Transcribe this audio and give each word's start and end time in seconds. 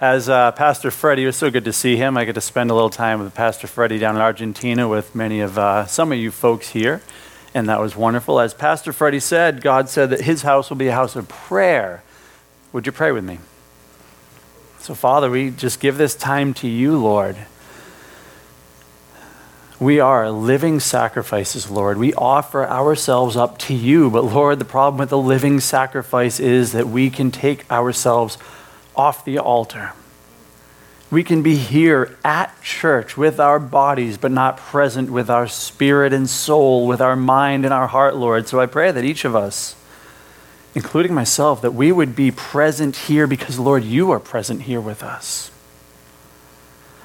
as 0.00 0.28
uh, 0.28 0.52
Pastor 0.52 0.90
Freddie, 0.90 1.24
it 1.24 1.26
was 1.26 1.36
so 1.36 1.50
good 1.50 1.64
to 1.64 1.72
see 1.72 1.96
him. 1.96 2.16
I 2.16 2.24
get 2.24 2.34
to 2.34 2.40
spend 2.40 2.70
a 2.70 2.74
little 2.74 2.90
time 2.90 3.20
with 3.20 3.34
Pastor 3.34 3.66
Freddie 3.66 3.98
down 3.98 4.16
in 4.16 4.22
Argentina 4.22 4.88
with 4.88 5.14
many 5.14 5.40
of 5.40 5.58
uh, 5.58 5.86
some 5.86 6.12
of 6.12 6.18
you 6.18 6.30
folks 6.30 6.70
here, 6.70 7.02
and 7.54 7.68
that 7.68 7.80
was 7.80 7.96
wonderful. 7.96 8.40
As 8.40 8.54
Pastor 8.54 8.92
Freddie 8.92 9.20
said, 9.20 9.60
God 9.60 9.88
said 9.88 10.10
that 10.10 10.22
his 10.22 10.42
house 10.42 10.70
will 10.70 10.76
be 10.76 10.88
a 10.88 10.94
house 10.94 11.16
of 11.16 11.28
prayer. 11.28 12.02
Would 12.72 12.86
you 12.86 12.92
pray 12.92 13.12
with 13.12 13.24
me? 13.24 13.38
So, 14.78 14.94
Father, 14.94 15.30
we 15.30 15.50
just 15.50 15.80
give 15.80 15.98
this 15.98 16.14
time 16.14 16.54
to 16.54 16.68
you, 16.68 16.96
Lord. 16.96 17.36
We 19.80 20.00
are 20.00 20.30
living 20.30 20.80
sacrifices, 20.80 21.70
Lord. 21.70 21.98
We 21.98 22.12
offer 22.14 22.66
ourselves 22.66 23.36
up 23.36 23.58
to 23.58 23.74
you. 23.74 24.10
But, 24.10 24.24
Lord, 24.24 24.58
the 24.58 24.64
problem 24.64 24.98
with 24.98 25.10
the 25.10 25.18
living 25.18 25.60
sacrifice 25.60 26.40
is 26.40 26.72
that 26.72 26.88
we 26.88 27.10
can 27.10 27.30
take 27.30 27.70
ourselves 27.70 28.38
off 28.98 29.24
the 29.24 29.38
altar. 29.38 29.92
We 31.10 31.24
can 31.24 31.42
be 31.42 31.56
here 31.56 32.18
at 32.22 32.60
church 32.62 33.16
with 33.16 33.40
our 33.40 33.58
bodies, 33.58 34.18
but 34.18 34.30
not 34.30 34.58
present 34.58 35.10
with 35.10 35.30
our 35.30 35.48
spirit 35.48 36.12
and 36.12 36.28
soul, 36.28 36.86
with 36.86 37.00
our 37.00 37.16
mind 37.16 37.64
and 37.64 37.72
our 37.72 37.86
heart, 37.86 38.14
Lord. 38.14 38.46
So 38.46 38.60
I 38.60 38.66
pray 38.66 38.90
that 38.90 39.04
each 39.04 39.24
of 39.24 39.34
us, 39.34 39.74
including 40.74 41.14
myself, 41.14 41.62
that 41.62 41.72
we 41.72 41.92
would 41.92 42.14
be 42.14 42.30
present 42.30 42.94
here 42.94 43.26
because, 43.26 43.58
Lord, 43.58 43.84
you 43.84 44.10
are 44.10 44.20
present 44.20 44.62
here 44.62 44.82
with 44.82 45.02
us. 45.02 45.50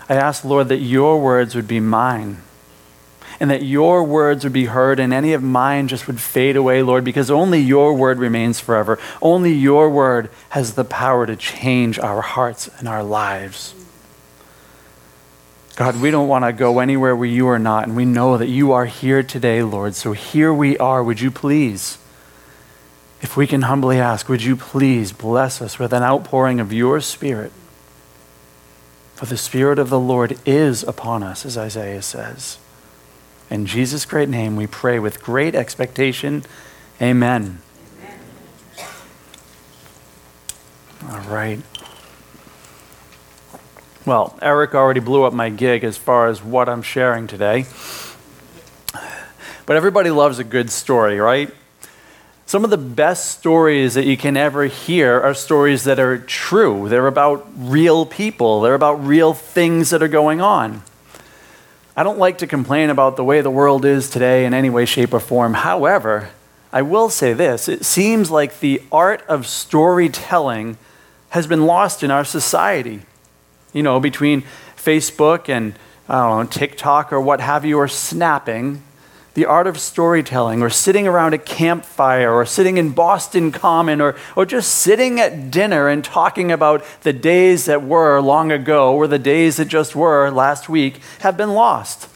I 0.09 0.15
ask, 0.15 0.43
Lord, 0.43 0.67
that 0.67 0.79
your 0.79 1.21
words 1.21 1.55
would 1.55 1.67
be 1.67 1.79
mine 1.79 2.41
and 3.43 3.51
that 3.51 3.61
your 3.61 4.05
words 4.05 4.45
would 4.45 4.53
be 4.53 4.67
heard 4.67 5.01
and 5.01 5.11
any 5.11 5.33
of 5.33 5.43
mine 5.43 5.89
just 5.89 6.07
would 6.07 6.21
fade 6.21 6.55
away, 6.55 6.81
Lord, 6.81 7.03
because 7.03 7.29
only 7.29 7.59
your 7.59 7.93
word 7.93 8.17
remains 8.17 8.61
forever. 8.61 8.97
Only 9.21 9.51
your 9.51 9.89
word 9.89 10.29
has 10.51 10.75
the 10.75 10.85
power 10.85 11.25
to 11.25 11.35
change 11.35 11.99
our 11.99 12.21
hearts 12.21 12.69
and 12.79 12.87
our 12.87 13.03
lives. 13.03 13.75
God, 15.75 15.99
we 15.99 16.09
don't 16.09 16.29
want 16.29 16.45
to 16.45 16.53
go 16.53 16.79
anywhere 16.79 17.17
where 17.17 17.27
you 17.27 17.49
are 17.49 17.59
not, 17.59 17.85
and 17.85 17.97
we 17.97 18.05
know 18.05 18.37
that 18.37 18.47
you 18.47 18.71
are 18.71 18.85
here 18.85 19.21
today, 19.21 19.61
Lord. 19.61 19.93
So 19.95 20.13
here 20.13 20.53
we 20.53 20.77
are. 20.77 21.03
Would 21.03 21.19
you 21.19 21.29
please, 21.29 21.97
if 23.21 23.35
we 23.35 23.45
can 23.45 23.63
humbly 23.63 23.99
ask, 23.99 24.29
would 24.29 24.43
you 24.43 24.55
please 24.55 25.11
bless 25.11 25.61
us 25.61 25.77
with 25.77 25.91
an 25.91 26.01
outpouring 26.01 26.61
of 26.61 26.71
your 26.71 27.01
Spirit? 27.01 27.51
For 29.15 29.25
the 29.25 29.35
Spirit 29.35 29.79
of 29.79 29.89
the 29.89 29.99
Lord 29.99 30.39
is 30.45 30.81
upon 30.83 31.23
us, 31.23 31.45
as 31.45 31.57
Isaiah 31.57 32.01
says. 32.01 32.57
In 33.53 33.67
Jesus' 33.67 34.03
great 34.03 34.29
name, 34.29 34.55
we 34.55 34.65
pray 34.65 34.97
with 34.97 35.21
great 35.21 35.53
expectation. 35.53 36.43
Amen. 36.99 37.61
Amen. 38.01 38.19
All 41.07 41.19
right. 41.31 41.59
Well, 44.07 44.35
Eric 44.41 44.73
already 44.73 45.01
blew 45.01 45.21
up 45.21 45.33
my 45.33 45.49
gig 45.49 45.83
as 45.83 45.97
far 45.97 46.29
as 46.29 46.41
what 46.41 46.67
I'm 46.67 46.81
sharing 46.81 47.27
today. 47.27 47.67
But 49.67 49.75
everybody 49.75 50.09
loves 50.09 50.39
a 50.39 50.43
good 50.43 50.71
story, 50.71 51.19
right? 51.19 51.53
Some 52.47 52.63
of 52.63 52.71
the 52.71 52.77
best 52.77 53.37
stories 53.37 53.93
that 53.93 54.07
you 54.07 54.17
can 54.17 54.35
ever 54.35 54.65
hear 54.65 55.21
are 55.21 55.35
stories 55.35 55.83
that 55.83 55.99
are 55.99 56.17
true. 56.17 56.89
They're 56.89 57.05
about 57.05 57.47
real 57.55 58.07
people, 58.07 58.61
they're 58.61 58.73
about 58.73 59.05
real 59.05 59.35
things 59.35 59.91
that 59.91 60.01
are 60.01 60.07
going 60.07 60.41
on. 60.41 60.81
I 61.95 62.01
don't 62.03 62.17
like 62.17 62.39
to 62.39 62.47
complain 62.47 62.89
about 62.89 63.17
the 63.17 63.23
way 63.23 63.41
the 63.41 63.51
world 63.51 63.85
is 63.85 64.09
today 64.09 64.45
in 64.45 64.53
any 64.53 64.69
way, 64.69 64.85
shape, 64.85 65.13
or 65.13 65.19
form. 65.19 65.53
However, 65.53 66.29
I 66.71 66.81
will 66.81 67.09
say 67.09 67.33
this 67.33 67.69
it 67.69 67.85
seems 67.85 68.31
like 68.31 68.59
the 68.59 68.81
art 68.91 69.23
of 69.27 69.45
storytelling 69.45 70.77
has 71.29 71.45
been 71.45 71.65
lost 71.67 72.01
in 72.01 72.09
our 72.09 72.25
society. 72.25 73.01
You 73.73 73.83
know, 73.83 73.99
between 73.99 74.43
Facebook 74.75 75.49
and 75.49 75.75
I 76.09 76.27
don't 76.27 76.45
know, 76.45 76.51
TikTok 76.51 77.13
or 77.13 77.21
what 77.21 77.41
have 77.41 77.63
you, 77.63 77.77
or 77.77 77.87
snapping, 77.87 78.81
the 79.33 79.45
art 79.45 79.65
of 79.65 79.79
storytelling, 79.79 80.61
or 80.61 80.69
sitting 80.69 81.07
around 81.07 81.33
a 81.33 81.37
campfire, 81.37 82.31
or 82.31 82.45
sitting 82.45 82.77
in 82.77 82.91
Boston 82.91 83.51
Common, 83.51 83.99
or, 83.99 84.15
or 84.35 84.45
just 84.45 84.75
sitting 84.75 85.19
at 85.19 85.49
dinner 85.49 85.87
and 85.87 86.03
talking 86.03 86.51
about 86.51 86.83
the 87.01 87.13
days 87.13 87.65
that 87.65 87.83
were 87.83 88.19
long 88.19 88.51
ago, 88.51 88.95
or 88.95 89.07
the 89.07 89.19
days 89.19 89.57
that 89.57 89.65
just 89.65 89.95
were 89.95 90.29
last 90.29 90.69
week, 90.69 90.99
have 91.19 91.35
been 91.35 91.53
lost. 91.53 92.09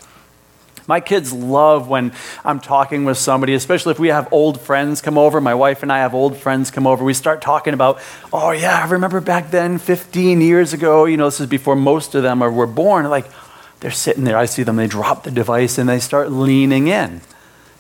My 0.88 1.02
kids 1.02 1.34
love 1.34 1.90
when 1.90 2.14
I'm 2.46 2.62
talking 2.62 3.03
with 3.03 3.18
somebody, 3.18 3.53
especially 3.53 3.91
if 3.91 4.00
we 4.00 4.08
have 4.08 4.31
old 4.31 4.62
friends 4.62 5.02
come 5.02 5.18
over. 5.18 5.41
My 5.41 5.53
wife 5.53 5.84
and 5.84 5.91
I 5.91 5.97
have 5.97 6.14
old 6.14 6.38
friends 6.38 6.72
come 6.72 6.88
over. 6.88 7.03
We 7.03 7.14
start 7.14 7.41
talking 7.41 7.74
about, 7.74 8.00
oh, 8.31 8.52
yeah, 8.52 8.84
I 8.86 8.90
remember 8.90 9.20
back 9.20 9.52
then, 9.52 9.80
15 9.80 10.40
years 10.40 10.72
ago. 10.72 11.03
You 11.03 11.18
know, 11.18 11.25
this 11.25 11.41
is 11.41 11.47
before 11.47 11.75
most 11.75 12.16
of 12.16 12.24
them 12.24 12.41
are, 12.41 12.50
were 12.50 12.68
born. 12.68 13.09
Like, 13.09 13.25
they're 13.80 13.92
sitting 13.92 14.24
there. 14.24 14.38
I 14.38 14.46
see 14.46 14.64
them, 14.64 14.76
they 14.76 14.88
drop 14.88 15.24
the 15.24 15.32
device 15.32 15.78
and 15.78 15.88
they 15.88 16.00
start 16.00 16.32
leaning 16.32 16.88
in. 16.88 17.22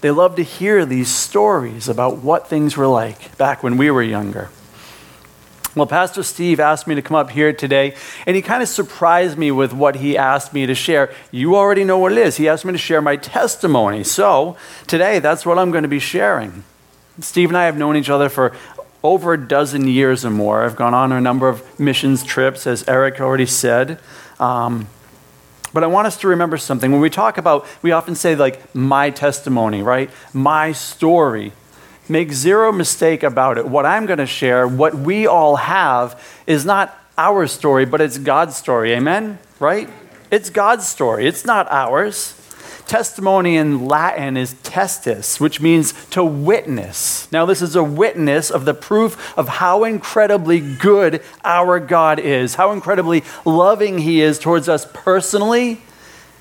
They 0.01 0.11
love 0.11 0.35
to 0.35 0.43
hear 0.43 0.85
these 0.85 1.09
stories 1.09 1.89
about 1.89 2.17
what 2.17 2.47
things 2.47 2.77
were 2.77 2.87
like 2.87 3.35
back 3.37 3.63
when 3.63 3.77
we 3.77 3.89
were 3.89 4.03
younger. 4.03 4.49
Well, 5.75 5.87
Pastor 5.87 6.23
Steve 6.23 6.59
asked 6.59 6.87
me 6.87 6.95
to 6.95 7.03
come 7.03 7.15
up 7.15 7.29
here 7.29 7.53
today, 7.53 7.93
and 8.25 8.35
he 8.35 8.41
kind 8.41 8.63
of 8.63 8.69
surprised 8.69 9.37
me 9.37 9.51
with 9.51 9.73
what 9.73 9.97
he 9.97 10.17
asked 10.17 10.51
me 10.51 10.65
to 10.65 10.73
share. 10.73 11.13
You 11.29 11.55
already 11.55 11.83
know 11.83 11.99
what 11.99 12.11
it 12.13 12.17
is. 12.17 12.37
He 12.37 12.49
asked 12.49 12.65
me 12.65 12.71
to 12.71 12.79
share 12.79 12.99
my 12.99 13.15
testimony. 13.15 14.03
So 14.03 14.57
today, 14.87 15.19
that's 15.19 15.45
what 15.45 15.59
I'm 15.59 15.69
going 15.69 15.83
to 15.83 15.87
be 15.87 15.99
sharing. 15.99 16.63
Steve 17.19 17.49
and 17.49 17.57
I 17.57 17.65
have 17.65 17.77
known 17.77 17.95
each 17.95 18.09
other 18.09 18.27
for 18.27 18.55
over 19.03 19.33
a 19.33 19.37
dozen 19.37 19.87
years 19.87 20.25
or 20.25 20.31
more. 20.31 20.63
I've 20.63 20.75
gone 20.75 20.95
on 20.95 21.11
a 21.11 21.21
number 21.21 21.47
of 21.47 21.79
missions 21.79 22.23
trips, 22.23 22.65
as 22.65 22.87
Eric 22.87 23.21
already 23.21 23.45
said. 23.45 23.99
Um, 24.39 24.87
but 25.73 25.83
I 25.83 25.87
want 25.87 26.07
us 26.07 26.17
to 26.17 26.27
remember 26.27 26.57
something. 26.57 26.91
When 26.91 27.01
we 27.01 27.09
talk 27.09 27.37
about, 27.37 27.65
we 27.81 27.91
often 27.91 28.15
say, 28.15 28.35
like, 28.35 28.73
my 28.73 29.09
testimony, 29.09 29.81
right? 29.81 30.09
My 30.33 30.71
story. 30.71 31.53
Make 32.09 32.31
zero 32.31 32.71
mistake 32.71 33.23
about 33.23 33.57
it. 33.57 33.67
What 33.67 33.85
I'm 33.85 34.05
going 34.05 34.19
to 34.19 34.25
share, 34.25 34.67
what 34.67 34.95
we 34.95 35.27
all 35.27 35.57
have, 35.57 36.21
is 36.45 36.65
not 36.65 36.97
our 37.17 37.47
story, 37.47 37.85
but 37.85 37.99
it's 37.99 38.17
God's 38.17 38.55
story. 38.55 38.93
Amen? 38.93 39.39
Right? 39.59 39.89
It's 40.31 40.49
God's 40.49 40.87
story, 40.87 41.25
it's 41.25 41.45
not 41.45 41.71
ours. 41.71 42.36
Testimony 42.87 43.57
in 43.57 43.85
Latin 43.85 44.37
is 44.37 44.53
testis, 44.63 45.41
which 45.41 45.59
means 45.59 45.93
to 46.11 46.23
witness. 46.23 47.29
Now, 47.33 47.45
this 47.45 47.61
is 47.61 47.75
a 47.75 47.83
witness 47.83 48.49
of 48.49 48.63
the 48.63 48.73
proof 48.73 49.37
of 49.37 49.49
how 49.49 49.83
incredibly 49.83 50.61
good 50.61 51.21
our 51.43 51.81
God 51.81 52.17
is, 52.17 52.55
how 52.55 52.71
incredibly 52.71 53.23
loving 53.43 53.99
He 53.99 54.21
is 54.21 54.39
towards 54.39 54.69
us 54.69 54.87
personally 54.93 55.81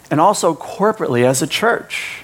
and 0.09 0.21
also 0.21 0.55
corporately 0.55 1.25
as 1.25 1.43
a 1.43 1.49
church. 1.49 2.23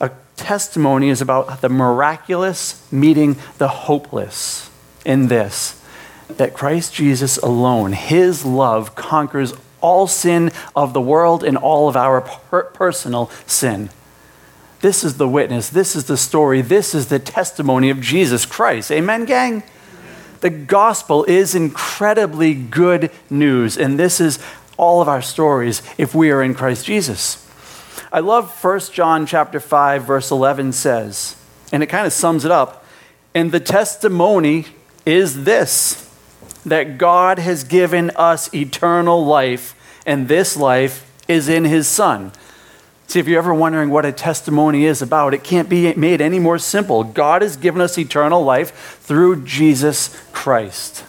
A 0.00 0.12
testimony 0.36 1.08
is 1.08 1.20
about 1.20 1.62
the 1.62 1.68
miraculous 1.68 2.86
meeting 2.92 3.36
the 3.58 3.68
hopeless 3.68 4.70
in 5.04 5.26
this 5.26 5.80
that 6.28 6.54
Christ 6.54 6.94
Jesus 6.94 7.38
alone, 7.38 7.92
His 7.92 8.44
love, 8.44 8.94
conquers 8.94 9.52
all 9.84 10.06
sin 10.06 10.50
of 10.74 10.94
the 10.94 11.00
world 11.00 11.44
and 11.44 11.58
all 11.58 11.90
of 11.90 11.96
our 11.96 12.22
per- 12.22 12.64
personal 12.64 13.30
sin. 13.46 13.90
This 14.80 15.04
is 15.04 15.18
the 15.18 15.28
witness. 15.28 15.68
This 15.68 15.94
is 15.94 16.06
the 16.06 16.16
story. 16.16 16.62
This 16.62 16.94
is 16.94 17.08
the 17.08 17.18
testimony 17.18 17.90
of 17.90 18.00
Jesus 18.00 18.46
Christ. 18.46 18.90
Amen, 18.90 19.26
gang? 19.26 19.62
The 20.40 20.48
gospel 20.48 21.24
is 21.24 21.54
incredibly 21.54 22.54
good 22.54 23.10
news, 23.28 23.76
and 23.76 23.98
this 23.98 24.20
is 24.20 24.38
all 24.78 25.02
of 25.02 25.08
our 25.08 25.22
stories 25.22 25.82
if 25.98 26.14
we 26.14 26.30
are 26.30 26.42
in 26.42 26.54
Christ 26.54 26.86
Jesus. 26.86 27.46
I 28.10 28.20
love 28.20 28.64
1 28.64 28.80
John 28.92 29.26
chapter 29.26 29.60
5 29.60 30.04
verse 30.04 30.30
11 30.30 30.72
says, 30.72 31.36
and 31.72 31.82
it 31.82 31.86
kind 31.86 32.06
of 32.06 32.12
sums 32.12 32.46
it 32.46 32.50
up, 32.50 32.86
and 33.34 33.52
the 33.52 33.60
testimony 33.60 34.66
is 35.04 35.44
this 35.44 36.03
that 36.64 36.98
God 36.98 37.38
has 37.38 37.64
given 37.64 38.10
us 38.10 38.52
eternal 38.54 39.24
life, 39.24 39.74
and 40.06 40.28
this 40.28 40.56
life 40.56 41.10
is 41.28 41.48
in 41.48 41.64
his 41.64 41.86
Son. 41.86 42.32
See, 43.06 43.20
if 43.20 43.28
you're 43.28 43.38
ever 43.38 43.54
wondering 43.54 43.90
what 43.90 44.06
a 44.06 44.12
testimony 44.12 44.86
is 44.86 45.02
about, 45.02 45.34
it 45.34 45.44
can't 45.44 45.68
be 45.68 45.92
made 45.94 46.20
any 46.20 46.38
more 46.38 46.58
simple. 46.58 47.04
God 47.04 47.42
has 47.42 47.56
given 47.56 47.80
us 47.80 47.98
eternal 47.98 48.42
life 48.42 48.98
through 49.00 49.44
Jesus 49.44 50.20
Christ. 50.32 51.04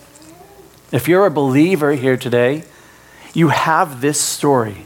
If 0.91 1.07
you're 1.07 1.25
a 1.25 1.31
believer 1.31 1.93
here 1.93 2.17
today, 2.17 2.63
you 3.33 3.49
have 3.49 4.01
this 4.01 4.19
story. 4.19 4.85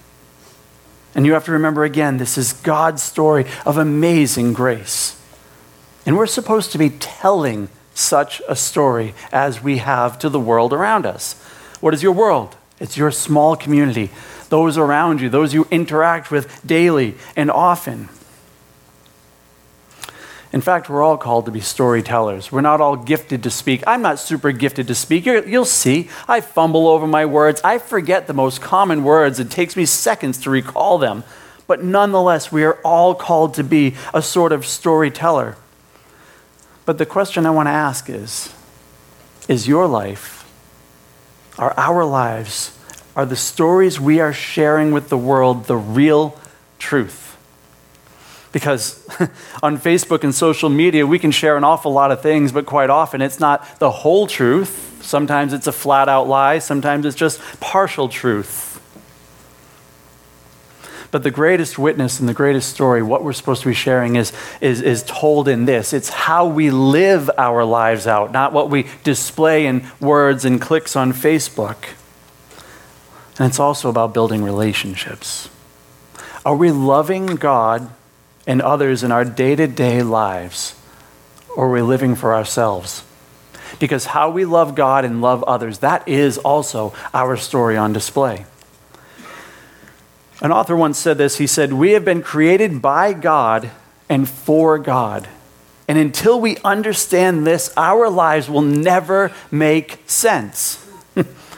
And 1.15 1.25
you 1.25 1.33
have 1.33 1.45
to 1.45 1.51
remember 1.51 1.83
again, 1.83 2.17
this 2.17 2.37
is 2.37 2.53
God's 2.53 3.01
story 3.01 3.45
of 3.65 3.77
amazing 3.77 4.53
grace. 4.53 5.19
And 6.05 6.15
we're 6.15 6.27
supposed 6.27 6.71
to 6.71 6.77
be 6.77 6.91
telling 6.91 7.69
such 7.99 8.41
a 8.47 8.55
story 8.55 9.13
as 9.31 9.61
we 9.61 9.77
have 9.77 10.17
to 10.19 10.29
the 10.29 10.39
world 10.39 10.73
around 10.73 11.05
us. 11.05 11.33
What 11.81 11.93
is 11.93 12.01
your 12.01 12.13
world? 12.13 12.55
It's 12.79 12.97
your 12.97 13.11
small 13.11 13.55
community, 13.55 14.09
those 14.49 14.77
around 14.77 15.21
you, 15.21 15.29
those 15.29 15.53
you 15.53 15.67
interact 15.69 16.31
with 16.31 16.65
daily 16.65 17.15
and 17.35 17.51
often. 17.51 18.09
In 20.51 20.61
fact, 20.61 20.89
we're 20.89 21.03
all 21.03 21.17
called 21.17 21.45
to 21.45 21.51
be 21.51 21.59
storytellers. 21.59 22.51
We're 22.51 22.61
not 22.61 22.81
all 22.81 22.95
gifted 22.95 23.43
to 23.43 23.51
speak. 23.51 23.83
I'm 23.85 24.01
not 24.01 24.17
super 24.17 24.51
gifted 24.51 24.87
to 24.87 24.95
speak. 24.95 25.25
you 25.25 25.43
will 25.45 25.65
see. 25.65 26.09
I 26.27 26.41
fumble 26.41 26.87
over 26.87 27.05
my 27.05 27.25
words. 27.25 27.61
I 27.63 27.77
forget 27.77 28.25
the 28.25 28.33
most 28.33 28.59
common 28.59 29.03
words. 29.03 29.39
It 29.39 29.51
takes 29.51 29.75
me 29.75 29.85
seconds 29.85 30.39
to 30.39 30.49
recall 30.49 30.97
them. 30.97 31.23
But 31.67 31.83
nonetheless, 31.83 32.51
we 32.51 32.63
are 32.63 32.79
all 32.83 33.13
called 33.13 33.53
to 33.55 33.63
be 33.63 33.95
a 34.11 34.23
sort 34.23 34.51
of 34.51 34.65
storyteller. 34.65 35.55
But 36.89 36.97
the 36.97 37.05
question 37.05 37.45
I 37.45 37.51
want 37.51 37.67
to 37.67 37.71
ask 37.71 38.09
is 38.09 38.51
Is 39.47 39.67
your 39.67 39.85
life, 39.85 40.43
are 41.55 41.71
our 41.77 42.03
lives, 42.03 42.75
are 43.15 43.27
the 43.27 43.35
stories 43.35 43.99
we 43.99 44.19
are 44.19 44.33
sharing 44.33 44.91
with 44.91 45.09
the 45.09 45.17
world 45.17 45.65
the 45.65 45.77
real 45.77 46.35
truth? 46.79 47.37
Because 48.51 49.07
on 49.61 49.77
Facebook 49.77 50.23
and 50.23 50.33
social 50.33 50.67
media, 50.67 51.05
we 51.05 51.19
can 51.19 51.29
share 51.29 51.57
an 51.57 51.63
awful 51.63 51.93
lot 51.93 52.09
of 52.09 52.23
things, 52.23 52.51
but 52.51 52.65
quite 52.65 52.89
often 52.89 53.21
it's 53.21 53.39
not 53.39 53.77
the 53.77 53.91
whole 53.91 54.25
truth. 54.25 54.97
Sometimes 55.03 55.53
it's 55.53 55.67
a 55.67 55.71
flat 55.71 56.09
out 56.09 56.27
lie, 56.27 56.57
sometimes 56.57 57.05
it's 57.05 57.15
just 57.15 57.39
partial 57.59 58.09
truth. 58.09 58.68
But 61.11 61.23
the 61.23 61.31
greatest 61.31 61.79
witness 61.79 62.19
and 62.19 62.29
the 62.29 62.33
greatest 62.33 62.69
story, 62.69 63.01
what 63.01 63.23
we're 63.23 63.33
supposed 63.33 63.63
to 63.63 63.69
be 63.69 63.73
sharing, 63.73 64.15
is, 64.15 64.31
is, 64.61 64.81
is 64.81 65.03
told 65.03 65.47
in 65.47 65.65
this. 65.65 65.91
It's 65.91 66.09
how 66.09 66.47
we 66.47 66.69
live 66.69 67.31
our 67.37 67.65
lives 67.65 68.05
out, 68.05 68.31
not 68.31 68.53
what 68.53 68.69
we 68.69 68.85
display 69.03 69.65
in 69.65 69.89
words 69.99 70.45
and 70.45 70.61
clicks 70.61 70.95
on 70.95 71.13
Facebook. 71.13 71.77
And 73.39 73.47
it's 73.47 73.59
also 73.59 73.89
about 73.89 74.13
building 74.13 74.43
relationships. 74.43 75.49
Are 76.45 76.55
we 76.55 76.71
loving 76.71 77.25
God 77.35 77.89
and 78.45 78.61
others 78.61 79.03
in 79.03 79.11
our 79.11 79.25
day 79.25 79.55
to 79.55 79.67
day 79.67 80.03
lives, 80.03 80.75
or 81.55 81.67
are 81.67 81.71
we 81.71 81.81
living 81.81 82.15
for 82.15 82.35
ourselves? 82.35 83.03
Because 83.79 84.05
how 84.05 84.29
we 84.29 84.45
love 84.45 84.75
God 84.75 85.05
and 85.05 85.21
love 85.21 85.43
others, 85.43 85.79
that 85.79 86.07
is 86.07 86.37
also 86.37 86.93
our 87.13 87.37
story 87.37 87.77
on 87.77 87.93
display. 87.93 88.45
An 90.41 90.51
author 90.51 90.75
once 90.75 90.97
said 90.97 91.17
this 91.17 91.37
he 91.37 91.47
said, 91.47 91.73
We 91.73 91.91
have 91.91 92.05
been 92.05 92.21
created 92.21 92.81
by 92.81 93.13
God 93.13 93.71
and 94.07 94.27
for 94.27 94.77
God. 94.79 95.27
And 95.87 95.97
until 95.97 96.39
we 96.39 96.57
understand 96.57 97.47
this, 97.47 97.73
our 97.75 98.09
lives 98.09 98.49
will 98.49 98.61
never 98.61 99.31
make 99.51 99.99
sense. 100.05 100.85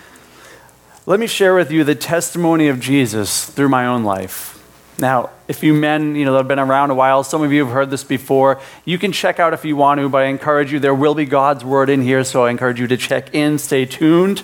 Let 1.05 1.19
me 1.19 1.27
share 1.27 1.53
with 1.53 1.69
you 1.69 1.83
the 1.83 1.95
testimony 1.95 2.69
of 2.69 2.79
Jesus 2.79 3.45
through 3.45 3.69
my 3.69 3.85
own 3.85 4.03
life. 4.03 4.57
Now, 4.97 5.31
if 5.47 5.63
you 5.63 5.73
men, 5.73 6.15
you 6.15 6.25
know, 6.25 6.31
that 6.33 6.39
have 6.39 6.47
been 6.47 6.59
around 6.59 6.91
a 6.91 6.95
while, 6.95 7.23
some 7.23 7.41
of 7.41 7.51
you 7.51 7.65
have 7.65 7.73
heard 7.73 7.89
this 7.89 8.03
before. 8.03 8.61
You 8.85 8.97
can 8.97 9.11
check 9.11 9.39
out 9.39 9.53
if 9.53 9.65
you 9.65 9.75
want 9.75 9.99
to, 9.99 10.07
but 10.07 10.21
I 10.21 10.25
encourage 10.27 10.71
you, 10.71 10.79
there 10.79 10.93
will 10.93 11.15
be 11.15 11.25
God's 11.25 11.65
word 11.65 11.89
in 11.89 12.01
here, 12.01 12.23
so 12.23 12.45
I 12.45 12.51
encourage 12.51 12.79
you 12.79 12.87
to 12.87 12.97
check 12.97 13.33
in, 13.33 13.57
stay 13.57 13.85
tuned. 13.85 14.43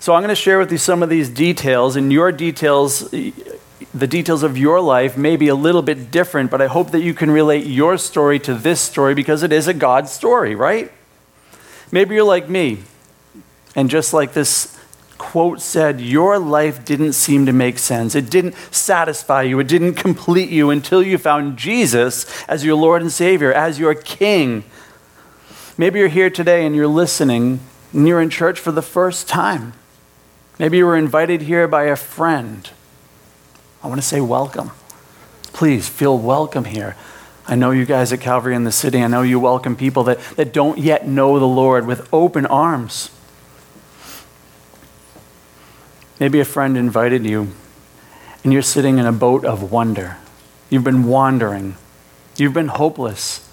So 0.00 0.14
I'm 0.14 0.22
going 0.22 0.30
to 0.30 0.34
share 0.34 0.58
with 0.58 0.72
you 0.72 0.78
some 0.78 1.02
of 1.02 1.10
these 1.10 1.28
details, 1.28 1.94
and 1.94 2.10
your 2.10 2.32
details, 2.32 3.10
the 3.10 4.06
details 4.06 4.42
of 4.42 4.56
your 4.56 4.80
life 4.80 5.18
may 5.18 5.36
be 5.36 5.48
a 5.48 5.54
little 5.54 5.82
bit 5.82 6.10
different, 6.10 6.50
but 6.50 6.62
I 6.62 6.68
hope 6.68 6.92
that 6.92 7.00
you 7.00 7.12
can 7.12 7.30
relate 7.30 7.66
your 7.66 7.98
story 7.98 8.38
to 8.40 8.54
this 8.54 8.80
story 8.80 9.14
because 9.14 9.42
it 9.42 9.52
is 9.52 9.68
a 9.68 9.74
God 9.74 10.08
story, 10.08 10.54
right? 10.54 10.90
Maybe 11.92 12.14
you're 12.14 12.24
like 12.24 12.48
me, 12.48 12.78
and 13.76 13.90
just 13.90 14.14
like 14.14 14.32
this 14.32 14.74
quote 15.18 15.60
said, 15.60 16.00
Your 16.00 16.38
life 16.38 16.82
didn't 16.82 17.12
seem 17.12 17.44
to 17.44 17.52
make 17.52 17.78
sense. 17.78 18.14
It 18.14 18.30
didn't 18.30 18.54
satisfy 18.70 19.42
you. 19.42 19.60
It 19.60 19.68
didn't 19.68 19.94
complete 19.96 20.48
you 20.48 20.70
until 20.70 21.02
you 21.02 21.18
found 21.18 21.58
Jesus 21.58 22.42
as 22.44 22.64
your 22.64 22.74
Lord 22.74 23.02
and 23.02 23.12
Savior, 23.12 23.52
as 23.52 23.78
your 23.78 23.94
King. 23.94 24.64
Maybe 25.76 25.98
you're 25.98 26.08
here 26.08 26.30
today 26.30 26.64
and 26.64 26.74
you're 26.74 26.86
listening 26.86 27.60
and 27.92 28.08
you're 28.08 28.22
in 28.22 28.30
church 28.30 28.58
for 28.58 28.72
the 28.72 28.80
first 28.80 29.28
time. 29.28 29.74
Maybe 30.60 30.76
you 30.76 30.84
were 30.84 30.98
invited 30.98 31.40
here 31.40 31.66
by 31.66 31.84
a 31.84 31.96
friend. 31.96 32.68
I 33.82 33.88
want 33.88 33.98
to 33.98 34.06
say 34.06 34.20
welcome. 34.20 34.72
Please 35.54 35.88
feel 35.88 36.18
welcome 36.18 36.66
here. 36.66 36.96
I 37.46 37.54
know 37.54 37.70
you 37.70 37.86
guys 37.86 38.12
at 38.12 38.20
Calvary 38.20 38.54
in 38.54 38.64
the 38.64 38.70
City, 38.70 39.02
I 39.02 39.06
know 39.06 39.22
you 39.22 39.40
welcome 39.40 39.74
people 39.74 40.04
that, 40.04 40.20
that 40.36 40.52
don't 40.52 40.76
yet 40.76 41.08
know 41.08 41.38
the 41.38 41.48
Lord 41.48 41.86
with 41.86 42.06
open 42.12 42.44
arms. 42.44 43.10
Maybe 46.20 46.40
a 46.40 46.44
friend 46.44 46.76
invited 46.76 47.24
you 47.24 47.52
and 48.44 48.52
you're 48.52 48.60
sitting 48.60 48.98
in 48.98 49.06
a 49.06 49.12
boat 49.12 49.46
of 49.46 49.72
wonder. 49.72 50.18
You've 50.68 50.84
been 50.84 51.04
wandering, 51.04 51.76
you've 52.36 52.52
been 52.52 52.68
hopeless. 52.68 53.49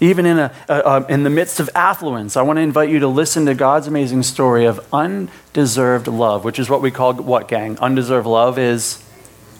Even 0.00 0.26
in, 0.26 0.38
a, 0.38 0.52
a, 0.68 0.74
a, 0.74 1.06
in 1.06 1.24
the 1.24 1.30
midst 1.30 1.58
of 1.58 1.68
affluence, 1.74 2.36
I 2.36 2.42
want 2.42 2.58
to 2.58 2.60
invite 2.60 2.88
you 2.88 3.00
to 3.00 3.08
listen 3.08 3.46
to 3.46 3.54
God's 3.54 3.86
amazing 3.86 4.22
story 4.22 4.64
of 4.64 4.80
undeserved 4.92 6.06
love, 6.06 6.44
which 6.44 6.58
is 6.58 6.70
what 6.70 6.80
we 6.80 6.90
call 6.90 7.14
what, 7.14 7.48
gang? 7.48 7.76
Undeserved 7.78 8.26
love 8.26 8.58
is 8.58 9.02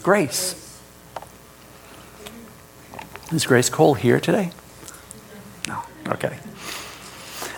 grace. 0.02 0.54
Is 3.32 3.44
Grace 3.44 3.68
Cole 3.68 3.94
here 3.94 4.20
today? 4.20 4.52
No. 5.66 5.82
Okay. 6.08 6.38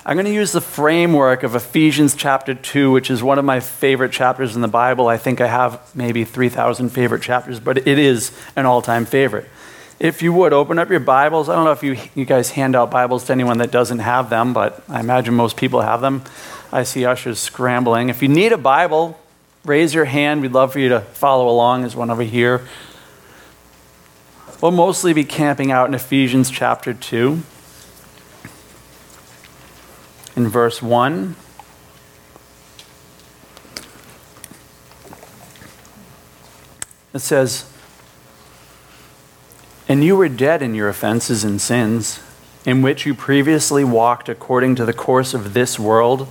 I'm 0.05 0.17
going 0.17 0.27
to 0.27 0.32
use 0.32 0.50
the 0.50 0.61
framework 0.61 1.44
of 1.44 1.55
Ephesians 1.55 2.17
chapter 2.17 2.55
2, 2.55 2.91
which 2.91 3.09
is 3.11 3.23
one 3.23 3.38
of 3.38 3.44
my 3.44 3.61
favorite 3.61 4.11
chapters 4.11 4.56
in 4.56 4.62
the 4.62 4.69
Bible. 4.69 5.06
I 5.06 5.17
think 5.17 5.41
I 5.41 5.47
have 5.47 5.81
maybe 5.94 6.25
3,000 6.25 6.88
favorite 6.88 7.23
chapters, 7.23 7.61
but 7.61 7.79
it 7.87 7.99
is 7.99 8.32
an 8.56 8.67
all 8.67 8.82
time 8.82 9.05
favorite. 9.05 9.49
If 10.00 10.23
you 10.23 10.32
would, 10.32 10.55
open 10.55 10.79
up 10.79 10.88
your 10.88 10.99
Bibles. 10.99 11.50
I 11.50 11.55
don't 11.55 11.67
know 11.67 11.73
if 11.73 11.82
you, 11.82 11.99
you 12.14 12.25
guys 12.25 12.52
hand 12.52 12.75
out 12.75 12.91
Bibles 12.91 13.25
to 13.25 13.32
anyone 13.32 13.58
that 13.58 13.70
doesn't 13.70 13.99
have 13.99 14.31
them, 14.31 14.55
but 14.55 14.82
I 14.88 15.00
imagine 15.00 15.35
most 15.35 15.58
people 15.58 15.82
have 15.82 16.00
them. 16.00 16.23
I 16.73 16.85
see 16.85 17.05
ushers 17.05 17.38
scrambling. 17.38 18.08
If 18.08 18.23
you 18.23 18.29
need 18.29 18.52
a 18.52 18.56
Bible, 18.56 19.20
raise 19.62 19.93
your 19.93 20.06
hand. 20.06 20.41
We'd 20.41 20.52
love 20.52 20.73
for 20.73 20.79
you 20.79 20.88
to 20.88 21.00
follow 21.00 21.50
along. 21.50 21.82
There's 21.82 21.94
one 21.94 22.11
over 22.11 22.23
here. 22.23 22.67
We'll 24.62 24.70
mostly 24.70 25.12
be 25.12 25.23
camping 25.23 25.70
out 25.70 25.87
in 25.87 25.93
Ephesians 25.93 26.50
chapter 26.50 26.94
2 26.94 27.43
in 30.35 30.49
verse 30.49 30.81
1. 30.81 31.37
It 37.12 37.19
says, 37.19 37.69
And 39.91 40.05
you 40.05 40.15
were 40.15 40.29
dead 40.29 40.63
in 40.63 40.77
your 40.77 40.89
offenses 40.89 41.43
and 41.43 41.61
sins, 41.61 42.21
in 42.65 42.81
which 42.81 43.05
you 43.05 43.13
previously 43.13 43.83
walked 43.83 44.29
according 44.29 44.77
to 44.77 44.85
the 44.85 44.93
course 44.93 45.35
of 45.35 45.53
this 45.53 45.81
world, 45.81 46.29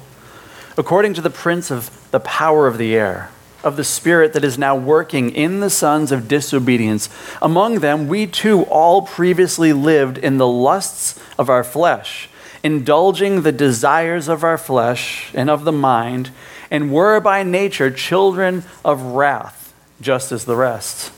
according 0.77 1.13
to 1.15 1.21
the 1.21 1.29
prince 1.29 1.69
of 1.69 2.09
the 2.11 2.21
power 2.21 2.67
of 2.67 2.77
the 2.77 2.95
air, 2.95 3.31
of 3.61 3.75
the 3.75 3.83
spirit 3.83 4.31
that 4.31 4.45
is 4.45 4.57
now 4.57 4.77
working 4.77 5.29
in 5.31 5.59
the 5.59 5.69
sons 5.69 6.13
of 6.13 6.29
disobedience. 6.29 7.09
Among 7.41 7.79
them, 7.79 8.07
we 8.07 8.27
too 8.27 8.63
all 8.63 9.01
previously 9.01 9.73
lived 9.73 10.17
in 10.17 10.37
the 10.37 10.47
lusts 10.47 11.19
of 11.37 11.49
our 11.49 11.65
flesh 11.65 12.29
indulging 12.63 13.41
the 13.41 13.51
desires 13.51 14.27
of 14.27 14.43
our 14.43 14.57
flesh 14.57 15.31
and 15.33 15.49
of 15.49 15.63
the 15.63 15.71
mind, 15.71 16.31
and 16.71 16.93
were 16.93 17.19
by 17.19 17.43
nature 17.43 17.91
children 17.91 18.63
of 18.83 19.01
wrath, 19.01 19.73
just 20.01 20.31
as 20.31 20.45
the 20.45 20.55
rest. 20.55 21.11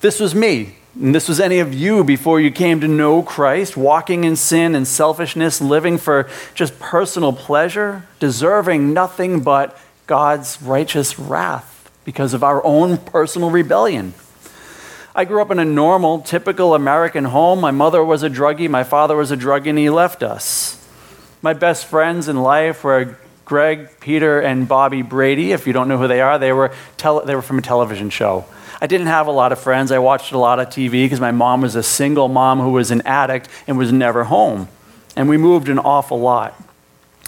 This 0.00 0.20
was 0.20 0.34
me, 0.34 0.76
and 1.00 1.14
this 1.14 1.28
was 1.28 1.40
any 1.40 1.58
of 1.58 1.74
you 1.74 2.04
before 2.04 2.40
you 2.40 2.52
came 2.52 2.80
to 2.80 2.88
know 2.88 3.22
Christ, 3.22 3.76
walking 3.76 4.22
in 4.22 4.36
sin 4.36 4.76
and 4.76 4.86
selfishness, 4.86 5.60
living 5.60 5.98
for 5.98 6.28
just 6.54 6.78
personal 6.78 7.32
pleasure, 7.32 8.06
deserving 8.20 8.92
nothing 8.92 9.42
but 9.42 9.76
God's 10.06 10.62
righteous 10.62 11.18
wrath 11.18 11.90
because 12.04 12.32
of 12.32 12.44
our 12.44 12.64
own 12.64 12.98
personal 12.98 13.50
rebellion. 13.50 14.14
I 15.16 15.24
grew 15.24 15.42
up 15.42 15.50
in 15.50 15.58
a 15.58 15.64
normal, 15.64 16.20
typical 16.20 16.74
American 16.74 17.24
home. 17.24 17.60
My 17.60 17.70
mother 17.70 18.04
was 18.04 18.22
a 18.22 18.30
druggie, 18.30 18.70
my 18.70 18.84
father 18.84 19.16
was 19.16 19.32
a 19.32 19.36
druggie, 19.36 19.70
and 19.70 19.78
he 19.78 19.90
left 19.90 20.22
us. 20.22 20.80
My 21.42 21.54
best 21.54 21.86
friends 21.86 22.28
in 22.28 22.36
life 22.36 22.84
were 22.84 23.18
Greg, 23.44 23.88
Peter, 24.00 24.40
and 24.40 24.68
Bobby 24.68 25.02
Brady. 25.02 25.52
If 25.52 25.66
you 25.66 25.72
don't 25.72 25.88
know 25.88 25.98
who 25.98 26.08
they 26.08 26.20
are, 26.20 26.38
they 26.38 26.52
were, 26.52 26.72
tele- 26.96 27.26
they 27.26 27.34
were 27.34 27.42
from 27.42 27.58
a 27.58 27.62
television 27.62 28.10
show. 28.10 28.44
I 28.80 28.86
didn't 28.86 29.06
have 29.06 29.26
a 29.26 29.30
lot 29.32 29.52
of 29.52 29.58
friends. 29.58 29.92
I 29.92 29.98
watched 29.98 30.32
a 30.32 30.38
lot 30.38 30.60
of 30.60 30.68
TV 30.68 31.04
because 31.04 31.20
my 31.20 31.30
mom 31.30 31.60
was 31.60 31.76
a 31.76 31.82
single 31.82 32.28
mom 32.28 32.60
who 32.60 32.72
was 32.72 32.90
an 32.90 33.02
addict 33.02 33.48
and 33.66 33.78
was 33.78 33.92
never 33.92 34.24
home. 34.24 34.68
And 35.16 35.28
we 35.28 35.36
moved 35.36 35.68
an 35.68 35.78
awful 35.78 36.20
lot. 36.20 36.60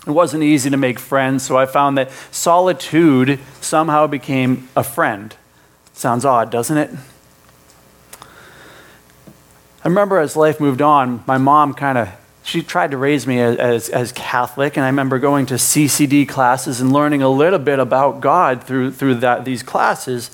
It 0.06 0.10
wasn't 0.10 0.44
easy 0.44 0.70
to 0.70 0.76
make 0.76 0.98
friends, 0.98 1.44
so 1.44 1.56
I 1.56 1.66
found 1.66 1.98
that 1.98 2.10
solitude 2.30 3.40
somehow 3.60 4.06
became 4.06 4.68
a 4.76 4.84
friend. 4.84 5.34
Sounds 5.92 6.24
odd, 6.24 6.50
doesn't 6.50 6.76
it? 6.76 6.90
I 9.84 9.88
remember 9.88 10.18
as 10.18 10.36
life 10.36 10.60
moved 10.60 10.82
on, 10.82 11.24
my 11.26 11.38
mom 11.38 11.74
kind 11.74 11.98
of 11.98 12.08
she 12.46 12.62
tried 12.62 12.92
to 12.92 12.96
raise 12.96 13.26
me 13.26 13.40
as, 13.40 13.56
as, 13.56 13.88
as, 13.88 14.12
Catholic, 14.12 14.76
and 14.76 14.84
I 14.84 14.88
remember 14.88 15.18
going 15.18 15.46
to 15.46 15.54
CCD 15.54 16.28
classes 16.28 16.80
and 16.80 16.92
learning 16.92 17.20
a 17.20 17.28
little 17.28 17.58
bit 17.58 17.80
about 17.80 18.20
God 18.20 18.62
through, 18.62 18.92
through 18.92 19.16
that, 19.16 19.44
these 19.44 19.64
classes. 19.64 20.30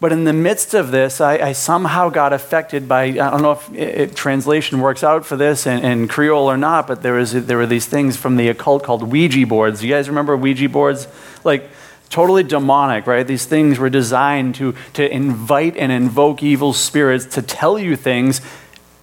But 0.00 0.12
in 0.12 0.24
the 0.24 0.32
midst 0.32 0.74
of 0.74 0.92
this, 0.92 1.20
I, 1.20 1.38
I 1.38 1.52
somehow 1.52 2.08
got 2.08 2.32
affected 2.32 2.88
by, 2.88 3.04
I 3.04 3.12
don't 3.12 3.42
know 3.42 3.52
if 3.52 3.68
it, 3.74 4.00
it, 4.00 4.16
translation 4.16 4.80
works 4.80 5.02
out 5.02 5.26
for 5.26 5.36
this 5.36 5.66
in, 5.66 5.84
in 5.84 6.06
Creole 6.06 6.48
or 6.48 6.56
not, 6.56 6.86
but 6.86 7.02
there, 7.02 7.14
was, 7.14 7.32
there 7.32 7.56
were 7.56 7.66
these 7.66 7.86
things 7.86 8.16
from 8.16 8.36
the 8.36 8.48
occult 8.48 8.84
called 8.84 9.02
Ouija 9.02 9.44
boards. 9.46 9.82
You 9.82 9.90
guys 9.90 10.08
remember 10.08 10.36
Ouija 10.36 10.68
boards? 10.68 11.08
Like, 11.42 11.68
totally 12.10 12.44
demonic, 12.44 13.08
right? 13.08 13.26
These 13.26 13.46
things 13.46 13.78
were 13.80 13.90
designed 13.90 14.54
to, 14.56 14.74
to 14.94 15.12
invite 15.12 15.76
and 15.76 15.90
invoke 15.90 16.44
evil 16.44 16.72
spirits 16.72 17.26
to 17.34 17.42
tell 17.42 17.76
you 17.76 17.96
things, 17.96 18.40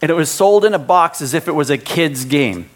and 0.01 0.09
it 0.09 0.15
was 0.15 0.31
sold 0.31 0.63
in 0.63 0.73
a 0.73 0.79
box 0.79 1.21
as 1.21 1.33
if 1.33 1.49
it 1.49 1.53
was 1.53 1.69
a 1.69 1.77
kid's 1.77 2.23
game. 2.23 2.69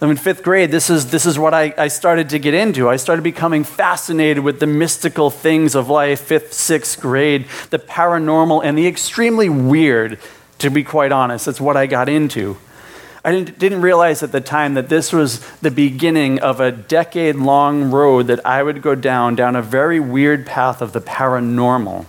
I'm 0.00 0.10
in 0.10 0.18
fifth 0.18 0.42
grade, 0.42 0.70
this 0.70 0.90
is, 0.90 1.10
this 1.10 1.24
is 1.24 1.38
what 1.38 1.54
I, 1.54 1.72
I 1.78 1.88
started 1.88 2.28
to 2.30 2.38
get 2.38 2.52
into. 2.52 2.86
I 2.88 2.96
started 2.96 3.22
becoming 3.22 3.64
fascinated 3.64 4.44
with 4.44 4.60
the 4.60 4.66
mystical 4.66 5.30
things 5.30 5.74
of 5.74 5.88
life, 5.88 6.20
fifth, 6.20 6.52
sixth 6.52 7.00
grade, 7.00 7.46
the 7.70 7.78
paranormal, 7.78 8.62
and 8.62 8.76
the 8.76 8.86
extremely 8.86 9.48
weird, 9.48 10.18
to 10.58 10.68
be 10.68 10.84
quite 10.84 11.12
honest. 11.12 11.46
That's 11.46 11.62
what 11.62 11.78
I 11.78 11.86
got 11.86 12.10
into. 12.10 12.58
I 13.24 13.32
didn't, 13.32 13.58
didn't 13.58 13.80
realize 13.80 14.22
at 14.22 14.32
the 14.32 14.40
time 14.42 14.74
that 14.74 14.90
this 14.90 15.14
was 15.14 15.40
the 15.60 15.70
beginning 15.70 16.40
of 16.40 16.60
a 16.60 16.70
decade 16.70 17.36
long 17.36 17.90
road 17.90 18.26
that 18.26 18.44
I 18.44 18.62
would 18.62 18.82
go 18.82 18.94
down, 18.94 19.34
down 19.34 19.56
a 19.56 19.62
very 19.62 19.98
weird 19.98 20.44
path 20.44 20.82
of 20.82 20.92
the 20.92 21.00
paranormal 21.00 22.04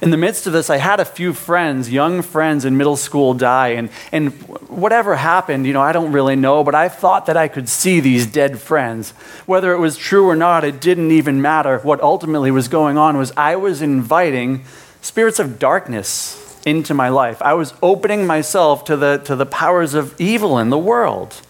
in 0.00 0.10
the 0.10 0.16
midst 0.16 0.46
of 0.46 0.52
this, 0.54 0.70
I 0.70 0.78
had 0.78 0.98
a 0.98 1.04
few 1.04 1.34
friends, 1.34 1.90
young 1.90 2.22
friends 2.22 2.64
in 2.64 2.76
middle 2.76 2.96
school, 2.96 3.34
die. 3.34 3.68
And, 3.68 3.90
and 4.12 4.32
whatever 4.68 5.14
happened, 5.14 5.66
you 5.66 5.74
know, 5.74 5.82
I 5.82 5.92
don't 5.92 6.12
really 6.12 6.36
know, 6.36 6.64
but 6.64 6.74
I 6.74 6.88
thought 6.88 7.26
that 7.26 7.36
I 7.36 7.48
could 7.48 7.68
see 7.68 8.00
these 8.00 8.26
dead 8.26 8.58
friends. 8.58 9.10
Whether 9.44 9.72
it 9.72 9.78
was 9.78 9.98
true 9.98 10.26
or 10.26 10.36
not, 10.36 10.64
it 10.64 10.80
didn't 10.80 11.10
even 11.10 11.42
matter. 11.42 11.78
What 11.80 12.00
ultimately 12.00 12.50
was 12.50 12.68
going 12.68 12.96
on 12.96 13.18
was 13.18 13.32
I 13.36 13.56
was 13.56 13.82
inviting 13.82 14.64
spirits 15.02 15.38
of 15.38 15.58
darkness 15.58 16.60
into 16.64 16.94
my 16.94 17.10
life. 17.10 17.42
I 17.42 17.52
was 17.54 17.74
opening 17.82 18.26
myself 18.26 18.84
to 18.86 18.96
the, 18.96 19.18
to 19.24 19.36
the 19.36 19.46
powers 19.46 19.92
of 19.92 20.18
evil 20.18 20.58
in 20.58 20.70
the 20.70 20.78
world. 20.78 21.40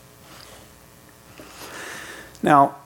Now, 2.43 2.77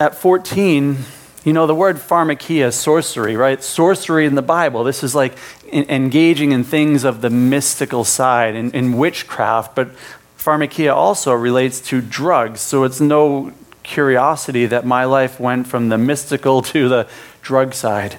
at 0.00 0.16
14, 0.16 0.98
you 1.44 1.52
know, 1.52 1.66
the 1.66 1.74
word 1.74 1.96
pharmakia, 1.96 2.72
sorcery, 2.72 3.34
right? 3.34 3.62
Sorcery 3.62 4.26
in 4.26 4.36
the 4.36 4.42
Bible. 4.42 4.84
This 4.84 5.02
is 5.02 5.14
like 5.14 5.36
in, 5.70 5.88
engaging 5.88 6.52
in 6.52 6.62
things 6.62 7.02
of 7.04 7.20
the 7.20 7.30
mystical 7.30 8.04
side, 8.04 8.54
in, 8.54 8.70
in 8.70 8.96
witchcraft, 8.96 9.74
but 9.74 9.90
pharmakia 10.38 10.94
also 10.94 11.32
relates 11.32 11.80
to 11.80 12.00
drugs. 12.00 12.60
So 12.60 12.84
it's 12.84 13.00
no 13.00 13.52
curiosity 13.82 14.66
that 14.66 14.86
my 14.86 15.04
life 15.04 15.40
went 15.40 15.66
from 15.66 15.88
the 15.88 15.98
mystical 15.98 16.62
to 16.72 16.88
the 16.88 17.08
drug 17.42 17.74
side. 17.74 18.18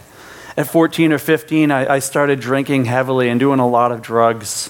At 0.56 0.68
14 0.68 1.14
or 1.14 1.18
15, 1.18 1.72
I, 1.72 1.96
I 1.96 2.00
started 2.00 2.40
drinking 2.40 2.86
heavily 2.86 3.30
and 3.30 3.40
doing 3.40 3.60
a 3.60 3.68
lot 3.68 3.92
of 3.92 4.02
drugs. 4.02 4.70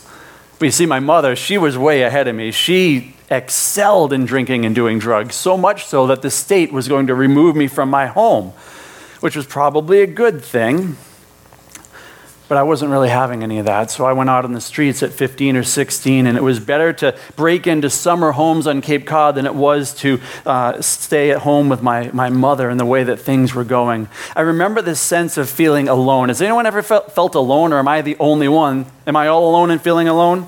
But 0.60 0.66
you 0.66 0.72
see, 0.72 0.86
my 0.86 1.00
mother, 1.00 1.36
she 1.36 1.58
was 1.58 1.78
way 1.78 2.04
ahead 2.04 2.28
of 2.28 2.36
me. 2.36 2.52
She 2.52 3.16
excelled 3.34 4.14
in 4.14 4.26
drinking 4.26 4.66
and 4.66 4.76
doing 4.76 5.00
drugs, 5.00 5.36
so 5.36 5.58
much 5.58 5.86
so 5.86 6.08
that 6.08 6.22
the 6.22 6.30
state 6.30 6.72
was 6.72 6.88
going 6.88 7.08
to 7.08 7.16
remove 7.16 7.56
me 7.56 7.68
from 7.68 7.90
my 7.90 8.06
home, 8.06 8.50
which 9.20 9.36
was 9.36 9.46
probably 9.46 10.02
a 10.02 10.08
good 10.08 10.44
thing. 10.44 10.98
But 12.50 12.58
I 12.58 12.64
wasn't 12.64 12.92
really 12.92 13.10
having 13.10 13.42
any 13.42 13.58
of 13.58 13.66
that. 13.66 13.90
So 13.90 14.06
I 14.06 14.14
went 14.14 14.30
out 14.30 14.46
on 14.46 14.52
the 14.52 14.62
streets 14.62 15.02
at 15.02 15.12
15 15.12 15.56
or 15.56 15.64
16, 15.64 16.28
and 16.28 16.38
it 16.38 16.44
was 16.44 16.60
better 16.60 16.94
to 16.94 17.18
break 17.36 17.66
into 17.66 17.90
summer 17.90 18.34
homes 18.34 18.68
on 18.68 18.82
Cape 18.82 19.08
Cod 19.08 19.36
than 19.36 19.46
it 19.48 19.56
was 19.56 19.96
to 19.96 20.20
uh, 20.46 20.80
stay 20.82 21.32
at 21.32 21.40
home 21.40 21.70
with 21.70 21.82
my, 21.82 22.12
my 22.12 22.30
mother 22.30 22.70
and 22.70 22.80
the 22.80 22.86
way 22.86 23.04
that 23.04 23.18
things 23.18 23.56
were 23.56 23.64
going. 23.64 24.10
I 24.36 24.42
remember 24.42 24.82
this 24.82 25.00
sense 25.00 25.38
of 25.38 25.50
feeling 25.50 25.88
alone. 25.88 26.28
Has 26.28 26.42
anyone 26.42 26.66
ever 26.66 26.84
felt, 26.84 27.14
felt 27.14 27.34
alone, 27.34 27.74
or 27.74 27.80
am 27.80 27.88
I 27.88 28.02
the 28.02 28.18
only 28.20 28.50
one? 28.50 28.86
Am 29.08 29.16
I 29.16 29.28
all 29.30 29.50
alone 29.50 29.72
and 29.72 29.82
feeling 29.82 30.08
alone? 30.08 30.46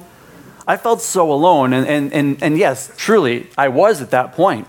I 0.67 0.77
felt 0.77 1.01
so 1.01 1.31
alone. 1.31 1.74
And, 1.74 1.88
and, 1.88 2.13
and, 2.13 2.43
and 2.43 2.57
yes, 2.57 2.91
truly, 2.98 3.48
I 3.57 3.67
was 3.67 4.01
at 4.01 4.12
that 4.12 4.34
point. 4.34 4.67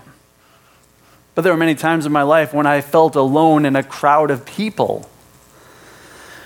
But 1.35 1.43
there 1.43 1.53
were 1.53 1.57
many 1.57 1.75
times 1.75 2.05
in 2.05 2.11
my 2.11 2.23
life 2.23 2.53
when 2.53 2.65
I 2.65 2.81
felt 2.81 3.15
alone 3.15 3.65
in 3.65 3.75
a 3.75 3.83
crowd 3.83 4.31
of 4.31 4.45
people. 4.45 5.09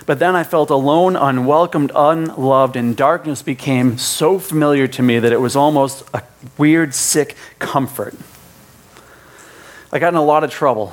But 0.04 0.18
then 0.18 0.34
I 0.34 0.44
felt 0.44 0.70
alone, 0.70 1.16
unwelcomed, 1.16 1.92
unloved, 1.94 2.76
and 2.76 2.96
darkness 2.96 3.40
became 3.40 3.98
so 3.98 4.38
familiar 4.38 4.88
to 4.88 5.02
me 5.02 5.18
that 5.18 5.32
it 5.32 5.40
was 5.40 5.54
almost 5.54 6.04
a 6.12 6.22
weird, 6.58 6.94
sick 6.94 7.36
comfort. 7.58 8.14
I 9.92 9.98
got 9.98 10.08
in 10.08 10.16
a 10.16 10.24
lot 10.24 10.44
of 10.44 10.50
trouble 10.50 10.92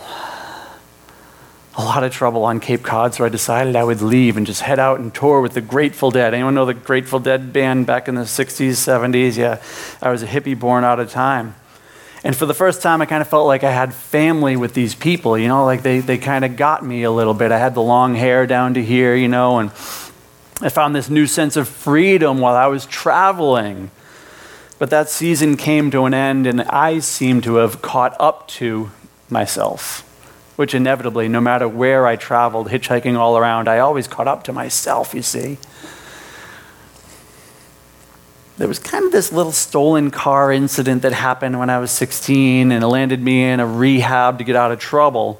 a 1.79 1.83
lot 1.83 2.03
of 2.03 2.11
trouble 2.11 2.43
on 2.43 2.59
Cape 2.59 2.83
Cod, 2.83 3.13
so 3.13 3.23
I 3.23 3.29
decided 3.29 3.77
I 3.77 3.85
would 3.85 4.01
leave 4.01 4.35
and 4.35 4.45
just 4.45 4.61
head 4.61 4.79
out 4.79 4.99
and 4.99 5.15
tour 5.15 5.39
with 5.39 5.53
the 5.53 5.61
Grateful 5.61 6.11
Dead. 6.11 6.33
Anyone 6.33 6.53
know 6.53 6.65
the 6.65 6.73
Grateful 6.73 7.21
Dead 7.21 7.53
band 7.53 7.85
back 7.85 8.09
in 8.09 8.15
the 8.15 8.23
60s, 8.23 8.71
70s? 8.71 9.37
Yeah, 9.37 9.61
I 10.01 10.11
was 10.11 10.21
a 10.21 10.27
hippie 10.27 10.59
born 10.59 10.83
out 10.83 10.99
of 10.99 11.09
time. 11.09 11.55
And 12.21 12.35
for 12.35 12.45
the 12.45 12.53
first 12.53 12.81
time, 12.81 13.01
I 13.01 13.05
kind 13.05 13.21
of 13.21 13.29
felt 13.29 13.47
like 13.47 13.63
I 13.63 13.71
had 13.71 13.93
family 13.93 14.57
with 14.57 14.73
these 14.73 14.93
people, 14.93 15.37
you 15.37 15.47
know, 15.47 15.63
like 15.63 15.81
they, 15.81 16.01
they 16.01 16.17
kind 16.17 16.43
of 16.43 16.57
got 16.57 16.85
me 16.85 17.03
a 17.03 17.11
little 17.11 17.33
bit. 17.33 17.49
I 17.53 17.59
had 17.59 17.75
the 17.75 17.81
long 17.81 18.13
hair 18.13 18.45
down 18.45 18.73
to 18.73 18.83
here, 18.83 19.15
you 19.15 19.29
know, 19.29 19.59
and 19.59 19.69
I 20.59 20.67
found 20.67 20.93
this 20.93 21.09
new 21.09 21.27
sense 21.27 21.55
of 21.55 21.69
freedom 21.69 22.39
while 22.39 22.55
I 22.55 22.67
was 22.67 22.85
traveling. 22.87 23.89
But 24.79 24.89
that 24.89 25.09
season 25.09 25.55
came 25.55 25.91
to 25.91 26.03
an 26.03 26.13
end, 26.13 26.45
and 26.45 26.61
I 26.63 26.99
seemed 26.99 27.45
to 27.45 27.55
have 27.55 27.81
caught 27.81 28.17
up 28.19 28.49
to 28.49 28.91
myself 29.29 30.03
which 30.59 30.75
inevitably, 30.75 31.29
no 31.29 31.39
matter 31.39 31.69
where 31.69 32.05
I 32.05 32.17
traveled, 32.17 32.67
hitchhiking 32.67 33.17
all 33.17 33.37
around, 33.37 33.69
I 33.69 33.79
always 33.79 34.09
caught 34.09 34.27
up 34.27 34.43
to 34.43 34.51
myself, 34.51 35.13
you 35.13 35.21
see. 35.21 35.57
There 38.57 38.67
was 38.67 38.77
kind 38.77 39.05
of 39.05 39.13
this 39.13 39.31
little 39.31 39.53
stolen 39.53 40.11
car 40.11 40.51
incident 40.51 41.03
that 41.03 41.13
happened 41.13 41.57
when 41.59 41.69
I 41.69 41.79
was 41.79 41.91
16 41.91 42.73
and 42.73 42.83
it 42.83 42.85
landed 42.85 43.23
me 43.23 43.41
in 43.41 43.61
a 43.61 43.65
rehab 43.65 44.37
to 44.39 44.43
get 44.43 44.57
out 44.57 44.73
of 44.73 44.79
trouble. 44.79 45.39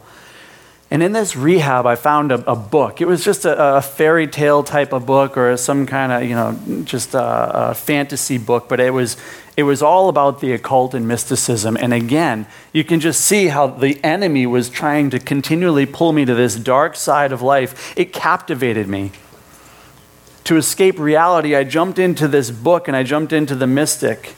And 0.91 1.03
in 1.03 1.12
this 1.12 1.36
rehab, 1.36 1.86
I 1.86 1.96
found 1.96 2.31
a, 2.31 2.51
a 2.51 2.55
book. 2.55 3.00
It 3.00 3.05
was 3.05 3.24
just 3.24 3.46
a, 3.46 3.77
a, 3.77 3.81
fairy 3.81 4.25
tale 4.25 4.63
type 4.63 4.91
of 4.91 5.05
book 5.05 5.38
or 5.38 5.55
some 5.55 5.86
kind 5.86 6.12
of, 6.12 6.24
you 6.24 6.36
know, 6.36 6.84
just 6.84 7.13
a, 7.13 7.69
a, 7.69 7.74
fantasy 7.75 8.39
book, 8.39 8.67
but 8.67 8.79
it 8.79 8.91
was, 8.91 9.15
it 9.55 9.63
was 9.63 9.84
all 9.84 10.10
about 10.10 10.41
the 10.41 10.51
occult 10.51 10.96
and 10.96 11.08
mysticism. 11.08 11.77
And 11.77 11.93
again, 11.93 12.48
you 12.74 12.84
can 12.84 13.00
just 13.00 13.22
see 13.22 13.48
how 13.48 13.67
the 13.67 14.03
enemy 14.03 14.48
was 14.48 14.67
trying 14.67 15.12
to 15.12 15.19
continually 15.19 15.86
pull 15.86 16.12
me 16.12 16.25
to 16.25 16.34
this 16.34 16.55
dark 16.55 16.96
side 16.96 17.31
of 17.31 17.43
life. 17.43 17.96
It 17.96 18.12
captivated 18.12 18.88
me. 18.88 19.12
To 20.46 20.58
escape 20.58 20.98
reality, 20.98 21.55
I 21.55 21.65
jumped 21.65 22.00
into 22.00 22.27
this 22.27 22.50
book 22.50 22.88
and 22.88 22.98
I 22.98 23.03
jumped 23.03 23.31
into 23.31 23.53
the 23.53 23.67
mystic. 23.67 24.34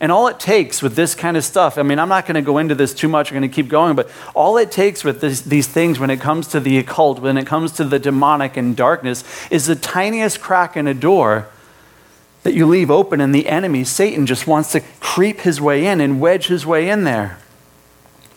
And 0.00 0.10
all 0.10 0.28
it 0.28 0.40
takes 0.40 0.80
with 0.80 0.96
this 0.96 1.14
kind 1.14 1.36
of 1.36 1.44
stuff, 1.44 1.76
I 1.76 1.82
mean, 1.82 1.98
I'm 1.98 2.08
not 2.08 2.24
going 2.24 2.36
to 2.36 2.42
go 2.42 2.56
into 2.56 2.74
this 2.74 2.94
too 2.94 3.08
much, 3.08 3.30
I'm 3.30 3.38
going 3.38 3.50
to 3.50 3.54
keep 3.54 3.68
going, 3.68 3.94
but 3.94 4.10
all 4.34 4.56
it 4.56 4.72
takes 4.72 5.04
with 5.04 5.20
this, 5.20 5.42
these 5.42 5.66
things 5.66 5.98
when 5.98 6.08
it 6.08 6.20
comes 6.20 6.48
to 6.48 6.60
the 6.60 6.78
occult, 6.78 7.20
when 7.20 7.36
it 7.36 7.46
comes 7.46 7.72
to 7.72 7.84
the 7.84 7.98
demonic 7.98 8.56
and 8.56 8.74
darkness, 8.74 9.24
is 9.50 9.66
the 9.66 9.76
tiniest 9.76 10.40
crack 10.40 10.74
in 10.74 10.86
a 10.86 10.94
door 10.94 11.48
that 12.44 12.54
you 12.54 12.66
leave 12.66 12.90
open, 12.90 13.20
and 13.20 13.34
the 13.34 13.46
enemy, 13.46 13.84
Satan, 13.84 14.24
just 14.24 14.46
wants 14.46 14.72
to 14.72 14.80
creep 15.00 15.40
his 15.40 15.60
way 15.60 15.86
in 15.86 16.00
and 16.00 16.18
wedge 16.18 16.46
his 16.46 16.64
way 16.64 16.88
in 16.88 17.04
there. 17.04 17.38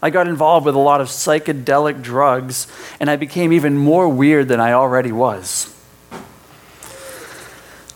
I 0.01 0.09
got 0.09 0.27
involved 0.27 0.65
with 0.65 0.75
a 0.75 0.79
lot 0.79 0.99
of 0.99 1.07
psychedelic 1.07 2.01
drugs, 2.01 2.67
and 2.99 3.09
I 3.09 3.15
became 3.15 3.53
even 3.53 3.77
more 3.77 4.09
weird 4.09 4.49
than 4.49 4.59
I 4.59 4.73
already 4.73 5.13
was. 5.13 5.73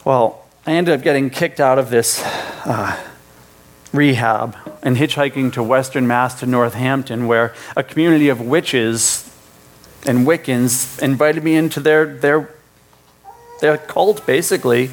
Well, 0.06 0.46
I 0.66 0.72
ended 0.72 0.94
up 0.94 1.04
getting 1.04 1.30
kicked 1.30 1.60
out 1.60 1.78
of 1.78 1.90
this 1.90 2.24
uh, 2.64 2.98
rehab 3.94 4.56
and 4.84 4.98
hitchhiking 4.98 5.54
to 5.54 5.64
Western 5.64 6.08
Mass 6.08 6.40
to 6.40 6.46
Northampton, 6.46 7.28
where 7.28 7.54
a 7.76 7.84
community 7.84 8.30
of 8.30 8.42
witches 8.42 9.24
and 10.06 10.26
Wiccans 10.28 11.02
invited 11.02 11.44
me 11.44 11.56
into 11.56 11.80
their, 11.80 12.06
their, 12.06 12.54
their 13.62 13.78
cult, 13.78 14.26
basically. 14.26 14.90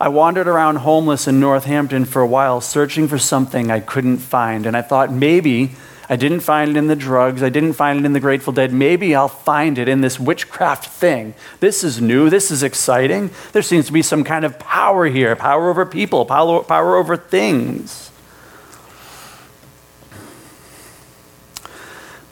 I 0.00 0.08
wandered 0.08 0.48
around 0.48 0.76
homeless 0.76 1.26
in 1.26 1.40
Northampton 1.40 2.04
for 2.04 2.22
a 2.22 2.26
while, 2.26 2.60
searching 2.60 3.08
for 3.08 3.18
something 3.18 3.70
I 3.70 3.80
couldn't 3.80 4.18
find. 4.18 4.66
And 4.66 4.76
I 4.76 4.82
thought 4.82 5.12
maybe 5.12 5.72
I 6.08 6.16
didn't 6.16 6.40
find 6.40 6.72
it 6.72 6.76
in 6.76 6.88
the 6.88 6.96
drugs, 6.96 7.42
I 7.42 7.48
didn't 7.48 7.72
find 7.72 7.98
it 7.98 8.04
in 8.04 8.12
the 8.12 8.20
Grateful 8.20 8.52
Dead. 8.52 8.72
Maybe 8.72 9.14
I'll 9.14 9.28
find 9.28 9.78
it 9.78 9.88
in 9.88 10.02
this 10.02 10.20
witchcraft 10.20 10.86
thing. 10.86 11.34
This 11.60 11.82
is 11.82 12.02
new, 12.02 12.28
this 12.28 12.50
is 12.50 12.62
exciting. 12.62 13.30
There 13.52 13.62
seems 13.62 13.86
to 13.86 13.92
be 13.92 14.02
some 14.02 14.22
kind 14.22 14.44
of 14.44 14.58
power 14.58 15.06
here 15.06 15.34
power 15.36 15.70
over 15.70 15.86
people, 15.86 16.26
power, 16.26 16.62
power 16.64 16.96
over 16.96 17.16
things. 17.16 18.11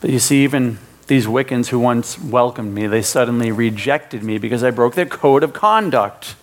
But 0.01 0.09
you 0.09 0.19
see, 0.19 0.43
even 0.43 0.79
these 1.07 1.27
Wiccans 1.27 1.67
who 1.67 1.79
once 1.79 2.19
welcomed 2.19 2.73
me, 2.73 2.87
they 2.87 3.03
suddenly 3.03 3.51
rejected 3.51 4.23
me 4.23 4.39
because 4.39 4.63
I 4.63 4.71
broke 4.71 4.95
their 4.95 5.05
code 5.05 5.43
of 5.43 5.53
conduct. 5.53 6.35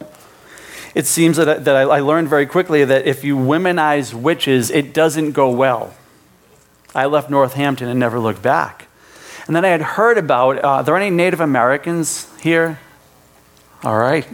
It 0.94 1.06
seems 1.06 1.36
that, 1.36 1.48
I, 1.48 1.54
that 1.54 1.76
I 1.76 2.00
learned 2.00 2.28
very 2.28 2.46
quickly 2.46 2.84
that 2.84 3.06
if 3.06 3.24
you 3.24 3.36
womanize 3.36 4.14
witches, 4.14 4.70
it 4.70 4.94
doesn't 4.94 5.32
go 5.32 5.50
well. 5.50 5.94
I 6.94 7.06
left 7.06 7.30
Northampton 7.30 7.88
and 7.88 8.00
never 8.00 8.18
looked 8.18 8.42
back. 8.42 8.86
And 9.46 9.56
then 9.56 9.64
I 9.64 9.68
had 9.68 9.82
heard 9.82 10.18
about 10.18 10.62
uh, 10.62 10.68
are 10.68 10.82
there 10.84 10.96
any 10.96 11.10
Native 11.10 11.40
Americans 11.40 12.28
here? 12.40 12.78
All 13.82 13.98
right. 13.98 14.24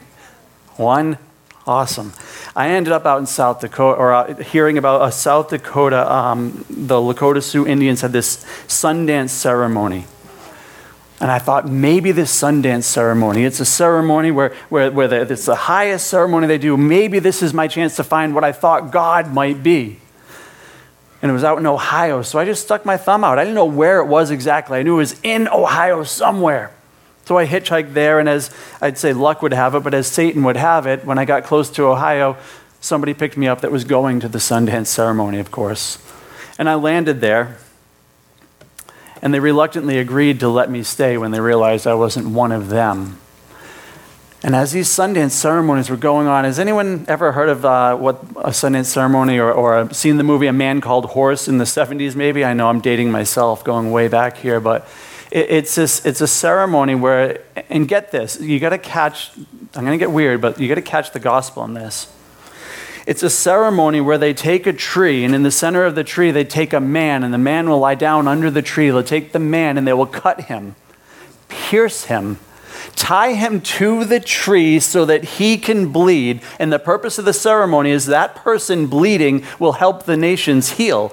One. 0.76 1.18
Awesome. 1.66 2.12
I 2.54 2.68
ended 2.68 2.92
up 2.92 3.06
out 3.06 3.18
in 3.18 3.26
South 3.26 3.60
Dakota, 3.60 3.98
or 3.98 4.12
uh, 4.12 4.34
hearing 4.36 4.76
about 4.76 5.08
a 5.08 5.10
South 5.10 5.48
Dakota, 5.48 6.12
um, 6.12 6.64
the 6.68 6.96
Lakota 6.96 7.42
Sioux 7.42 7.66
Indians 7.66 8.02
had 8.02 8.12
this 8.12 8.44
Sundance 8.66 9.30
ceremony. 9.30 10.04
And 11.20 11.30
I 11.30 11.38
thought 11.38 11.66
maybe 11.66 12.12
this 12.12 12.38
Sundance 12.38 12.82
ceremony, 12.82 13.44
it's 13.44 13.60
a 13.60 13.64
ceremony 13.64 14.30
where, 14.30 14.54
where, 14.68 14.90
where 14.90 15.08
the, 15.08 15.22
it's 15.22 15.46
the 15.46 15.54
highest 15.54 16.08
ceremony 16.08 16.46
they 16.46 16.58
do. 16.58 16.76
Maybe 16.76 17.18
this 17.18 17.42
is 17.42 17.54
my 17.54 17.66
chance 17.66 17.96
to 17.96 18.04
find 18.04 18.34
what 18.34 18.44
I 18.44 18.52
thought 18.52 18.90
God 18.90 19.32
might 19.32 19.62
be. 19.62 20.00
And 21.22 21.30
it 21.30 21.32
was 21.32 21.44
out 21.44 21.56
in 21.56 21.66
Ohio, 21.66 22.20
so 22.20 22.38
I 22.38 22.44
just 22.44 22.62
stuck 22.62 22.84
my 22.84 22.98
thumb 22.98 23.24
out. 23.24 23.38
I 23.38 23.44
didn't 23.44 23.54
know 23.54 23.64
where 23.64 24.00
it 24.00 24.06
was 24.06 24.30
exactly. 24.30 24.78
I 24.78 24.82
knew 24.82 24.96
it 24.96 24.98
was 24.98 25.20
in 25.22 25.48
Ohio 25.48 26.04
somewhere. 26.04 26.74
So 27.24 27.38
I 27.38 27.46
hitchhiked 27.46 27.94
there, 27.94 28.18
and 28.18 28.28
as 28.28 28.54
I'd 28.82 28.98
say 28.98 29.12
luck 29.14 29.40
would 29.40 29.54
have 29.54 29.74
it, 29.74 29.80
but 29.80 29.94
as 29.94 30.06
Satan 30.06 30.42
would 30.44 30.56
have 30.56 30.86
it, 30.86 31.04
when 31.04 31.18
I 31.18 31.24
got 31.24 31.44
close 31.44 31.70
to 31.70 31.84
Ohio, 31.84 32.36
somebody 32.80 33.14
picked 33.14 33.38
me 33.38 33.48
up 33.48 33.62
that 33.62 33.72
was 33.72 33.84
going 33.84 34.20
to 34.20 34.28
the 34.28 34.38
Sundance 34.38 34.88
ceremony, 34.88 35.38
of 35.38 35.50
course. 35.50 35.98
And 36.58 36.68
I 36.68 36.74
landed 36.74 37.22
there, 37.22 37.56
and 39.22 39.32
they 39.32 39.40
reluctantly 39.40 39.98
agreed 39.98 40.40
to 40.40 40.48
let 40.48 40.70
me 40.70 40.82
stay 40.82 41.16
when 41.16 41.30
they 41.30 41.40
realized 41.40 41.86
I 41.86 41.94
wasn't 41.94 42.28
one 42.28 42.52
of 42.52 42.68
them. 42.68 43.18
And 44.42 44.54
as 44.54 44.72
these 44.72 44.90
Sundance 44.90 45.30
ceremonies 45.30 45.88
were 45.88 45.96
going 45.96 46.26
on, 46.26 46.44
has 46.44 46.58
anyone 46.58 47.06
ever 47.08 47.32
heard 47.32 47.48
of 47.48 47.64
uh, 47.64 47.96
what 47.96 48.22
a 48.36 48.50
Sundance 48.50 48.84
ceremony 48.84 49.38
or, 49.38 49.50
or 49.50 49.90
seen 49.94 50.18
the 50.18 50.22
movie 50.22 50.46
A 50.46 50.52
Man 50.52 50.82
Called 50.82 51.06
Horse 51.06 51.48
in 51.48 51.56
the 51.56 51.64
70s, 51.64 52.14
maybe? 52.14 52.44
I 52.44 52.52
know 52.52 52.68
I'm 52.68 52.82
dating 52.82 53.10
myself 53.10 53.64
going 53.64 53.90
way 53.90 54.08
back 54.08 54.36
here, 54.36 54.60
but 54.60 54.86
it's, 55.34 55.74
this, 55.74 56.06
it's 56.06 56.20
a 56.20 56.28
ceremony 56.28 56.94
where, 56.94 57.40
and 57.68 57.88
get 57.88 58.12
this, 58.12 58.40
you 58.40 58.60
got 58.60 58.68
to 58.68 58.78
catch, 58.78 59.36
I'm 59.74 59.84
going 59.84 59.98
to 59.98 60.02
get 60.02 60.12
weird, 60.12 60.40
but 60.40 60.60
you 60.60 60.68
got 60.68 60.76
to 60.76 60.82
catch 60.82 61.10
the 61.10 61.18
gospel 61.18 61.64
in 61.64 61.74
this. 61.74 62.12
It's 63.04 63.24
a 63.24 63.28
ceremony 63.28 64.00
where 64.00 64.16
they 64.16 64.32
take 64.32 64.64
a 64.66 64.72
tree, 64.72 65.24
and 65.24 65.34
in 65.34 65.42
the 65.42 65.50
center 65.50 65.84
of 65.84 65.96
the 65.96 66.04
tree, 66.04 66.30
they 66.30 66.44
take 66.44 66.72
a 66.72 66.80
man, 66.80 67.24
and 67.24 67.34
the 67.34 67.38
man 67.38 67.68
will 67.68 67.80
lie 67.80 67.96
down 67.96 68.28
under 68.28 68.48
the 68.48 68.62
tree. 68.62 68.88
They'll 68.90 69.02
take 69.02 69.32
the 69.32 69.40
man, 69.40 69.76
and 69.76 69.86
they 69.86 69.92
will 69.92 70.06
cut 70.06 70.42
him, 70.42 70.76
pierce 71.48 72.04
him, 72.04 72.38
tie 72.94 73.32
him 73.32 73.60
to 73.60 74.04
the 74.04 74.20
tree 74.20 74.78
so 74.78 75.04
that 75.04 75.24
he 75.24 75.58
can 75.58 75.92
bleed. 75.92 76.42
And 76.60 76.72
the 76.72 76.78
purpose 76.78 77.18
of 77.18 77.24
the 77.24 77.32
ceremony 77.32 77.90
is 77.90 78.06
that 78.06 78.36
person 78.36 78.86
bleeding 78.86 79.44
will 79.58 79.72
help 79.72 80.04
the 80.04 80.16
nations 80.16 80.70
heal. 80.70 81.12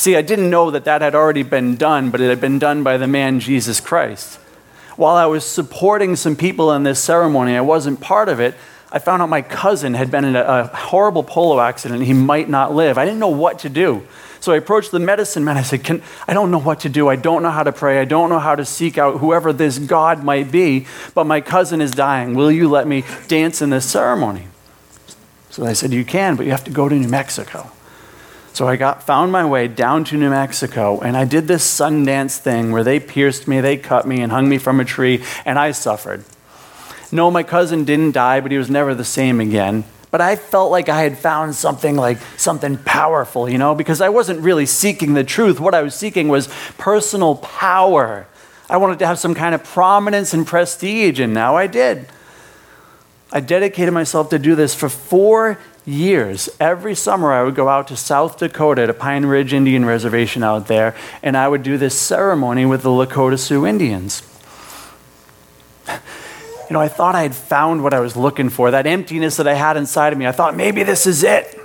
See, 0.00 0.16
I 0.16 0.22
didn't 0.22 0.48
know 0.48 0.70
that 0.70 0.84
that 0.84 1.02
had 1.02 1.14
already 1.14 1.42
been 1.42 1.76
done, 1.76 2.08
but 2.08 2.22
it 2.22 2.30
had 2.30 2.40
been 2.40 2.58
done 2.58 2.82
by 2.82 2.96
the 2.96 3.06
man 3.06 3.38
Jesus 3.38 3.80
Christ. 3.80 4.36
While 4.96 5.14
I 5.14 5.26
was 5.26 5.44
supporting 5.44 6.16
some 6.16 6.36
people 6.36 6.72
in 6.72 6.84
this 6.84 7.04
ceremony, 7.04 7.54
I 7.54 7.60
wasn't 7.60 8.00
part 8.00 8.30
of 8.30 8.40
it. 8.40 8.54
I 8.90 8.98
found 8.98 9.20
out 9.20 9.28
my 9.28 9.42
cousin 9.42 9.92
had 9.92 10.10
been 10.10 10.24
in 10.24 10.36
a, 10.36 10.68
horrible 10.68 11.22
polo 11.22 11.60
accident. 11.60 12.02
He 12.04 12.14
might 12.14 12.48
not 12.48 12.74
live. 12.74 12.96
I 12.96 13.04
didn't 13.04 13.20
know 13.20 13.28
what 13.28 13.58
to 13.58 13.68
do. 13.68 14.06
So 14.40 14.52
I 14.52 14.56
approached 14.56 14.90
the 14.90 15.00
medicine 15.00 15.44
man. 15.44 15.58
I 15.58 15.62
said, 15.62 15.84
Can, 15.84 16.02
I 16.26 16.32
don't 16.32 16.50
know 16.50 16.60
what 16.60 16.80
to 16.80 16.88
do. 16.88 17.08
I 17.08 17.16
don't 17.16 17.42
know 17.42 17.50
how 17.50 17.62
to 17.62 17.70
pray. 17.70 18.00
I 18.00 18.06
don't 18.06 18.30
know 18.30 18.38
how 18.38 18.54
to 18.54 18.64
seek 18.64 18.96
out 18.96 19.18
whoever 19.18 19.52
this 19.52 19.78
God 19.78 20.24
might 20.24 20.50
be, 20.50 20.86
but 21.12 21.26
my 21.26 21.42
cousin 21.42 21.82
is 21.82 21.90
dying. 21.90 22.34
Will 22.34 22.50
you 22.50 22.70
let 22.70 22.86
me 22.86 23.04
dance 23.28 23.60
in 23.60 23.68
this 23.68 23.84
ceremony? 23.84 24.46
So 25.50 25.66
I 25.66 25.74
said, 25.74 25.92
You 25.92 26.06
can, 26.06 26.36
but 26.36 26.46
you 26.46 26.52
have 26.52 26.64
to 26.64 26.70
go 26.70 26.88
to 26.88 26.94
New 26.94 27.08
Mexico. 27.08 27.70
So 28.52 28.66
I 28.66 28.76
got 28.76 29.02
found 29.02 29.32
my 29.32 29.44
way 29.44 29.68
down 29.68 30.04
to 30.04 30.16
New 30.16 30.30
Mexico 30.30 31.00
and 31.00 31.16
I 31.16 31.24
did 31.24 31.46
this 31.46 31.64
Sundance 31.64 32.38
thing 32.38 32.72
where 32.72 32.84
they 32.84 33.00
pierced 33.00 33.46
me, 33.46 33.60
they 33.60 33.76
cut 33.76 34.06
me 34.06 34.20
and 34.20 34.32
hung 34.32 34.48
me 34.48 34.58
from 34.58 34.80
a 34.80 34.84
tree 34.84 35.24
and 35.44 35.58
I 35.58 35.70
suffered. 35.72 36.24
No, 37.12 37.30
my 37.30 37.42
cousin 37.42 37.84
didn't 37.84 38.12
die, 38.12 38.40
but 38.40 38.52
he 38.52 38.58
was 38.58 38.70
never 38.70 38.94
the 38.94 39.04
same 39.04 39.40
again. 39.40 39.84
But 40.10 40.20
I 40.20 40.36
felt 40.36 40.70
like 40.70 40.88
I 40.88 41.02
had 41.02 41.18
found 41.18 41.54
something 41.54 41.96
like 41.96 42.18
something 42.36 42.76
powerful, 42.78 43.48
you 43.48 43.58
know, 43.58 43.74
because 43.74 44.00
I 44.00 44.08
wasn't 44.08 44.40
really 44.40 44.66
seeking 44.66 45.14
the 45.14 45.24
truth. 45.24 45.60
What 45.60 45.74
I 45.74 45.82
was 45.82 45.94
seeking 45.94 46.28
was 46.28 46.48
personal 46.78 47.36
power. 47.36 48.26
I 48.68 48.76
wanted 48.76 48.98
to 49.00 49.06
have 49.06 49.18
some 49.18 49.34
kind 49.34 49.54
of 49.54 49.62
prominence 49.62 50.34
and 50.34 50.46
prestige, 50.46 51.20
and 51.20 51.32
now 51.32 51.56
I 51.56 51.66
did. 51.68 52.06
I 53.32 53.40
dedicated 53.40 53.94
myself 53.94 54.30
to 54.30 54.38
do 54.38 54.56
this 54.56 54.74
for 54.74 54.88
four 54.88 55.58
years. 55.90 56.48
Every 56.60 56.94
summer, 56.94 57.32
I 57.32 57.42
would 57.42 57.54
go 57.54 57.68
out 57.68 57.88
to 57.88 57.96
South 57.96 58.38
Dakota 58.38 58.86
to 58.86 58.94
Pine 58.94 59.26
Ridge 59.26 59.52
Indian 59.52 59.84
Reservation 59.84 60.42
out 60.42 60.68
there, 60.68 60.94
and 61.22 61.36
I 61.36 61.48
would 61.48 61.62
do 61.62 61.76
this 61.76 61.98
ceremony 61.98 62.64
with 62.64 62.82
the 62.82 62.90
Lakota 62.90 63.38
Sioux 63.38 63.66
Indians 63.66 64.22
you 66.70 66.74
know, 66.74 66.80
I 66.80 66.88
thought 66.88 67.14
I 67.14 67.22
had 67.22 67.34
found 67.34 67.82
what 67.82 67.94
I 67.94 68.00
was 68.00 68.16
looking 68.16 68.48
for, 68.48 68.70
that 68.70 68.86
emptiness 68.86 69.36
that 69.36 69.48
I 69.48 69.54
had 69.54 69.76
inside 69.76 70.12
of 70.12 70.18
me. 70.18 70.26
I 70.26 70.32
thought 70.32 70.56
maybe 70.56 70.82
this 70.82 71.06
is 71.06 71.22
it. 71.22 71.56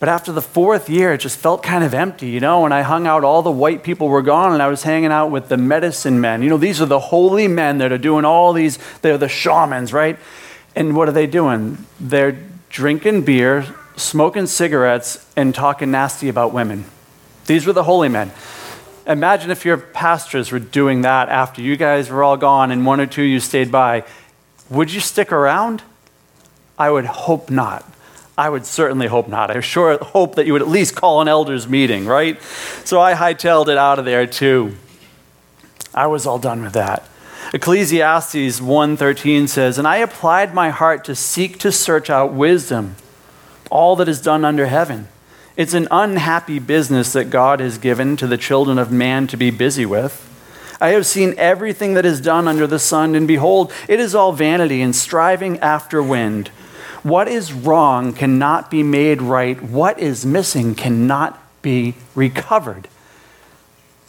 But 0.00 0.08
after 0.08 0.32
the 0.32 0.42
fourth 0.42 0.90
year, 0.90 1.14
it 1.14 1.18
just 1.18 1.38
felt 1.38 1.62
kind 1.62 1.82
of 1.82 1.94
empty, 1.94 2.28
you 2.28 2.40
know. 2.40 2.60
When 2.62 2.72
I 2.72 2.82
hung 2.82 3.06
out, 3.06 3.24
all 3.24 3.42
the 3.42 3.50
white 3.50 3.82
people 3.82 4.08
were 4.08 4.22
gone, 4.22 4.52
and 4.52 4.62
I 4.62 4.68
was 4.68 4.82
hanging 4.82 5.12
out 5.12 5.30
with 5.30 5.48
the 5.48 5.56
medicine 5.56 6.20
men. 6.20 6.42
You 6.42 6.50
know, 6.50 6.58
these 6.58 6.82
are 6.82 6.86
the 6.86 6.98
holy 6.98 7.48
men 7.48 7.78
that 7.78 7.90
are 7.90 7.98
doing 7.98 8.24
all 8.24 8.52
these, 8.52 8.78
they're 9.00 9.16
the 9.16 9.28
shamans, 9.28 9.92
right? 9.92 10.18
And 10.76 10.94
what 10.94 11.08
are 11.08 11.12
they 11.12 11.26
doing? 11.26 11.86
They're 11.98 12.36
drinking 12.74 13.22
beer, 13.22 13.64
smoking 13.94 14.48
cigarettes, 14.48 15.24
and 15.36 15.54
talking 15.54 15.92
nasty 15.92 16.28
about 16.28 16.52
women. 16.52 16.84
These 17.46 17.66
were 17.66 17.72
the 17.72 17.84
holy 17.84 18.08
men. 18.08 18.32
Imagine 19.06 19.52
if 19.52 19.64
your 19.64 19.76
pastors 19.76 20.50
were 20.50 20.58
doing 20.58 21.02
that 21.02 21.28
after 21.28 21.62
you 21.62 21.76
guys 21.76 22.10
were 22.10 22.24
all 22.24 22.36
gone 22.36 22.72
and 22.72 22.84
one 22.84 23.00
or 23.00 23.06
two 23.06 23.22
you 23.22 23.38
stayed 23.38 23.70
by. 23.70 24.02
Would 24.70 24.92
you 24.92 24.98
stick 24.98 25.30
around? 25.30 25.84
I 26.76 26.90
would 26.90 27.04
hope 27.04 27.48
not. 27.48 27.88
I 28.36 28.48
would 28.48 28.66
certainly 28.66 29.06
hope 29.06 29.28
not. 29.28 29.56
I 29.56 29.60
sure 29.60 29.96
hope 30.02 30.34
that 30.34 30.44
you 30.44 30.52
would 30.52 30.62
at 30.62 30.66
least 30.66 30.96
call 30.96 31.20
an 31.20 31.28
elders 31.28 31.68
meeting, 31.68 32.06
right? 32.06 32.42
So 32.84 33.00
I 33.00 33.14
hightailed 33.14 33.68
it 33.68 33.78
out 33.78 34.00
of 34.00 34.04
there 34.04 34.26
too. 34.26 34.74
I 35.94 36.08
was 36.08 36.26
all 36.26 36.40
done 36.40 36.62
with 36.62 36.72
that. 36.72 37.08
Ecclesiastes 37.52 38.60
1:13 38.60 39.46
says, 39.46 39.78
"And 39.78 39.86
I 39.86 39.98
applied 39.98 40.54
my 40.54 40.70
heart 40.70 41.04
to 41.04 41.14
seek 41.14 41.58
to 41.58 41.70
search 41.70 42.10
out 42.10 42.32
wisdom, 42.32 42.96
all 43.70 43.96
that 43.96 44.08
is 44.08 44.20
done 44.20 44.44
under 44.44 44.66
heaven." 44.66 45.08
It's 45.56 45.74
an 45.74 45.86
unhappy 45.90 46.58
business 46.58 47.12
that 47.12 47.30
God 47.30 47.60
has 47.60 47.78
given 47.78 48.16
to 48.16 48.26
the 48.26 48.36
children 48.36 48.78
of 48.78 48.90
man 48.90 49.28
to 49.28 49.36
be 49.36 49.50
busy 49.50 49.86
with. 49.86 50.20
I 50.80 50.88
have 50.88 51.06
seen 51.06 51.34
everything 51.38 51.94
that 51.94 52.04
is 52.04 52.20
done 52.20 52.48
under 52.48 52.66
the 52.66 52.80
sun, 52.80 53.14
and 53.14 53.28
behold, 53.28 53.72
it 53.86 54.00
is 54.00 54.14
all 54.14 54.32
vanity 54.32 54.82
and 54.82 54.94
striving 54.94 55.60
after 55.60 56.02
wind. 56.02 56.50
What 57.04 57.28
is 57.28 57.52
wrong 57.52 58.12
cannot 58.12 58.70
be 58.70 58.82
made 58.82 59.22
right. 59.22 59.62
What 59.62 59.98
is 60.00 60.26
missing 60.26 60.74
cannot 60.74 61.38
be 61.62 61.94
recovered. 62.14 62.88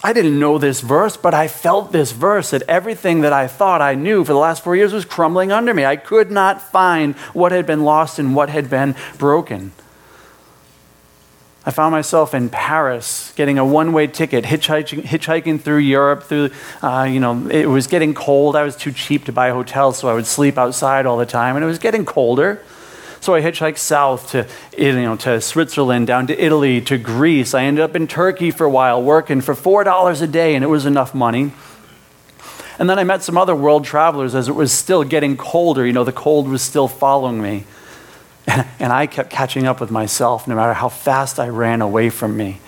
I 0.05 0.13
didn't 0.13 0.39
know 0.39 0.59
this 0.59 0.81
verse, 0.81 1.17
but 1.17 1.33
I 1.33 1.47
felt 1.47 1.91
this 1.91 2.11
verse 2.11 2.51
that 2.51 2.61
everything 2.67 3.21
that 3.21 3.33
I 3.33 3.47
thought 3.47 3.81
I 3.81 3.95
knew 3.95 4.23
for 4.23 4.33
the 4.33 4.37
last 4.37 4.63
four 4.63 4.75
years 4.75 4.93
was 4.93 5.03
crumbling 5.03 5.51
under 5.51 5.73
me. 5.73 5.83
I 5.83 5.95
could 5.95 6.29
not 6.29 6.61
find 6.61 7.15
what 7.33 7.51
had 7.51 7.65
been 7.65 7.83
lost 7.83 8.19
and 8.19 8.35
what 8.35 8.49
had 8.49 8.69
been 8.69 8.95
broken. 9.17 9.71
I 11.65 11.71
found 11.71 11.91
myself 11.91 12.35
in 12.35 12.49
Paris 12.49 13.33
getting 13.35 13.57
a 13.57 13.65
one 13.65 13.93
way 13.93 14.05
ticket, 14.05 14.45
hitchhiking, 14.45 15.01
hitchhiking, 15.05 15.59
through 15.59 15.79
Europe. 15.79 16.21
Through, 16.21 16.51
uh, 16.83 17.07
you 17.09 17.19
know, 17.19 17.47
it 17.47 17.65
was 17.65 17.87
getting 17.87 18.13
cold. 18.13 18.55
I 18.55 18.61
was 18.61 18.75
too 18.75 18.91
cheap 18.91 19.25
to 19.25 19.31
buy 19.31 19.49
hotels, 19.49 19.97
so 19.97 20.07
I 20.07 20.13
would 20.13 20.27
sleep 20.27 20.59
outside 20.59 21.07
all 21.07 21.17
the 21.17 21.25
time, 21.25 21.55
and 21.55 21.65
it 21.65 21.67
was 21.67 21.79
getting 21.79 22.05
colder. 22.05 22.61
So 23.25 23.33
I 23.33 23.41
hitchhiked 23.41 23.79
south 23.79 24.29
to, 24.33 24.47
you 24.77 24.93
know, 24.93 25.15
to 25.15 25.41
Switzerland, 25.41 26.05
down 26.05 26.27
to 26.27 26.39
Italy, 26.39 26.79
to 26.81 26.99
Greece. 26.99 27.55
I 27.55 27.63
ended 27.63 27.83
up 27.83 27.95
in 27.95 28.05
Turkey 28.05 28.51
for 28.51 28.65
a 28.65 28.69
while, 28.69 29.01
working 29.01 29.41
for 29.41 29.55
$4 29.55 30.21
a 30.21 30.27
day, 30.27 30.53
and 30.53 30.63
it 30.63 30.67
was 30.67 30.85
enough 30.85 31.15
money. 31.15 31.51
And 32.77 32.87
then 32.87 32.99
I 32.99 33.03
met 33.03 33.23
some 33.23 33.35
other 33.35 33.55
world 33.55 33.83
travelers 33.83 34.35
as 34.35 34.47
it 34.47 34.51
was 34.51 34.71
still 34.71 35.03
getting 35.03 35.37
colder. 35.37 35.87
You 35.87 35.93
know, 35.93 36.03
the 36.03 36.11
cold 36.11 36.47
was 36.47 36.61
still 36.61 36.87
following 36.87 37.41
me. 37.41 37.65
And 38.77 38.93
I 38.93 39.07
kept 39.07 39.31
catching 39.31 39.65
up 39.65 39.81
with 39.81 39.89
myself 39.89 40.47
no 40.47 40.53
matter 40.53 40.73
how 40.73 40.89
fast 40.89 41.39
I 41.39 41.47
ran 41.47 41.81
away 41.81 42.11
from 42.11 42.37
me. 42.37 42.59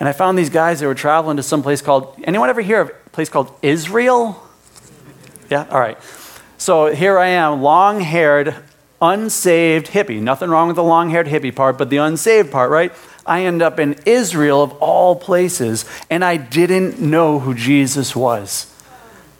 And 0.00 0.08
I 0.08 0.12
found 0.12 0.36
these 0.36 0.50
guys 0.50 0.80
that 0.80 0.88
were 0.88 0.96
traveling 0.96 1.36
to 1.36 1.42
some 1.44 1.62
place 1.62 1.80
called, 1.80 2.16
anyone 2.24 2.50
ever 2.50 2.62
hear 2.62 2.80
of 2.80 2.88
a 2.88 3.10
place 3.10 3.28
called 3.28 3.54
Israel? 3.62 4.42
Yeah? 5.48 5.68
All 5.70 5.78
right. 5.78 5.98
So 6.58 6.92
here 6.92 7.16
I 7.16 7.28
am, 7.28 7.62
long 7.62 8.00
haired, 8.00 8.56
unsaved 9.12 9.88
hippie. 9.88 10.20
Nothing 10.20 10.50
wrong 10.50 10.68
with 10.68 10.76
the 10.76 10.82
long 10.82 11.10
haired 11.10 11.26
hippie 11.26 11.54
part, 11.54 11.76
but 11.76 11.90
the 11.90 11.98
unsaved 11.98 12.50
part, 12.50 12.70
right? 12.70 12.92
I 13.26 13.44
end 13.44 13.62
up 13.62 13.78
in 13.78 13.96
Israel 14.06 14.62
of 14.62 14.72
all 14.74 15.16
places, 15.16 15.84
and 16.10 16.24
I 16.24 16.36
didn't 16.36 17.00
know 17.00 17.38
who 17.38 17.54
Jesus 17.54 18.16
was. 18.16 18.70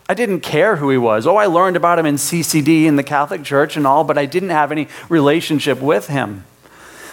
I 0.09 0.15
didn't 0.15 0.41
care 0.41 0.77
who 0.77 0.91
he 0.91 0.99
was. 0.99 1.27
Oh, 1.27 1.37
I 1.37 1.47
learned 1.47 1.77
about 1.77 1.99
him 1.99 2.07
in 2.07 2.17
CCD 2.17 2.85
in 2.85 2.97
the 2.97 3.03
Catholic 3.03 3.43
Church 3.43 3.77
and 3.77 3.87
all, 3.87 4.05
but 4.05 4.19
I 4.19 4.27
didn't 4.27 4.51
have 4.51 4.71
any 4.71 4.89
relationship 5.09 5.81
with 5.81 6.09
him. 6.09 6.45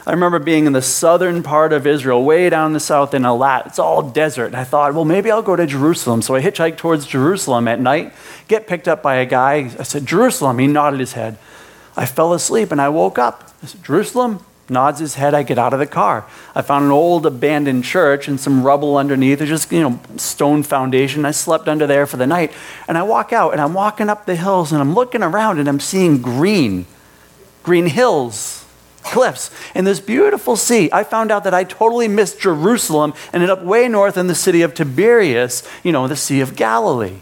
I 0.05 0.11
remember 0.11 0.39
being 0.39 0.65
in 0.65 0.73
the 0.73 0.81
southern 0.81 1.43
part 1.43 1.71
of 1.73 1.85
Israel, 1.85 2.23
way 2.23 2.49
down 2.49 2.67
in 2.67 2.73
the 2.73 2.79
south 2.79 3.13
in 3.13 3.21
Eilat. 3.21 3.67
It's 3.67 3.79
all 3.79 4.01
desert. 4.01 4.47
And 4.47 4.55
I 4.55 4.63
thought, 4.63 4.93
well, 4.93 5.05
maybe 5.05 5.29
I'll 5.29 5.43
go 5.43 5.55
to 5.55 5.67
Jerusalem. 5.67 6.21
So 6.21 6.35
I 6.35 6.41
hitchhiked 6.41 6.77
towards 6.77 7.05
Jerusalem 7.05 7.67
at 7.67 7.79
night, 7.79 8.11
get 8.47 8.67
picked 8.67 8.87
up 8.87 9.03
by 9.03 9.15
a 9.15 9.25
guy. 9.25 9.69
I 9.77 9.83
said, 9.83 10.05
Jerusalem. 10.05 10.57
He 10.57 10.67
nodded 10.67 10.99
his 10.99 11.13
head. 11.13 11.37
I 11.95 12.05
fell 12.05 12.33
asleep 12.33 12.71
and 12.71 12.81
I 12.81 12.89
woke 12.89 13.17
up. 13.17 13.53
I 13.61 13.67
said, 13.67 13.83
Jerusalem? 13.83 14.45
Nods 14.69 14.99
his 14.99 15.15
head. 15.15 15.33
I 15.33 15.43
get 15.43 15.57
out 15.57 15.73
of 15.73 15.79
the 15.79 15.85
car. 15.85 16.25
I 16.55 16.61
found 16.61 16.85
an 16.85 16.91
old 16.91 17.25
abandoned 17.25 17.83
church 17.83 18.29
and 18.29 18.39
some 18.39 18.63
rubble 18.63 18.95
underneath. 18.95 19.39
There's 19.39 19.49
just, 19.49 19.69
you 19.71 19.81
know, 19.81 19.99
stone 20.15 20.63
foundation. 20.63 21.25
I 21.25 21.31
slept 21.31 21.67
under 21.67 21.85
there 21.85 22.05
for 22.07 22.15
the 22.15 22.27
night. 22.27 22.53
And 22.87 22.97
I 22.97 23.03
walk 23.03 23.33
out 23.33 23.51
and 23.51 23.59
I'm 23.59 23.73
walking 23.73 24.07
up 24.07 24.25
the 24.25 24.35
hills 24.37 24.71
and 24.71 24.79
I'm 24.79 24.93
looking 24.93 25.23
around 25.23 25.59
and 25.59 25.67
I'm 25.67 25.81
seeing 25.81 26.21
green, 26.21 26.85
green 27.63 27.87
hills, 27.87 28.65
cliffs, 29.03 29.51
and 29.75 29.85
this 29.85 29.99
beautiful 29.99 30.55
sea. 30.55 30.89
I 30.93 31.03
found 31.03 31.31
out 31.31 31.43
that 31.43 31.53
I 31.53 31.65
totally 31.65 32.07
missed 32.07 32.39
Jerusalem, 32.39 33.13
and 33.33 33.41
ended 33.41 33.49
up 33.49 33.63
way 33.63 33.87
north 33.87 34.15
in 34.15 34.27
the 34.27 34.35
city 34.35 34.61
of 34.61 34.73
Tiberias, 34.73 35.67
you 35.83 35.91
know, 35.91 36.07
the 36.07 36.15
Sea 36.15 36.39
of 36.39 36.55
Galilee. 36.55 37.19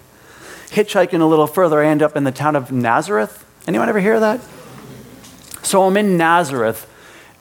Hitchhiking 0.67 1.21
a 1.21 1.25
little 1.25 1.47
further, 1.47 1.81
I 1.81 1.87
end 1.87 2.03
up 2.03 2.15
in 2.15 2.25
the 2.25 2.31
town 2.31 2.55
of 2.55 2.71
Nazareth. 2.71 3.45
Anyone 3.65 3.89
ever 3.89 3.99
hear 4.01 4.19
that? 4.19 4.39
So 5.63 5.83
I'm 5.83 5.97
in 5.97 6.17
Nazareth 6.17 6.87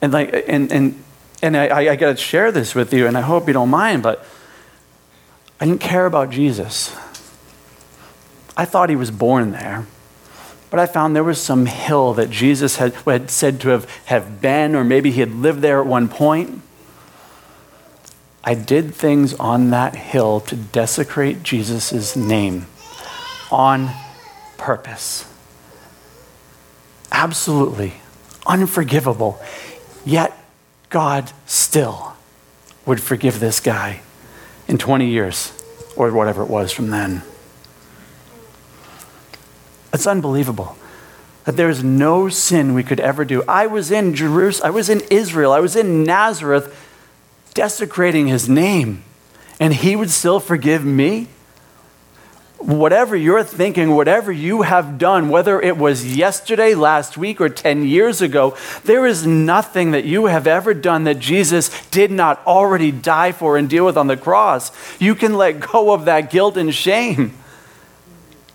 and 0.01 0.13
like, 0.13 0.45
and, 0.47 0.71
and, 0.71 1.03
and 1.41 1.57
I, 1.57 1.91
I 1.91 1.95
got 1.95 2.11
to 2.11 2.17
share 2.17 2.51
this 2.51 2.73
with 2.75 2.93
you, 2.93 3.07
and 3.07 3.17
I 3.17 3.21
hope 3.21 3.47
you 3.47 3.53
don't 3.53 3.69
mind, 3.69 4.03
but 4.03 4.25
I 5.59 5.65
didn't 5.65 5.81
care 5.81 6.05
about 6.05 6.29
Jesus. 6.29 6.95
I 8.55 8.65
thought 8.65 8.89
he 8.89 8.95
was 8.95 9.11
born 9.11 9.51
there. 9.51 9.85
But 10.69 10.79
I 10.79 10.85
found 10.85 11.15
there 11.15 11.23
was 11.23 11.41
some 11.41 11.65
hill 11.65 12.13
that 12.13 12.29
Jesus 12.29 12.75
had, 12.75 12.93
had 12.93 13.31
said 13.31 13.59
to 13.61 13.69
have, 13.69 13.89
have 14.05 14.39
been, 14.39 14.75
or 14.75 14.83
maybe 14.83 15.09
he 15.09 15.19
had 15.19 15.33
lived 15.33 15.61
there 15.61 15.79
at 15.79 15.87
one 15.87 16.07
point. 16.07 16.61
I 18.43 18.53
did 18.53 18.93
things 18.93 19.33
on 19.33 19.71
that 19.71 19.95
hill 19.95 20.39
to 20.41 20.55
desecrate 20.55 21.41
Jesus' 21.41 22.15
name 22.15 22.67
on 23.51 23.89
purpose. 24.57 25.25
Absolutely 27.11 27.95
unforgivable. 28.49 29.39
Yet, 30.05 30.35
God 30.89 31.31
still 31.45 32.13
would 32.85 33.01
forgive 33.01 33.39
this 33.39 33.59
guy 33.59 34.01
in 34.67 34.77
20 34.77 35.07
years 35.07 35.53
or 35.95 36.11
whatever 36.11 36.41
it 36.41 36.49
was 36.49 36.71
from 36.71 36.89
then. 36.89 37.21
It's 39.93 40.07
unbelievable 40.07 40.75
that 41.45 41.55
there 41.55 41.69
is 41.69 41.83
no 41.83 42.29
sin 42.29 42.73
we 42.73 42.83
could 42.83 42.99
ever 42.99 43.23
do. 43.25 43.43
I 43.47 43.67
was 43.67 43.91
in 43.91 44.13
Jerusalem, 44.13 44.67
I 44.67 44.71
was 44.71 44.89
in 44.89 45.01
Israel, 45.09 45.51
I 45.51 45.59
was 45.59 45.75
in 45.75 46.03
Nazareth 46.03 46.75
desecrating 47.53 48.27
his 48.27 48.47
name, 48.47 49.03
and 49.59 49.73
he 49.73 49.95
would 49.95 50.09
still 50.09 50.39
forgive 50.39 50.85
me? 50.85 51.27
Whatever 52.59 53.15
you're 53.15 53.43
thinking, 53.43 53.95
whatever 53.95 54.31
you 54.31 54.63
have 54.63 54.97
done, 54.97 55.29
whether 55.29 55.61
it 55.61 55.77
was 55.77 56.15
yesterday, 56.15 56.75
last 56.75 57.17
week, 57.17 57.39
or 57.39 57.49
10 57.49 57.85
years 57.85 58.21
ago, 58.21 58.55
there 58.83 59.05
is 59.05 59.25
nothing 59.25 59.91
that 59.91 60.05
you 60.05 60.25
have 60.25 60.45
ever 60.45 60.73
done 60.73 61.05
that 61.05 61.19
Jesus 61.19 61.69
did 61.89 62.11
not 62.11 62.45
already 62.45 62.91
die 62.91 63.31
for 63.31 63.57
and 63.57 63.69
deal 63.69 63.85
with 63.85 63.97
on 63.97 64.07
the 64.07 64.17
cross. 64.17 64.71
You 64.99 65.15
can 65.15 65.35
let 65.35 65.59
go 65.59 65.93
of 65.93 66.05
that 66.05 66.29
guilt 66.29 66.57
and 66.57 66.73
shame. 66.73 67.33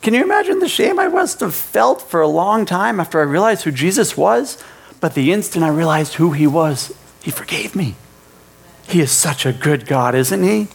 Can 0.03 0.13
you 0.13 0.23
imagine 0.23 0.59
the 0.59 0.69
shame 0.69 0.99
I 0.99 1.09
must 1.09 1.41
have 1.41 1.55
felt 1.55 2.03
for 2.03 2.21
a 2.21 2.29
long 2.29 2.67
time 2.67 3.01
after 3.01 3.21
I 3.21 3.25
realized 3.25 3.65
who 3.65 3.73
Jesus 3.73 4.19
was? 4.19 4.63
But 5.01 5.15
the 5.15 5.33
instant 5.33 5.65
I 5.65 5.69
realized 5.69 6.15
who 6.15 6.33
he 6.33 6.47
was, 6.47 6.95
he 7.23 7.31
forgave 7.31 7.75
me. 7.75 7.97
He 8.87 9.01
is 9.01 9.11
such 9.11 9.47
a 9.47 9.53
good 9.53 9.87
God, 9.87 10.15
isn't 10.15 10.43
he? 10.43 10.69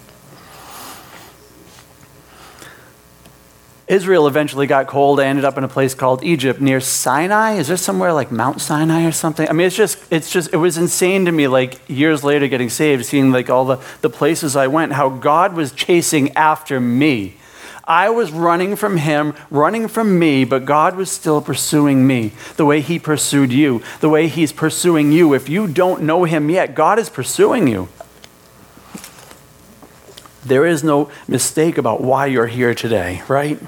Israel 3.89 4.27
eventually 4.27 4.67
got 4.67 4.85
cold. 4.85 5.19
I 5.19 5.25
ended 5.25 5.43
up 5.43 5.57
in 5.57 5.63
a 5.63 5.67
place 5.67 5.95
called 5.95 6.23
Egypt 6.23 6.61
near 6.61 6.79
Sinai. 6.79 7.53
Is 7.53 7.69
there 7.69 7.75
somewhere 7.75 8.13
like 8.13 8.31
Mount 8.31 8.61
Sinai 8.61 9.03
or 9.03 9.11
something? 9.11 9.49
I 9.49 9.51
mean, 9.51 9.65
it's 9.65 9.75
just, 9.75 9.97
it's 10.11 10.31
just, 10.31 10.53
it 10.53 10.57
was 10.57 10.77
insane 10.77 11.25
to 11.25 11.31
me, 11.31 11.47
like 11.47 11.81
years 11.89 12.23
later 12.23 12.47
getting 12.47 12.69
saved, 12.69 13.03
seeing 13.07 13.31
like 13.31 13.49
all 13.49 13.65
the, 13.65 13.77
the 14.01 14.09
places 14.09 14.55
I 14.55 14.67
went, 14.67 14.93
how 14.93 15.09
God 15.09 15.55
was 15.55 15.71
chasing 15.71 16.31
after 16.35 16.79
me. 16.79 17.37
I 17.83 18.11
was 18.11 18.31
running 18.31 18.75
from 18.75 18.97
him, 18.97 19.33
running 19.49 19.87
from 19.87 20.19
me, 20.19 20.45
but 20.45 20.65
God 20.65 20.95
was 20.95 21.09
still 21.09 21.41
pursuing 21.41 22.05
me 22.05 22.33
the 22.57 22.65
way 22.65 22.81
he 22.81 22.99
pursued 22.99 23.51
you, 23.51 23.81
the 24.01 24.09
way 24.09 24.27
he's 24.27 24.53
pursuing 24.53 25.11
you. 25.11 25.33
If 25.33 25.49
you 25.49 25.65
don't 25.67 26.03
know 26.03 26.25
him 26.25 26.51
yet, 26.51 26.75
God 26.75 26.99
is 26.99 27.09
pursuing 27.09 27.67
you. 27.67 27.89
There 30.45 30.67
is 30.67 30.83
no 30.83 31.09
mistake 31.27 31.79
about 31.79 32.01
why 32.01 32.27
you're 32.27 32.45
here 32.45 32.75
today, 32.75 33.23
right? 33.27 33.59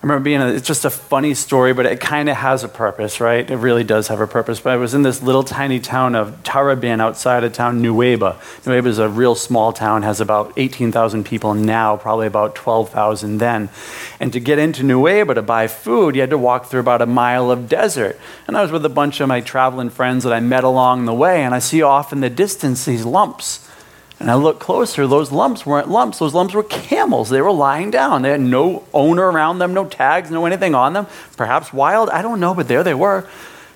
I 0.00 0.06
remember 0.06 0.22
being, 0.22 0.40
a, 0.40 0.46
it's 0.46 0.66
just 0.66 0.84
a 0.84 0.90
funny 0.90 1.34
story, 1.34 1.74
but 1.74 1.84
it 1.84 1.98
kind 1.98 2.28
of 2.28 2.36
has 2.36 2.62
a 2.62 2.68
purpose, 2.68 3.20
right? 3.20 3.50
It 3.50 3.56
really 3.56 3.82
does 3.82 4.06
have 4.06 4.20
a 4.20 4.28
purpose. 4.28 4.60
But 4.60 4.74
I 4.74 4.76
was 4.76 4.94
in 4.94 5.02
this 5.02 5.22
little 5.22 5.42
tiny 5.42 5.80
town 5.80 6.14
of 6.14 6.40
Taraban 6.44 7.00
outside 7.00 7.42
of 7.42 7.52
town, 7.52 7.82
Nuweiba. 7.82 8.36
Nuweiba 8.62 8.86
is 8.86 9.00
a 9.00 9.08
real 9.08 9.34
small 9.34 9.72
town, 9.72 10.04
has 10.04 10.20
about 10.20 10.52
18,000 10.56 11.24
people 11.24 11.52
now, 11.52 11.96
probably 11.96 12.28
about 12.28 12.54
12,000 12.54 13.38
then. 13.38 13.70
And 14.20 14.32
to 14.32 14.38
get 14.38 14.60
into 14.60 14.84
Nuweiba 14.84 15.34
to 15.34 15.42
buy 15.42 15.66
food, 15.66 16.14
you 16.14 16.20
had 16.20 16.30
to 16.30 16.38
walk 16.38 16.66
through 16.66 16.80
about 16.80 17.02
a 17.02 17.06
mile 17.06 17.50
of 17.50 17.68
desert. 17.68 18.20
And 18.46 18.56
I 18.56 18.62
was 18.62 18.70
with 18.70 18.84
a 18.84 18.88
bunch 18.88 19.18
of 19.18 19.26
my 19.26 19.40
traveling 19.40 19.90
friends 19.90 20.22
that 20.22 20.32
I 20.32 20.38
met 20.38 20.62
along 20.62 21.06
the 21.06 21.14
way, 21.14 21.42
and 21.42 21.52
I 21.52 21.58
see 21.58 21.82
off 21.82 22.12
in 22.12 22.20
the 22.20 22.30
distance 22.30 22.84
these 22.84 23.04
lumps 23.04 23.67
and 24.20 24.30
I 24.30 24.34
looked 24.34 24.60
closer, 24.60 25.06
those 25.06 25.30
lumps 25.30 25.64
weren't 25.64 25.88
lumps. 25.88 26.18
Those 26.18 26.34
lumps 26.34 26.54
were 26.54 26.64
camels. 26.64 27.28
They 27.28 27.40
were 27.40 27.52
lying 27.52 27.90
down. 27.90 28.22
They 28.22 28.30
had 28.30 28.40
no 28.40 28.84
owner 28.92 29.30
around 29.30 29.58
them, 29.58 29.74
no 29.74 29.86
tags, 29.86 30.30
no 30.30 30.44
anything 30.44 30.74
on 30.74 30.92
them. 30.92 31.06
Perhaps 31.36 31.72
wild, 31.72 32.10
I 32.10 32.22
don't 32.22 32.40
know, 32.40 32.54
but 32.54 32.66
there 32.66 32.82
they 32.82 32.94
were. 32.94 33.28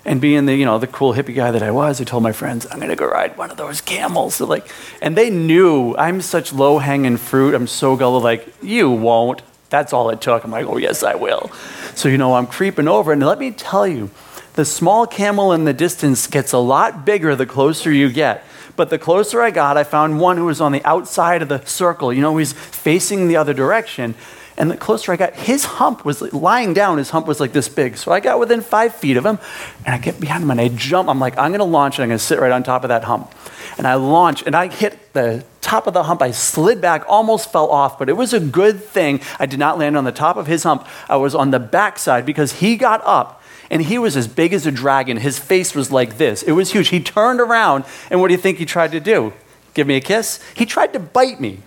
And 0.05 0.19
being 0.19 0.45
the, 0.45 0.53
you 0.53 0.65
know, 0.65 0.79
the 0.79 0.87
cool 0.87 1.13
hippie 1.13 1.33
guy 1.33 1.51
that 1.51 1.63
I 1.63 1.71
was, 1.71 2.01
I 2.01 2.03
told 2.03 2.23
my 2.23 2.33
friends, 2.33 2.67
I'm 2.69 2.81
gonna 2.81 2.95
go 2.95 3.07
ride 3.07 3.37
one 3.37 3.51
of 3.51 3.57
those 3.57 3.79
camels. 3.79 4.35
So 4.35 4.45
like, 4.45 4.67
and 5.01 5.17
they 5.17 5.29
knew 5.29 5.95
I'm 5.95 6.19
such 6.19 6.51
low-hanging 6.51 7.17
fruit. 7.17 7.55
I'm 7.55 7.67
so 7.67 7.95
gullible, 7.95 8.21
like, 8.21 8.53
you 8.61 8.91
won't. 8.91 9.41
That's 9.69 9.93
all 9.93 10.09
it 10.09 10.19
took. 10.19 10.43
I'm 10.43 10.51
like, 10.51 10.65
oh 10.67 10.75
yes, 10.75 11.03
I 11.03 11.15
will. 11.15 11.49
So 11.95 12.09
you 12.09 12.17
know, 12.17 12.35
I'm 12.35 12.47
creeping 12.47 12.89
over, 12.89 13.13
and 13.13 13.25
let 13.25 13.39
me 13.39 13.51
tell 13.51 13.87
you, 13.87 14.11
the 14.55 14.65
small 14.65 15.07
camel 15.07 15.53
in 15.53 15.63
the 15.63 15.73
distance 15.73 16.27
gets 16.27 16.51
a 16.51 16.59
lot 16.59 17.05
bigger 17.05 17.35
the 17.35 17.45
closer 17.45 17.91
you 17.91 18.11
get. 18.11 18.43
But 18.75 18.89
the 18.89 18.97
closer 18.97 19.41
I 19.41 19.51
got, 19.51 19.77
I 19.77 19.83
found 19.83 20.19
one 20.19 20.37
who 20.37 20.45
was 20.45 20.59
on 20.59 20.71
the 20.71 20.83
outside 20.83 21.41
of 21.41 21.49
the 21.49 21.63
circle. 21.65 22.11
You 22.11 22.21
know, 22.21 22.35
he's 22.37 22.53
facing 22.53 23.27
the 23.27 23.37
other 23.37 23.53
direction. 23.53 24.15
And 24.55 24.69
the 24.69 24.77
closer 24.77 25.11
I 25.11 25.15
got, 25.15 25.33
his 25.33 25.65
hump 25.65 26.05
was 26.05 26.21
lying 26.33 26.73
down. 26.73 26.99
His 26.99 27.09
hump 27.09 27.25
was 27.25 27.39
like 27.39 27.53
this 27.53 27.67
big. 27.67 27.97
So 27.97 28.11
I 28.11 28.19
got 28.19 28.39
within 28.39 28.61
five 28.61 28.93
feet 28.93 29.17
of 29.17 29.25
him, 29.25 29.39
and 29.85 29.95
I 29.95 29.97
get 29.97 30.19
behind 30.19 30.43
him 30.43 30.51
and 30.51 30.61
I 30.61 30.67
jump. 30.67 31.09
I'm 31.09 31.19
like, 31.19 31.37
I'm 31.37 31.49
going 31.49 31.59
to 31.59 31.65
launch 31.65 31.97
and 31.97 32.03
I'm 32.03 32.09
going 32.09 32.19
to 32.19 32.23
sit 32.23 32.39
right 32.39 32.51
on 32.51 32.61
top 32.61 32.83
of 32.83 32.89
that 32.89 33.03
hump. 33.03 33.33
And 33.77 33.87
I 33.87 33.95
launch 33.95 34.43
and 34.45 34.55
I 34.55 34.67
hit 34.67 35.13
the 35.13 35.43
top 35.61 35.87
of 35.87 35.93
the 35.95 36.03
hump. 36.03 36.21
I 36.21 36.31
slid 36.31 36.81
back, 36.81 37.03
almost 37.07 37.51
fell 37.51 37.69
off, 37.69 37.97
but 37.97 38.09
it 38.09 38.13
was 38.13 38.33
a 38.33 38.39
good 38.39 38.83
thing. 38.83 39.21
I 39.39 39.47
did 39.47 39.57
not 39.57 39.79
land 39.79 39.97
on 39.97 40.03
the 40.03 40.11
top 40.11 40.37
of 40.37 40.45
his 40.45 40.63
hump. 40.63 40.87
I 41.09 41.15
was 41.15 41.33
on 41.33 41.49
the 41.49 41.59
backside 41.59 42.25
because 42.25 42.53
he 42.53 42.75
got 42.75 43.01
up 43.05 43.42
and 43.73 43.81
he 43.81 43.97
was 43.97 44.15
as 44.15 44.27
big 44.27 44.53
as 44.53 44.67
a 44.67 44.71
dragon. 44.71 45.17
His 45.17 45.39
face 45.39 45.73
was 45.73 45.91
like 45.91 46.19
this. 46.19 46.43
It 46.43 46.51
was 46.51 46.71
huge. 46.71 46.89
He 46.89 46.99
turned 46.99 47.41
around, 47.41 47.85
and 48.11 48.21
what 48.21 48.27
do 48.27 48.35
you 48.35 48.39
think 48.39 48.59
he 48.59 48.65
tried 48.65 48.91
to 48.91 48.99
do? 48.99 49.33
Give 49.73 49.87
me 49.87 49.95
a 49.95 49.99
kiss? 49.99 50.39
He 50.55 50.67
tried 50.67 50.93
to 50.93 50.99
bite 50.99 51.41
me. 51.41 51.57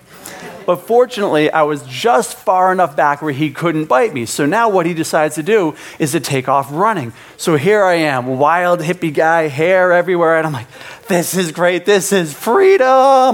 But 0.67 0.77
fortunately, 0.77 1.51
I 1.51 1.63
was 1.63 1.83
just 1.83 2.37
far 2.37 2.71
enough 2.71 2.95
back 2.95 3.23
where 3.23 3.33
he 3.33 3.51
couldn't 3.51 3.87
bite 3.87 4.15
me. 4.15 4.25
So 4.25 4.47
now 4.47 4.69
what 4.69 4.87
he 4.87 4.95
decides 4.95 5.35
to 5.35 5.43
do 5.43 5.75
is 5.99 6.13
to 6.13 6.21
take 6.21 6.49
off 6.49 6.69
running. 6.71 7.13
So 7.37 7.57
here 7.57 7.83
I 7.83 7.95
am, 7.95 8.39
wild 8.39 8.81
hippie 8.81 9.13
guy, 9.13 9.49
hair 9.49 9.93
everywhere, 9.93 10.37
and 10.37 10.47
I'm 10.47 10.53
like, 10.53 10.69
this 11.09 11.37
is 11.37 11.51
great. 11.51 11.87
This 11.87 12.13
is 12.13 12.33
freedom. 12.33 12.87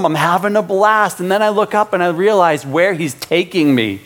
I'm 0.06 0.14
having 0.14 0.56
a 0.56 0.62
blast. 0.62 1.20
And 1.20 1.30
then 1.30 1.42
I 1.42 1.50
look 1.50 1.74
up 1.74 1.92
and 1.92 2.02
I 2.02 2.08
realize 2.08 2.64
where 2.64 2.94
he's 2.94 3.12
taking 3.12 3.74
me. 3.74 4.00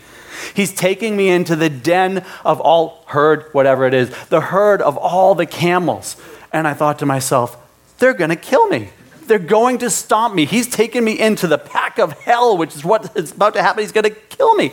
He's 0.54 0.72
taking 0.72 1.16
me 1.16 1.28
into 1.28 1.56
the 1.56 1.68
den 1.68 2.24
of 2.44 2.60
all 2.60 3.04
herd, 3.06 3.44
whatever 3.52 3.86
it 3.86 3.94
is, 3.94 4.10
the 4.26 4.40
herd 4.40 4.82
of 4.82 4.96
all 4.96 5.34
the 5.34 5.46
camels. 5.46 6.16
And 6.52 6.66
I 6.66 6.74
thought 6.74 6.98
to 7.00 7.06
myself, 7.06 7.56
they're 7.98 8.14
going 8.14 8.30
to 8.30 8.36
kill 8.36 8.68
me. 8.68 8.90
They're 9.26 9.38
going 9.38 9.78
to 9.78 9.90
stomp 9.90 10.34
me. 10.34 10.44
He's 10.44 10.68
taken 10.68 11.04
me 11.04 11.18
into 11.18 11.46
the 11.46 11.58
pack 11.58 11.98
of 11.98 12.12
hell, 12.20 12.56
which 12.56 12.76
is 12.76 12.84
what 12.84 13.16
is 13.16 13.32
about 13.32 13.54
to 13.54 13.62
happen. 13.62 13.82
He's 13.82 13.92
going 13.92 14.04
to 14.04 14.10
kill 14.10 14.54
me. 14.54 14.72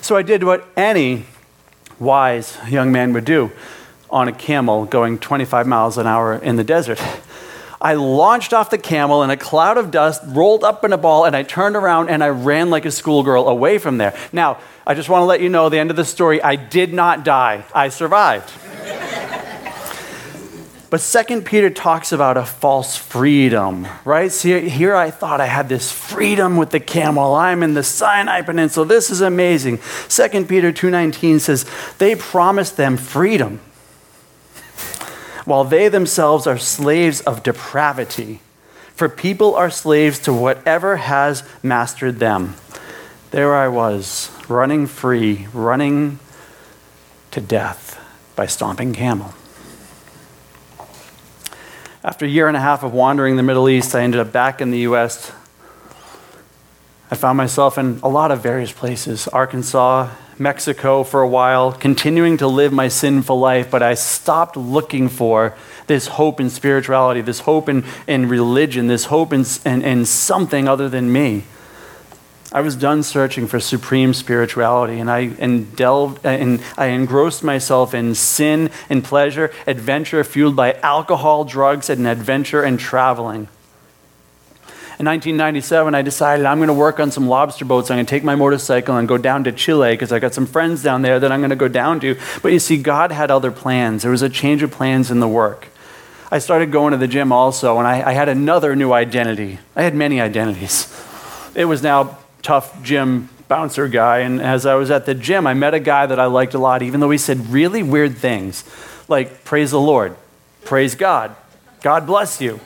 So 0.00 0.16
I 0.16 0.22
did 0.22 0.42
what 0.42 0.66
any 0.76 1.26
wise 2.00 2.58
young 2.68 2.90
man 2.90 3.12
would 3.12 3.24
do 3.24 3.52
on 4.10 4.28
a 4.28 4.32
camel 4.32 4.84
going 4.84 5.18
25 5.18 5.66
miles 5.66 5.96
an 5.96 6.06
hour 6.06 6.34
in 6.34 6.56
the 6.56 6.64
desert. 6.64 7.00
I 7.82 7.94
launched 7.94 8.52
off 8.54 8.70
the 8.70 8.78
camel 8.78 9.22
and 9.24 9.32
a 9.32 9.36
cloud 9.36 9.76
of 9.76 9.90
dust 9.90 10.22
rolled 10.24 10.62
up 10.62 10.84
in 10.84 10.92
a 10.92 10.96
ball, 10.96 11.24
and 11.24 11.34
I 11.34 11.42
turned 11.42 11.74
around 11.74 12.08
and 12.10 12.22
I 12.22 12.28
ran 12.28 12.70
like 12.70 12.84
a 12.84 12.92
schoolgirl 12.92 13.48
away 13.48 13.78
from 13.78 13.98
there. 13.98 14.16
Now, 14.32 14.58
I 14.86 14.94
just 14.94 15.08
want 15.08 15.22
to 15.22 15.26
let 15.26 15.40
you 15.40 15.48
know 15.48 15.68
the 15.68 15.80
end 15.80 15.90
of 15.90 15.96
the 15.96 16.04
story 16.04 16.40
I 16.40 16.54
did 16.54 16.94
not 16.94 17.24
die, 17.24 17.64
I 17.74 17.88
survived. 17.88 18.50
But 20.90 21.00
Second 21.00 21.46
Peter 21.46 21.70
talks 21.70 22.12
about 22.12 22.36
a 22.36 22.44
false 22.44 22.98
freedom, 22.98 23.88
right? 24.04 24.30
See, 24.30 24.68
here 24.68 24.94
I 24.94 25.10
thought 25.10 25.40
I 25.40 25.46
had 25.46 25.68
this 25.70 25.90
freedom 25.90 26.58
with 26.58 26.68
the 26.68 26.80
camel. 26.80 27.34
I'm 27.34 27.62
in 27.62 27.72
the 27.72 27.82
Sinai 27.82 28.42
Peninsula. 28.42 28.84
This 28.84 29.08
is 29.08 29.22
amazing. 29.22 29.78
Second 30.08 30.50
Peter 30.50 30.70
2.19 30.70 31.40
says, 31.40 31.64
they 31.96 32.14
promised 32.14 32.76
them 32.76 32.98
freedom, 32.98 33.58
while 35.44 35.64
they 35.64 35.88
themselves 35.88 36.46
are 36.46 36.58
slaves 36.58 37.20
of 37.22 37.42
depravity. 37.42 38.40
For 38.94 39.08
people 39.08 39.54
are 39.54 39.70
slaves 39.70 40.18
to 40.20 40.32
whatever 40.32 40.96
has 40.96 41.42
mastered 41.62 42.18
them. 42.18 42.54
There 43.30 43.54
I 43.54 43.68
was, 43.68 44.30
running 44.48 44.86
free, 44.86 45.48
running 45.52 46.18
to 47.30 47.40
death 47.40 47.98
by 48.36 48.46
stomping 48.46 48.92
camel. 48.92 49.34
After 52.04 52.26
a 52.26 52.28
year 52.28 52.48
and 52.48 52.56
a 52.56 52.60
half 52.60 52.82
of 52.82 52.92
wandering 52.92 53.36
the 53.36 53.42
Middle 53.42 53.68
East, 53.68 53.94
I 53.94 54.02
ended 54.02 54.20
up 54.20 54.32
back 54.32 54.60
in 54.60 54.70
the 54.70 54.80
U.S. 54.80 55.32
I 57.10 57.14
found 57.14 57.36
myself 57.36 57.78
in 57.78 58.00
a 58.02 58.08
lot 58.08 58.30
of 58.30 58.42
various 58.42 58.72
places 58.72 59.28
Arkansas, 59.28 60.10
Mexico 60.42 61.04
for 61.04 61.22
a 61.22 61.28
while, 61.28 61.72
continuing 61.72 62.36
to 62.38 62.46
live 62.46 62.72
my 62.72 62.88
sinful 62.88 63.38
life, 63.38 63.70
but 63.70 63.82
I 63.82 63.94
stopped 63.94 64.56
looking 64.56 65.08
for 65.08 65.54
this 65.86 66.06
hope 66.08 66.40
in 66.40 66.50
spirituality, 66.50 67.20
this 67.20 67.40
hope 67.40 67.68
in, 67.68 67.84
in 68.06 68.28
religion, 68.28 68.88
this 68.88 69.06
hope 69.06 69.32
in, 69.32 69.44
in, 69.64 69.82
in 69.82 70.04
something 70.04 70.68
other 70.68 70.88
than 70.88 71.12
me. 71.12 71.44
I 72.52 72.60
was 72.60 72.76
done 72.76 73.02
searching 73.02 73.46
for 73.46 73.60
supreme 73.60 74.12
spirituality, 74.12 75.00
and 75.00 75.10
I 75.10 75.30
and 75.38 75.74
delved 75.74 76.26
uh, 76.26 76.28
and 76.28 76.62
I 76.76 76.86
engrossed 76.86 77.42
myself 77.42 77.94
in 77.94 78.14
sin 78.14 78.70
and 78.90 79.02
pleasure, 79.02 79.50
adventure 79.66 80.22
fueled 80.22 80.54
by 80.54 80.74
alcohol, 80.74 81.44
drugs, 81.44 81.88
and 81.88 82.06
adventure 82.06 82.62
and 82.62 82.78
traveling. 82.78 83.48
In 84.98 85.06
1997, 85.06 85.94
I 85.94 86.02
decided 86.02 86.44
I'm 86.44 86.58
going 86.58 86.68
to 86.68 86.74
work 86.74 87.00
on 87.00 87.10
some 87.10 87.26
lobster 87.26 87.64
boats. 87.64 87.90
I'm 87.90 87.96
going 87.96 88.04
to 88.04 88.10
take 88.10 88.24
my 88.24 88.34
motorcycle 88.34 88.96
and 88.96 89.08
go 89.08 89.16
down 89.16 89.44
to 89.44 89.52
Chile 89.52 89.92
because 89.92 90.12
I 90.12 90.18
got 90.18 90.34
some 90.34 90.46
friends 90.46 90.82
down 90.82 91.00
there 91.00 91.18
that 91.18 91.32
I'm 91.32 91.40
going 91.40 91.50
to 91.50 91.56
go 91.56 91.68
down 91.68 91.98
to. 92.00 92.18
But 92.42 92.52
you 92.52 92.58
see, 92.58 92.76
God 92.76 93.10
had 93.10 93.30
other 93.30 93.50
plans. 93.50 94.02
There 94.02 94.10
was 94.10 94.20
a 94.20 94.28
change 94.28 94.62
of 94.62 94.70
plans 94.70 95.10
in 95.10 95.20
the 95.20 95.28
work. 95.28 95.68
I 96.30 96.38
started 96.38 96.70
going 96.70 96.92
to 96.92 96.98
the 96.98 97.08
gym 97.08 97.32
also, 97.32 97.78
and 97.78 97.86
I, 97.86 98.10
I 98.10 98.12
had 98.12 98.28
another 98.28 98.76
new 98.76 98.92
identity. 98.92 99.58
I 99.74 99.82
had 99.82 99.94
many 99.94 100.20
identities. 100.20 100.92
It 101.54 101.64
was 101.64 101.82
now 101.82 102.18
tough 102.42 102.82
gym 102.82 103.30
bouncer 103.48 103.88
guy. 103.88 104.18
And 104.18 104.40
as 104.40 104.66
I 104.66 104.74
was 104.74 104.90
at 104.90 105.06
the 105.06 105.14
gym, 105.14 105.46
I 105.46 105.54
met 105.54 105.74
a 105.74 105.80
guy 105.80 106.06
that 106.06 106.18
I 106.18 106.26
liked 106.26 106.54
a 106.54 106.58
lot, 106.58 106.82
even 106.82 107.00
though 107.00 107.10
he 107.10 107.18
said 107.18 107.48
really 107.48 107.82
weird 107.82 108.18
things 108.18 108.64
like, 109.08 109.44
Praise 109.44 109.70
the 109.70 109.80
Lord, 109.80 110.16
praise 110.64 110.94
God, 110.94 111.34
God 111.82 112.06
bless 112.06 112.40
you. 112.40 112.60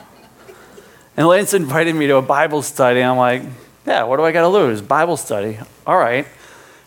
And 1.16 1.26
Lance 1.26 1.54
invited 1.54 1.94
me 1.94 2.06
to 2.08 2.16
a 2.16 2.22
Bible 2.22 2.62
study. 2.62 3.00
I'm 3.00 3.16
like, 3.16 3.42
Yeah, 3.86 4.04
what 4.04 4.18
do 4.18 4.24
I 4.24 4.32
got 4.32 4.42
to 4.42 4.48
lose? 4.48 4.82
Bible 4.82 5.16
study. 5.16 5.58
All 5.86 5.96
right. 5.96 6.26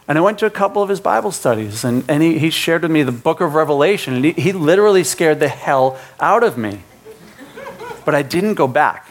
And 0.08 0.18
I 0.18 0.22
went 0.22 0.40
to 0.40 0.46
a 0.46 0.52
couple 0.52 0.82
of 0.82 0.90
his 0.90 1.00
Bible 1.00 1.32
studies, 1.32 1.84
and, 1.84 2.04
and 2.10 2.24
he, 2.24 2.40
he 2.40 2.50
shared 2.50 2.82
with 2.82 2.90
me 2.90 3.04
the 3.04 3.12
book 3.12 3.42
of 3.42 3.54
Revelation, 3.54 4.16
and 4.16 4.26
he, 4.26 4.32
he 4.32 4.52
literally 4.54 5.04
scared 5.04 5.40
the 5.40 5.48
hell 5.48 6.00
out 6.20 6.44
of 6.44 6.58
me. 6.58 6.82
But 8.06 8.16
I 8.16 8.24
didn't 8.24 8.56
go 8.56 8.68
back. 8.68 9.08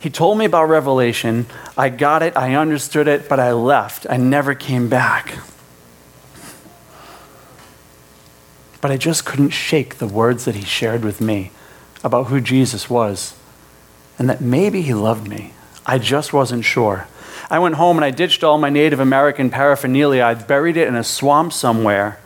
He 0.00 0.08
told 0.08 0.38
me 0.38 0.46
about 0.46 0.70
Revelation. 0.70 1.44
I 1.76 1.90
got 1.90 2.22
it, 2.22 2.34
I 2.38 2.54
understood 2.54 3.06
it, 3.06 3.28
but 3.28 3.38
I 3.38 3.52
left. 3.52 4.06
I 4.08 4.16
never 4.16 4.54
came 4.54 4.88
back. 4.88 5.34
But 8.80 8.90
I 8.90 8.96
just 8.96 9.26
couldn't 9.26 9.50
shake 9.50 9.96
the 9.96 10.06
words 10.06 10.46
that 10.46 10.54
he 10.54 10.64
shared 10.64 11.04
with 11.04 11.20
me 11.20 11.50
about 12.02 12.28
who 12.28 12.40
Jesus 12.40 12.88
was 12.88 13.34
and 14.20 14.28
that 14.28 14.40
maybe 14.40 14.82
he 14.82 14.92
loved 14.92 15.26
me. 15.26 15.54
I 15.86 15.98
just 15.98 16.32
wasn't 16.34 16.64
sure. 16.64 17.08
I 17.48 17.58
went 17.58 17.76
home 17.76 17.96
and 17.96 18.04
I 18.04 18.10
ditched 18.10 18.44
all 18.44 18.58
my 18.58 18.68
Native 18.68 19.00
American 19.00 19.48
paraphernalia. 19.50 20.22
I 20.22 20.34
buried 20.34 20.76
it 20.76 20.86
in 20.86 20.94
a 20.94 21.02
swamp 21.02 21.54
somewhere. 21.54 22.20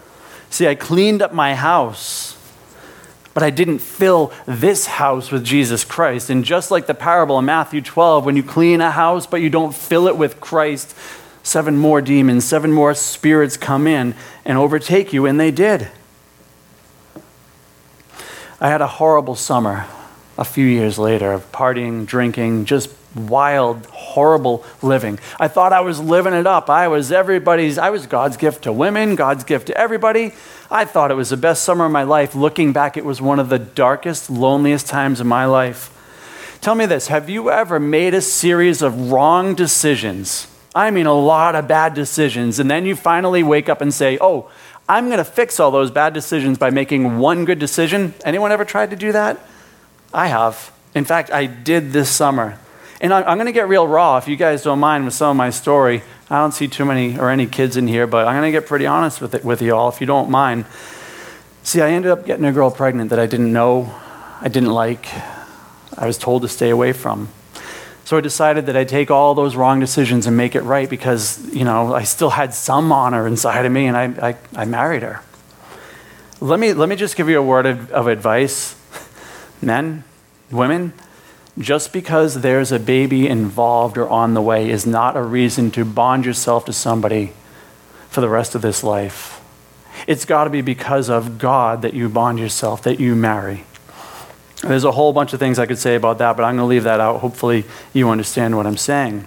See, 0.50 0.66
I 0.66 0.74
cleaned 0.74 1.22
up 1.22 1.32
my 1.32 1.54
house 1.54 2.36
but 3.32 3.42
I 3.42 3.50
didn't 3.50 3.80
fill 3.80 4.32
this 4.46 4.86
house 4.86 5.32
with 5.32 5.44
Jesus 5.44 5.84
Christ. 5.84 6.30
And 6.30 6.44
just 6.44 6.70
like 6.70 6.86
the 6.86 6.94
parable 6.94 7.38
in 7.40 7.44
Matthew 7.44 7.82
12, 7.82 8.24
when 8.24 8.36
you 8.36 8.44
clean 8.44 8.80
a 8.80 8.92
house 8.92 9.26
but 9.26 9.40
you 9.40 9.50
don't 9.50 9.74
fill 9.74 10.06
it 10.06 10.16
with 10.16 10.40
Christ, 10.40 10.96
seven 11.42 11.76
more 11.76 12.00
demons, 12.00 12.44
seven 12.44 12.72
more 12.72 12.94
spirits 12.94 13.56
come 13.56 13.88
in 13.88 14.14
and 14.44 14.56
overtake 14.56 15.12
you, 15.12 15.26
and 15.26 15.38
they 15.38 15.50
did. 15.50 15.88
I 18.60 18.68
had 18.68 18.80
a 18.80 18.86
horrible 18.86 19.34
summer 19.34 19.86
a 20.36 20.44
few 20.44 20.66
years 20.66 20.98
later 20.98 21.32
of 21.32 21.50
partying, 21.52 22.06
drinking, 22.06 22.64
just 22.64 22.90
wild, 23.14 23.86
horrible 23.86 24.64
living. 24.82 25.18
I 25.38 25.48
thought 25.48 25.72
I 25.72 25.80
was 25.80 26.00
living 26.00 26.34
it 26.34 26.46
up. 26.46 26.68
I 26.68 26.88
was 26.88 27.12
everybody's, 27.12 27.78
I 27.78 27.90
was 27.90 28.06
God's 28.06 28.36
gift 28.36 28.64
to 28.64 28.72
women, 28.72 29.14
God's 29.14 29.44
gift 29.44 29.68
to 29.68 29.76
everybody. 29.76 30.32
I 30.70 30.84
thought 30.84 31.10
it 31.10 31.14
was 31.14 31.30
the 31.30 31.36
best 31.36 31.62
summer 31.62 31.86
of 31.86 31.92
my 31.92 32.02
life. 32.02 32.34
Looking 32.34 32.72
back, 32.72 32.96
it 32.96 33.04
was 33.04 33.20
one 33.20 33.38
of 33.38 33.48
the 33.48 33.58
darkest, 33.58 34.30
loneliest 34.30 34.86
times 34.86 35.20
of 35.20 35.26
my 35.26 35.46
life. 35.46 35.90
Tell 36.60 36.74
me 36.74 36.86
this 36.86 37.08
have 37.08 37.28
you 37.28 37.50
ever 37.50 37.78
made 37.78 38.14
a 38.14 38.20
series 38.20 38.82
of 38.82 39.12
wrong 39.12 39.54
decisions? 39.54 40.48
I 40.74 40.90
mean, 40.90 41.06
a 41.06 41.14
lot 41.14 41.54
of 41.54 41.68
bad 41.68 41.94
decisions, 41.94 42.58
and 42.58 42.68
then 42.68 42.84
you 42.84 42.96
finally 42.96 43.44
wake 43.44 43.68
up 43.68 43.80
and 43.80 43.94
say, 43.94 44.18
Oh, 44.20 44.50
I'm 44.88 45.06
going 45.06 45.18
to 45.18 45.24
fix 45.24 45.60
all 45.60 45.70
those 45.70 45.90
bad 45.90 46.12
decisions 46.12 46.58
by 46.58 46.70
making 46.70 47.18
one 47.18 47.44
good 47.44 47.58
decision. 47.58 48.12
Anyone 48.24 48.50
ever 48.50 48.64
tried 48.64 48.90
to 48.90 48.96
do 48.96 49.12
that? 49.12 49.38
I 50.14 50.28
have. 50.28 50.72
In 50.94 51.04
fact, 51.04 51.32
I 51.32 51.46
did 51.46 51.92
this 51.92 52.08
summer. 52.08 52.58
And 53.00 53.12
I'm 53.12 53.36
going 53.36 53.46
to 53.46 53.52
get 53.52 53.68
real 53.68 53.86
raw 53.86 54.16
if 54.16 54.28
you 54.28 54.36
guys 54.36 54.62
don't 54.62 54.78
mind 54.78 55.04
with 55.04 55.12
some 55.12 55.32
of 55.32 55.36
my 55.36 55.50
story. 55.50 56.02
I 56.30 56.38
don't 56.38 56.52
see 56.52 56.68
too 56.68 56.84
many 56.84 57.18
or 57.18 57.28
any 57.28 57.46
kids 57.46 57.76
in 57.76 57.86
here, 57.86 58.06
but 58.06 58.26
I'm 58.26 58.34
going 58.34 58.50
to 58.50 58.58
get 58.58 58.66
pretty 58.66 58.86
honest 58.86 59.20
with 59.20 59.34
it 59.34 59.44
with 59.44 59.60
you 59.60 59.74
all 59.74 59.88
if 59.88 60.00
you 60.00 60.06
don't 60.06 60.30
mind. 60.30 60.64
See, 61.64 61.82
I 61.82 61.90
ended 61.90 62.12
up 62.12 62.24
getting 62.24 62.44
a 62.44 62.52
girl 62.52 62.70
pregnant 62.70 63.10
that 63.10 63.18
I 63.18 63.26
didn't 63.26 63.52
know, 63.52 63.92
I 64.40 64.48
didn't 64.48 64.70
like, 64.70 65.08
I 65.98 66.06
was 66.06 66.16
told 66.16 66.42
to 66.42 66.48
stay 66.48 66.70
away 66.70 66.92
from. 66.92 67.28
So 68.04 68.16
I 68.16 68.20
decided 68.20 68.66
that 68.66 68.76
I'd 68.76 68.88
take 68.88 69.10
all 69.10 69.34
those 69.34 69.56
wrong 69.56 69.80
decisions 69.80 70.26
and 70.26 70.36
make 70.36 70.54
it 70.54 70.62
right 70.62 70.88
because, 70.88 71.44
you 71.52 71.64
know, 71.64 71.94
I 71.94 72.04
still 72.04 72.30
had 72.30 72.54
some 72.54 72.92
honor 72.92 73.26
inside 73.26 73.66
of 73.66 73.72
me 73.72 73.86
and 73.86 73.96
I, 73.96 74.28
I, 74.30 74.36
I 74.54 74.64
married 74.66 75.02
her. 75.02 75.20
Let 76.40 76.60
me, 76.60 76.72
let 76.74 76.88
me 76.88 76.96
just 76.96 77.16
give 77.16 77.28
you 77.28 77.38
a 77.38 77.42
word 77.42 77.66
of, 77.66 77.90
of 77.90 78.06
advice. 78.06 78.76
Men, 79.62 80.04
women, 80.50 80.92
just 81.58 81.92
because 81.92 82.40
there's 82.40 82.72
a 82.72 82.78
baby 82.78 83.28
involved 83.28 83.96
or 83.96 84.08
on 84.08 84.34
the 84.34 84.42
way 84.42 84.68
is 84.68 84.86
not 84.86 85.16
a 85.16 85.22
reason 85.22 85.70
to 85.72 85.84
bond 85.84 86.24
yourself 86.24 86.64
to 86.64 86.72
somebody 86.72 87.32
for 88.08 88.20
the 88.20 88.28
rest 88.28 88.54
of 88.54 88.62
this 88.62 88.82
life. 88.82 89.40
It's 90.06 90.24
got 90.24 90.44
to 90.44 90.50
be 90.50 90.60
because 90.60 91.08
of 91.08 91.38
God 91.38 91.82
that 91.82 91.94
you 91.94 92.08
bond 92.08 92.38
yourself, 92.38 92.82
that 92.82 92.98
you 92.98 93.14
marry. 93.14 93.64
There's 94.62 94.84
a 94.84 94.92
whole 94.92 95.12
bunch 95.12 95.32
of 95.32 95.38
things 95.38 95.58
I 95.58 95.66
could 95.66 95.78
say 95.78 95.94
about 95.94 96.18
that, 96.18 96.36
but 96.36 96.42
I'm 96.42 96.56
going 96.56 96.66
to 96.66 96.70
leave 96.70 96.84
that 96.84 96.98
out. 96.98 97.20
Hopefully, 97.20 97.64
you 97.92 98.08
understand 98.08 98.56
what 98.56 98.66
I'm 98.66 98.76
saying. 98.76 99.26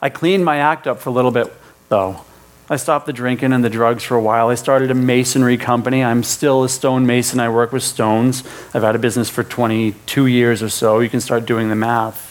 I 0.00 0.08
cleaned 0.08 0.44
my 0.44 0.56
act 0.56 0.86
up 0.86 1.00
for 1.00 1.10
a 1.10 1.12
little 1.12 1.30
bit, 1.30 1.52
though. 1.88 2.24
I 2.70 2.76
stopped 2.76 3.06
the 3.06 3.12
drinking 3.12 3.52
and 3.52 3.64
the 3.64 3.68
drugs 3.68 4.04
for 4.04 4.16
a 4.16 4.22
while. 4.22 4.48
I 4.48 4.54
started 4.54 4.92
a 4.92 4.94
masonry 4.94 5.56
company. 5.56 6.04
I'm 6.04 6.22
still 6.22 6.62
a 6.62 6.68
stone 6.68 7.04
mason. 7.04 7.40
I 7.40 7.48
work 7.48 7.72
with 7.72 7.82
stones. 7.82 8.44
I've 8.72 8.84
had 8.84 8.94
a 8.94 8.98
business 9.00 9.28
for 9.28 9.42
22 9.42 10.26
years 10.26 10.62
or 10.62 10.68
so. 10.68 11.00
You 11.00 11.08
can 11.10 11.20
start 11.20 11.46
doing 11.46 11.68
the 11.68 11.74
math. 11.74 12.28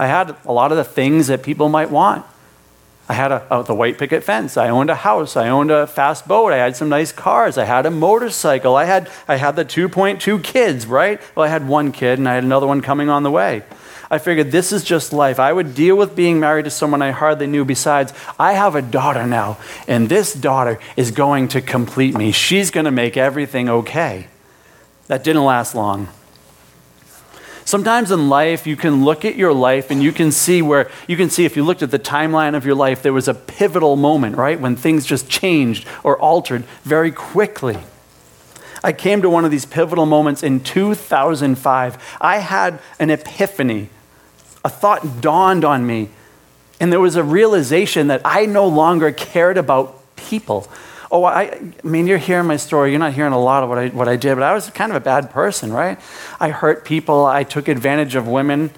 I 0.00 0.08
had 0.08 0.34
a 0.44 0.52
lot 0.52 0.72
of 0.72 0.78
the 0.78 0.84
things 0.84 1.28
that 1.28 1.44
people 1.44 1.68
might 1.68 1.90
want. 1.92 2.26
I 3.08 3.14
had 3.14 3.30
a, 3.30 3.46
a, 3.56 3.62
the 3.62 3.74
white 3.74 3.98
picket 3.98 4.24
fence. 4.24 4.56
I 4.56 4.68
owned 4.68 4.90
a 4.90 4.96
house. 4.96 5.36
I 5.36 5.48
owned 5.48 5.70
a 5.70 5.86
fast 5.86 6.26
boat. 6.26 6.52
I 6.52 6.56
had 6.56 6.74
some 6.74 6.88
nice 6.88 7.12
cars. 7.12 7.56
I 7.56 7.64
had 7.64 7.86
a 7.86 7.90
motorcycle. 7.90 8.74
I 8.74 8.86
had, 8.86 9.08
I 9.28 9.36
had 9.36 9.54
the 9.54 9.64
2.2 9.64 10.42
kids, 10.42 10.86
right? 10.88 11.20
Well, 11.36 11.46
I 11.46 11.48
had 11.48 11.68
one 11.68 11.92
kid 11.92 12.18
and 12.18 12.28
I 12.28 12.34
had 12.34 12.42
another 12.42 12.66
one 12.66 12.80
coming 12.80 13.08
on 13.08 13.22
the 13.22 13.30
way. 13.30 13.62
I 14.12 14.18
figured 14.18 14.52
this 14.52 14.72
is 14.72 14.84
just 14.84 15.14
life. 15.14 15.40
I 15.40 15.54
would 15.54 15.74
deal 15.74 15.96
with 15.96 16.14
being 16.14 16.38
married 16.38 16.66
to 16.66 16.70
someone 16.70 17.00
I 17.00 17.12
hardly 17.12 17.46
knew. 17.46 17.64
Besides, 17.64 18.12
I 18.38 18.52
have 18.52 18.74
a 18.74 18.82
daughter 18.82 19.26
now, 19.26 19.56
and 19.88 20.06
this 20.06 20.34
daughter 20.34 20.78
is 20.98 21.10
going 21.10 21.48
to 21.48 21.62
complete 21.62 22.14
me. 22.14 22.30
She's 22.30 22.70
going 22.70 22.84
to 22.84 22.90
make 22.90 23.16
everything 23.16 23.70
okay. 23.70 24.26
That 25.06 25.24
didn't 25.24 25.46
last 25.46 25.74
long. 25.74 26.08
Sometimes 27.64 28.10
in 28.10 28.28
life, 28.28 28.66
you 28.66 28.76
can 28.76 29.02
look 29.02 29.24
at 29.24 29.36
your 29.36 29.54
life 29.54 29.90
and 29.90 30.02
you 30.02 30.12
can 30.12 30.30
see 30.30 30.60
where, 30.60 30.90
you 31.08 31.16
can 31.16 31.30
see 31.30 31.46
if 31.46 31.56
you 31.56 31.64
looked 31.64 31.82
at 31.82 31.90
the 31.90 31.98
timeline 31.98 32.54
of 32.54 32.66
your 32.66 32.74
life, 32.74 33.00
there 33.00 33.14
was 33.14 33.28
a 33.28 33.34
pivotal 33.34 33.96
moment, 33.96 34.36
right? 34.36 34.60
When 34.60 34.76
things 34.76 35.06
just 35.06 35.30
changed 35.30 35.86
or 36.04 36.18
altered 36.18 36.64
very 36.82 37.12
quickly. 37.12 37.78
I 38.84 38.92
came 38.92 39.22
to 39.22 39.30
one 39.30 39.46
of 39.46 39.50
these 39.50 39.64
pivotal 39.64 40.04
moments 40.04 40.42
in 40.42 40.60
2005. 40.60 42.16
I 42.20 42.38
had 42.38 42.78
an 42.98 43.08
epiphany 43.08 43.88
a 44.64 44.68
thought 44.68 45.20
dawned 45.20 45.64
on 45.64 45.86
me, 45.86 46.10
and 46.80 46.92
there 46.92 47.00
was 47.00 47.16
a 47.16 47.22
realization 47.24 48.08
that 48.08 48.22
I 48.24 48.46
no 48.46 48.66
longer 48.66 49.12
cared 49.12 49.58
about 49.58 49.98
people. 50.16 50.68
Oh, 51.10 51.24
I, 51.24 51.42
I 51.42 51.72
mean, 51.82 52.06
you're 52.06 52.18
hearing 52.18 52.46
my 52.46 52.56
story. 52.56 52.90
You're 52.90 52.98
not 52.98 53.12
hearing 53.12 53.32
a 53.32 53.40
lot 53.40 53.62
of 53.62 53.68
what 53.68 53.78
I, 53.78 53.88
what 53.88 54.08
I 54.08 54.16
did, 54.16 54.34
but 54.34 54.42
I 54.42 54.54
was 54.54 54.70
kind 54.70 54.90
of 54.90 54.96
a 54.96 55.04
bad 55.04 55.30
person, 55.30 55.72
right? 55.72 55.98
I 56.40 56.48
hurt 56.48 56.84
people. 56.84 57.26
I 57.26 57.44
took 57.44 57.68
advantage 57.68 58.14
of 58.14 58.26
women. 58.26 58.70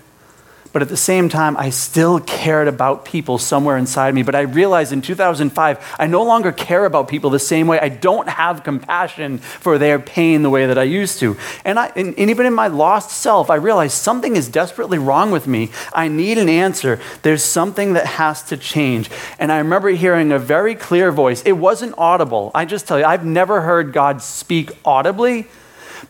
But 0.74 0.82
at 0.82 0.88
the 0.88 0.96
same 0.96 1.28
time, 1.28 1.56
I 1.56 1.70
still 1.70 2.18
cared 2.18 2.66
about 2.66 3.04
people 3.04 3.38
somewhere 3.38 3.76
inside 3.76 4.12
me. 4.12 4.24
But 4.24 4.34
I 4.34 4.40
realized 4.40 4.92
in 4.92 5.02
2005, 5.02 5.94
I 6.00 6.08
no 6.08 6.24
longer 6.24 6.50
care 6.50 6.84
about 6.84 7.06
people 7.06 7.30
the 7.30 7.38
same 7.38 7.68
way. 7.68 7.78
I 7.78 7.88
don't 7.88 8.28
have 8.28 8.64
compassion 8.64 9.38
for 9.38 9.78
their 9.78 10.00
pain 10.00 10.42
the 10.42 10.50
way 10.50 10.66
that 10.66 10.76
I 10.76 10.82
used 10.82 11.20
to. 11.20 11.36
And, 11.64 11.78
I, 11.78 11.92
and, 11.94 12.18
and 12.18 12.28
even 12.28 12.44
in 12.44 12.52
my 12.52 12.66
lost 12.66 13.12
self, 13.12 13.50
I 13.50 13.54
realized 13.54 13.94
something 13.94 14.34
is 14.34 14.48
desperately 14.48 14.98
wrong 14.98 15.30
with 15.30 15.46
me. 15.46 15.70
I 15.92 16.08
need 16.08 16.38
an 16.38 16.48
answer. 16.48 16.98
There's 17.22 17.44
something 17.44 17.92
that 17.92 18.06
has 18.06 18.42
to 18.48 18.56
change. 18.56 19.10
And 19.38 19.52
I 19.52 19.58
remember 19.58 19.90
hearing 19.90 20.32
a 20.32 20.40
very 20.40 20.74
clear 20.74 21.12
voice. 21.12 21.40
It 21.42 21.52
wasn't 21.52 21.94
audible. 21.96 22.50
I 22.52 22.64
just 22.64 22.88
tell 22.88 22.98
you, 22.98 23.04
I've 23.04 23.24
never 23.24 23.60
heard 23.60 23.92
God 23.92 24.22
speak 24.22 24.72
audibly 24.84 25.46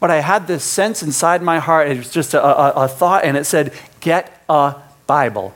but 0.01 0.11
I 0.11 0.21
had 0.21 0.47
this 0.47 0.65
sense 0.65 1.03
inside 1.03 1.41
my 1.41 1.61
heart. 1.61 1.89
It 1.89 1.97
was 1.97 2.11
just 2.11 2.35
a, 2.35 2.45
a, 2.45 2.85
a 2.85 2.89
thought, 2.89 3.25
and 3.25 3.37
it 3.37 3.45
said, 3.45 3.73
Get 4.05 4.45
a 4.51 4.75
Bible. 5.07 5.55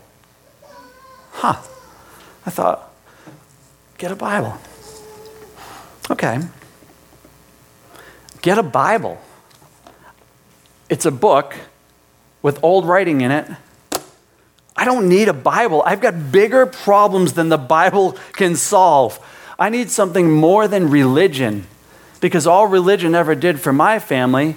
Huh. 1.32 1.56
I 2.46 2.50
thought, 2.50 2.90
Get 3.98 4.10
a 4.10 4.16
Bible. 4.16 4.56
Okay. 6.10 6.38
Get 8.40 8.56
a 8.56 8.62
Bible. 8.62 9.20
It's 10.88 11.04
a 11.04 11.10
book 11.10 11.56
with 12.40 12.58
old 12.62 12.86
writing 12.86 13.20
in 13.20 13.32
it. 13.32 13.46
I 14.74 14.86
don't 14.86 15.10
need 15.10 15.28
a 15.28 15.34
Bible. 15.34 15.82
I've 15.84 16.00
got 16.00 16.32
bigger 16.32 16.64
problems 16.64 17.34
than 17.34 17.50
the 17.50 17.58
Bible 17.58 18.12
can 18.32 18.56
solve. 18.56 19.18
I 19.58 19.68
need 19.68 19.90
something 19.90 20.30
more 20.30 20.66
than 20.66 20.88
religion. 20.88 21.66
Because 22.22 22.46
all 22.46 22.66
religion 22.66 23.14
ever 23.14 23.34
did 23.34 23.60
for 23.60 23.74
my 23.74 23.98
family 23.98 24.56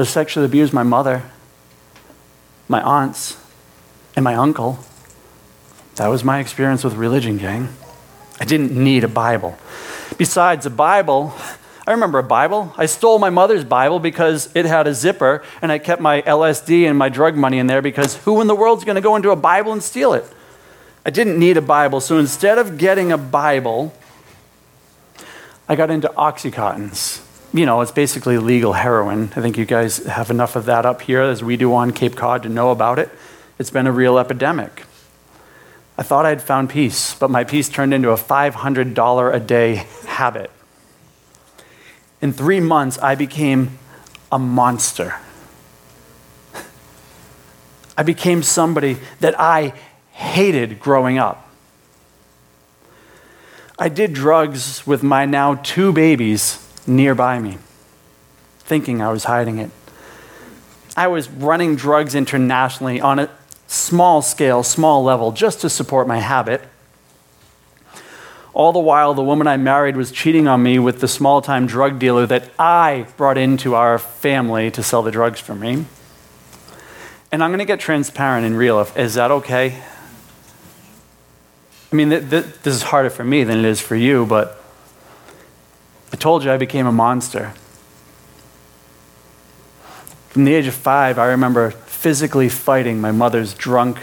was 0.00 0.08
sexually 0.08 0.46
abuse 0.46 0.72
my 0.72 0.82
mother, 0.82 1.22
my 2.68 2.80
aunts, 2.80 3.36
and 4.16 4.24
my 4.24 4.34
uncle. 4.34 4.78
That 5.96 6.06
was 6.06 6.24
my 6.24 6.38
experience 6.38 6.82
with 6.82 6.94
religion, 6.94 7.36
gang. 7.36 7.68
I 8.40 8.46
didn't 8.46 8.72
need 8.72 9.04
a 9.04 9.08
Bible. 9.08 9.58
Besides, 10.16 10.64
a 10.64 10.70
Bible, 10.70 11.34
I 11.86 11.90
remember 11.90 12.18
a 12.18 12.22
Bible. 12.22 12.72
I 12.78 12.86
stole 12.86 13.18
my 13.18 13.28
mother's 13.28 13.62
Bible 13.62 13.98
because 13.98 14.48
it 14.56 14.64
had 14.64 14.86
a 14.86 14.94
zipper, 14.94 15.42
and 15.60 15.70
I 15.70 15.76
kept 15.76 16.00
my 16.00 16.22
LSD 16.22 16.88
and 16.88 16.96
my 16.96 17.10
drug 17.10 17.36
money 17.36 17.58
in 17.58 17.66
there 17.66 17.82
because 17.82 18.16
who 18.24 18.40
in 18.40 18.46
the 18.46 18.56
world's 18.56 18.84
going 18.84 18.94
to 18.94 19.02
go 19.02 19.16
into 19.16 19.28
a 19.32 19.36
Bible 19.36 19.70
and 19.70 19.82
steal 19.82 20.14
it? 20.14 20.24
I 21.04 21.10
didn't 21.10 21.38
need 21.38 21.58
a 21.58 21.62
Bible, 21.62 22.00
so 22.00 22.16
instead 22.16 22.56
of 22.56 22.78
getting 22.78 23.12
a 23.12 23.18
Bible, 23.18 23.92
I 25.68 25.76
got 25.76 25.90
into 25.90 26.08
Oxycontins. 26.08 27.20
You 27.52 27.66
know, 27.66 27.80
it's 27.80 27.90
basically 27.90 28.38
legal 28.38 28.74
heroin. 28.74 29.32
I 29.34 29.40
think 29.40 29.58
you 29.58 29.64
guys 29.64 29.98
have 30.06 30.30
enough 30.30 30.54
of 30.54 30.66
that 30.66 30.86
up 30.86 31.02
here 31.02 31.20
as 31.20 31.42
we 31.42 31.56
do 31.56 31.74
on 31.74 31.90
Cape 31.92 32.14
Cod 32.14 32.44
to 32.44 32.48
know 32.48 32.70
about 32.70 33.00
it. 33.00 33.10
It's 33.58 33.70
been 33.70 33.88
a 33.88 33.92
real 33.92 34.20
epidemic. 34.20 34.84
I 35.98 36.04
thought 36.04 36.26
I'd 36.26 36.40
found 36.40 36.70
peace, 36.70 37.12
but 37.12 37.28
my 37.28 37.42
peace 37.42 37.68
turned 37.68 37.92
into 37.92 38.10
a 38.10 38.16
$500 38.16 39.34
a 39.34 39.40
day 39.40 39.86
habit. 40.06 40.52
In 42.22 42.32
three 42.32 42.60
months, 42.60 42.98
I 42.98 43.16
became 43.16 43.78
a 44.30 44.38
monster. 44.38 45.16
I 47.98 48.04
became 48.04 48.44
somebody 48.44 48.96
that 49.18 49.38
I 49.40 49.74
hated 50.12 50.78
growing 50.78 51.18
up. 51.18 51.48
I 53.76 53.88
did 53.88 54.12
drugs 54.12 54.86
with 54.86 55.02
my 55.02 55.26
now 55.26 55.56
two 55.56 55.92
babies 55.92 56.64
nearby 56.90 57.38
me, 57.38 57.58
thinking 58.58 59.00
I 59.00 59.10
was 59.10 59.24
hiding 59.24 59.58
it. 59.58 59.70
I 60.96 61.06
was 61.06 61.30
running 61.30 61.76
drugs 61.76 62.14
internationally 62.14 63.00
on 63.00 63.18
a 63.18 63.30
small 63.66 64.20
scale, 64.20 64.62
small 64.62 65.02
level, 65.02 65.32
just 65.32 65.60
to 65.60 65.70
support 65.70 66.06
my 66.06 66.18
habit. 66.18 66.62
All 68.52 68.72
the 68.72 68.80
while, 68.80 69.14
the 69.14 69.22
woman 69.22 69.46
I 69.46 69.56
married 69.56 69.96
was 69.96 70.10
cheating 70.10 70.48
on 70.48 70.62
me 70.62 70.78
with 70.78 71.00
the 71.00 71.08
small 71.08 71.40
time 71.40 71.66
drug 71.66 72.00
dealer 72.00 72.26
that 72.26 72.50
I 72.58 73.06
brought 73.16 73.38
into 73.38 73.76
our 73.76 73.98
family 73.98 74.70
to 74.72 74.82
sell 74.82 75.02
the 75.02 75.12
drugs 75.12 75.38
for 75.38 75.54
me. 75.54 75.84
And 77.32 77.44
I'm 77.44 77.50
going 77.50 77.60
to 77.60 77.64
get 77.64 77.78
transparent 77.78 78.44
and 78.44 78.58
real. 78.58 78.80
Is 78.96 79.14
that 79.14 79.30
okay? 79.30 79.80
I 81.92 81.96
mean, 81.96 82.10
th- 82.10 82.28
th- 82.28 82.44
this 82.62 82.74
is 82.74 82.82
harder 82.82 83.10
for 83.10 83.24
me 83.24 83.44
than 83.44 83.58
it 83.58 83.64
is 83.64 83.80
for 83.80 83.94
you, 83.94 84.26
but 84.26 84.59
I 86.12 86.16
told 86.16 86.44
you 86.44 86.50
I 86.50 86.56
became 86.56 86.86
a 86.86 86.92
monster. 86.92 87.52
From 90.30 90.44
the 90.44 90.54
age 90.54 90.66
of 90.66 90.74
five, 90.74 91.18
I 91.18 91.26
remember 91.26 91.70
physically 91.70 92.48
fighting 92.48 93.00
my 93.00 93.10
mother's 93.12 93.54
drunk 93.54 93.98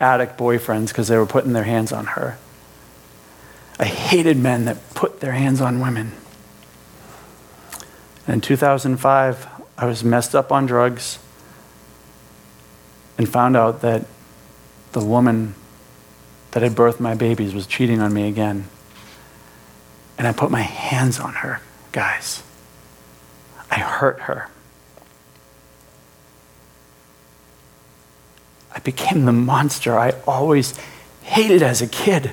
addict 0.00 0.38
boyfriends 0.38 0.88
because 0.88 1.08
they 1.08 1.16
were 1.16 1.26
putting 1.26 1.52
their 1.52 1.64
hands 1.64 1.92
on 1.92 2.06
her. 2.06 2.38
I 3.78 3.84
hated 3.84 4.36
men 4.36 4.64
that 4.64 4.76
put 4.94 5.20
their 5.20 5.32
hands 5.32 5.60
on 5.60 5.80
women. 5.80 6.12
And 8.26 8.34
in 8.34 8.40
2005, 8.40 9.48
I 9.78 9.86
was 9.86 10.04
messed 10.04 10.34
up 10.34 10.52
on 10.52 10.66
drugs 10.66 11.18
and 13.16 13.28
found 13.28 13.56
out 13.56 13.80
that 13.80 14.06
the 14.92 15.04
woman 15.04 15.54
that 16.50 16.62
had 16.62 16.72
birthed 16.72 17.00
my 17.00 17.14
babies 17.14 17.54
was 17.54 17.66
cheating 17.66 18.00
on 18.00 18.12
me 18.12 18.28
again. 18.28 18.68
And 20.18 20.26
I 20.26 20.32
put 20.32 20.50
my 20.50 20.62
hands 20.62 21.20
on 21.20 21.32
her, 21.34 21.62
guys. 21.92 22.42
I 23.70 23.76
hurt 23.76 24.20
her. 24.22 24.48
I 28.74 28.80
became 28.80 29.24
the 29.24 29.32
monster 29.32 29.98
I 29.98 30.14
always 30.26 30.78
hated 31.22 31.62
as 31.62 31.80
a 31.80 31.86
kid. 31.86 32.32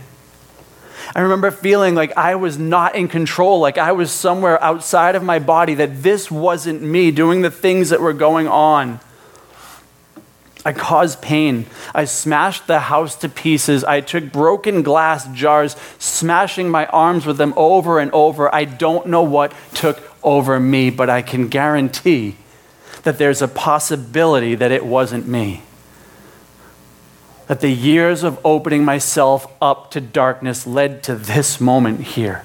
I 1.16 1.22
remember 1.22 1.52
feeling 1.52 1.96
like 1.96 2.18
I 2.18 2.36
was 2.36 2.58
not 2.58 2.96
in 2.96 3.08
control, 3.08 3.60
like 3.60 3.78
I 3.78 3.92
was 3.94 4.12
somewhere 4.12 4.62
outside 4.64 5.16
of 5.16 5.24
my 5.24 5.40
body, 5.40 5.76
that 5.76 6.04
this 6.04 6.30
wasn't 6.30 6.82
me 6.82 7.12
doing 7.12 7.42
the 7.42 7.52
things 7.52 7.90
that 7.90 8.02
were 8.02 8.14
going 8.14 8.48
on. 8.48 9.00
I 10.66 10.74
caused 10.74 11.22
pain. 11.22 11.68
I 11.94 12.06
smashed 12.06 12.66
the 12.66 12.80
house 12.80 13.16
to 13.18 13.30
pieces. 13.30 13.84
I 13.84 14.02
took 14.02 14.32
broken 14.32 14.82
glass 14.82 15.28
jars, 15.28 15.76
smashing 16.00 16.70
my 16.70 16.88
arms 16.88 17.28
with 17.28 17.38
them 17.38 17.54
over 17.56 18.00
and 18.00 18.12
over. 18.12 18.54
I 18.54 18.66
don't 18.66 19.06
know 19.06 19.22
what 19.22 19.54
took 19.76 20.02
over 20.24 20.60
me, 20.60 20.90
but 20.90 21.08
I 21.08 21.22
can 21.22 21.50
guarantee 21.50 22.38
that 23.04 23.20
there's 23.20 23.44
a 23.44 23.48
possibility 23.48 24.56
that 24.56 24.72
it 24.72 24.84
wasn't 24.84 25.28
me. 25.28 25.62
That 27.46 27.62
the 27.62 27.70
years 27.70 28.24
of 28.24 28.40
opening 28.44 28.84
myself 28.84 29.46
up 29.62 29.92
to 29.92 30.02
darkness 30.02 30.66
led 30.66 31.04
to 31.04 31.14
this 31.14 31.62
moment 31.62 32.02
here. 32.02 32.44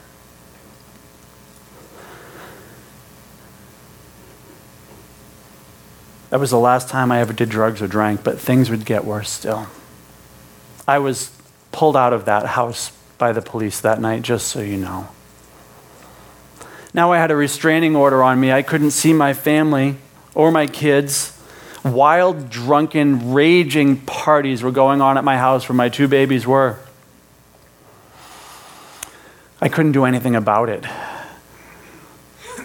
That 6.31 6.39
was 6.39 6.51
the 6.51 6.59
last 6.59 6.89
time 6.89 7.11
I 7.11 7.21
ever 7.21 7.33
did 7.33 7.49
drugs 7.49 7.83
or 7.83 7.89
drank, 7.89 8.23
but 8.25 8.39
things 8.39 8.71
would 8.71 8.85
get 8.85 9.05
worse 9.05 9.31
still. 9.31 9.67
I 10.87 10.99
was 10.99 11.31
pulled 11.73 11.97
out 11.97 12.13
of 12.13 12.25
that 12.25 12.47
house 12.47 12.93
by 13.19 13.33
the 13.33 13.43
police 13.43 13.81
that 13.81 14.01
night, 14.01 14.23
just 14.23 14.49
so 14.49 14.61
you 14.61 14.77
know. 14.77 15.09
Now 16.95 17.13
I 17.13 17.19
had 17.19 17.31
a 17.31 17.37
restraining 17.37 17.95
order 17.95 18.23
on 18.23 18.41
me. 18.41 18.53
I 18.53 18.63
couldn't 18.63 18.93
see 18.93 19.13
my 19.13 19.35
family 19.35 19.97
or 20.35 20.51
my 20.51 20.67
kids. 20.67 21.37
Wild, 21.85 22.51
drunken, 22.51 23.33
raging 23.33 23.99
parties 23.99 24.63
were 24.63 24.73
going 24.73 25.01
on 25.01 25.17
at 25.19 25.25
my 25.25 25.37
house 25.37 25.69
where 25.69 25.77
my 25.77 25.89
two 25.89 26.09
babies 26.09 26.47
were. 26.47 26.79
I 29.61 29.69
couldn't 29.69 29.93
do 29.93 30.05
anything 30.05 30.35
about 30.35 30.69
it. 30.69 30.85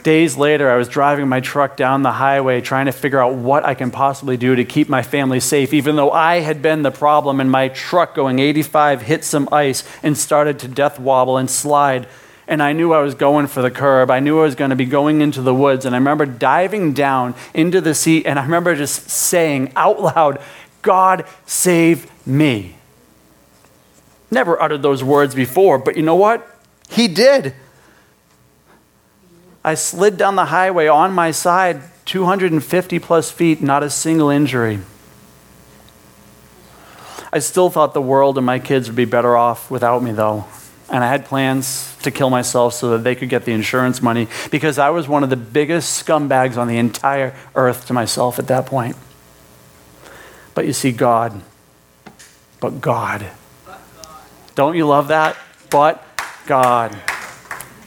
Days 0.06 0.38
later, 0.38 0.70
I 0.70 0.76
was 0.76 0.88
driving 0.88 1.28
my 1.28 1.40
truck 1.40 1.76
down 1.76 2.04
the 2.04 2.12
highway 2.12 2.62
trying 2.62 2.86
to 2.86 2.92
figure 2.92 3.20
out 3.20 3.34
what 3.34 3.66
I 3.66 3.74
can 3.74 3.90
possibly 3.90 4.38
do 4.38 4.56
to 4.56 4.64
keep 4.64 4.88
my 4.88 5.02
family 5.02 5.40
safe, 5.40 5.74
even 5.74 5.96
though 5.96 6.12
I 6.12 6.42
had 6.42 6.62
been 6.62 6.84
the 6.84 6.92
problem 6.92 7.40
and 7.40 7.50
my 7.50 7.70
truck 7.70 8.14
going 8.14 8.38
85 8.38 9.02
hit 9.02 9.24
some 9.24 9.50
ice 9.52 9.84
and 10.04 10.16
started 10.16 10.60
to 10.60 10.68
death 10.68 11.00
wobble 11.00 11.38
and 11.38 11.50
slide. 11.50 12.08
And 12.48 12.62
I 12.62 12.72
knew 12.72 12.94
I 12.94 13.00
was 13.00 13.16
going 13.16 13.48
for 13.48 13.64
the 13.64 13.72
curb. 13.72 14.12
I 14.12 14.20
knew 14.20 14.38
I 14.42 14.44
was 14.44 14.54
going 14.54 14.70
to 14.70 14.76
be 14.76 14.86
going 14.86 15.22
into 15.22 15.42
the 15.42 15.56
woods. 15.56 15.86
And 15.86 15.96
I 15.96 15.98
remember 15.98 16.28
diving 16.28 16.94
down 16.94 17.34
into 17.56 17.82
the 17.82 17.96
seat 17.96 18.28
and 18.28 18.38
I 18.38 18.44
remember 18.44 18.76
just 18.76 19.10
saying 19.10 19.74
out 19.76 20.00
loud, 20.00 20.40
God 20.84 21.26
save 21.48 22.28
me. 22.28 22.76
Never 24.30 24.62
uttered 24.62 24.84
those 24.84 25.04
words 25.04 25.34
before, 25.34 25.80
but 25.80 25.98
you 25.98 26.04
know 26.04 26.16
what? 26.16 26.48
He 26.90 27.08
did. 27.08 27.56
I 29.66 29.74
slid 29.74 30.16
down 30.16 30.36
the 30.36 30.46
highway 30.46 30.86
on 30.86 31.12
my 31.12 31.32
side, 31.32 31.82
250 32.06 33.00
plus 33.00 33.32
feet, 33.32 33.64
not 33.64 33.82
a 33.82 33.90
single 33.90 34.30
injury. 34.30 34.78
I 37.34 37.40
still 37.40 37.72
thought 37.72 37.96
the 37.96 38.02
world 38.02 38.38
and 38.38 38.46
my 38.46 38.60
kids 38.60 38.88
would 38.88 38.96
be 38.96 39.06
better 39.06 39.36
off 39.36 39.72
without 39.72 40.04
me, 40.04 40.12
though. 40.12 40.46
and 40.88 41.04
I 41.04 41.08
had 41.08 41.26
plans 41.26 41.98
to 42.04 42.12
kill 42.12 42.30
myself 42.30 42.76
so 42.76 42.92
that 42.92 43.04
they 43.04 43.16
could 43.16 43.28
get 43.28 43.46
the 43.46 43.54
insurance 43.54 44.04
money 44.04 44.28
because 44.52 44.78
I 44.78 44.92
was 44.92 45.08
one 45.08 45.24
of 45.24 45.32
the 45.32 45.36
biggest 45.36 46.06
scumbags 46.06 46.58
on 46.58 46.68
the 46.68 46.78
entire 46.78 47.36
earth 47.56 47.88
to 47.88 47.94
myself 47.94 48.38
at 48.38 48.46
that 48.50 48.68
point. 48.68 48.96
But 50.54 50.68
you 50.68 50.74
see, 50.74 50.92
God, 50.92 51.42
but 52.60 52.82
God. 52.82 53.26
Don't 54.54 54.76
you 54.76 54.86
love 54.86 55.08
that? 55.08 55.36
But 55.72 56.04
God. 56.46 56.96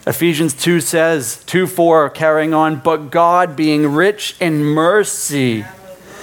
Ephesians 0.09 0.55
2 0.55 0.81
says, 0.81 1.45
2 1.47 1.67
4, 1.67 2.11
carrying 2.11 2.55
on, 2.55 2.81
but 2.81 3.11
God 3.11 3.55
being 3.55 3.87
rich 3.93 4.35
in 4.41 4.65
mercy 4.65 5.65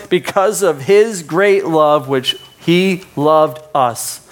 because 0.10 0.62
of 0.62 0.82
his 0.82 1.24
great 1.24 1.66
love 1.66 2.08
which 2.08 2.38
he 2.60 3.04
loved 3.16 3.62
us 3.74 4.26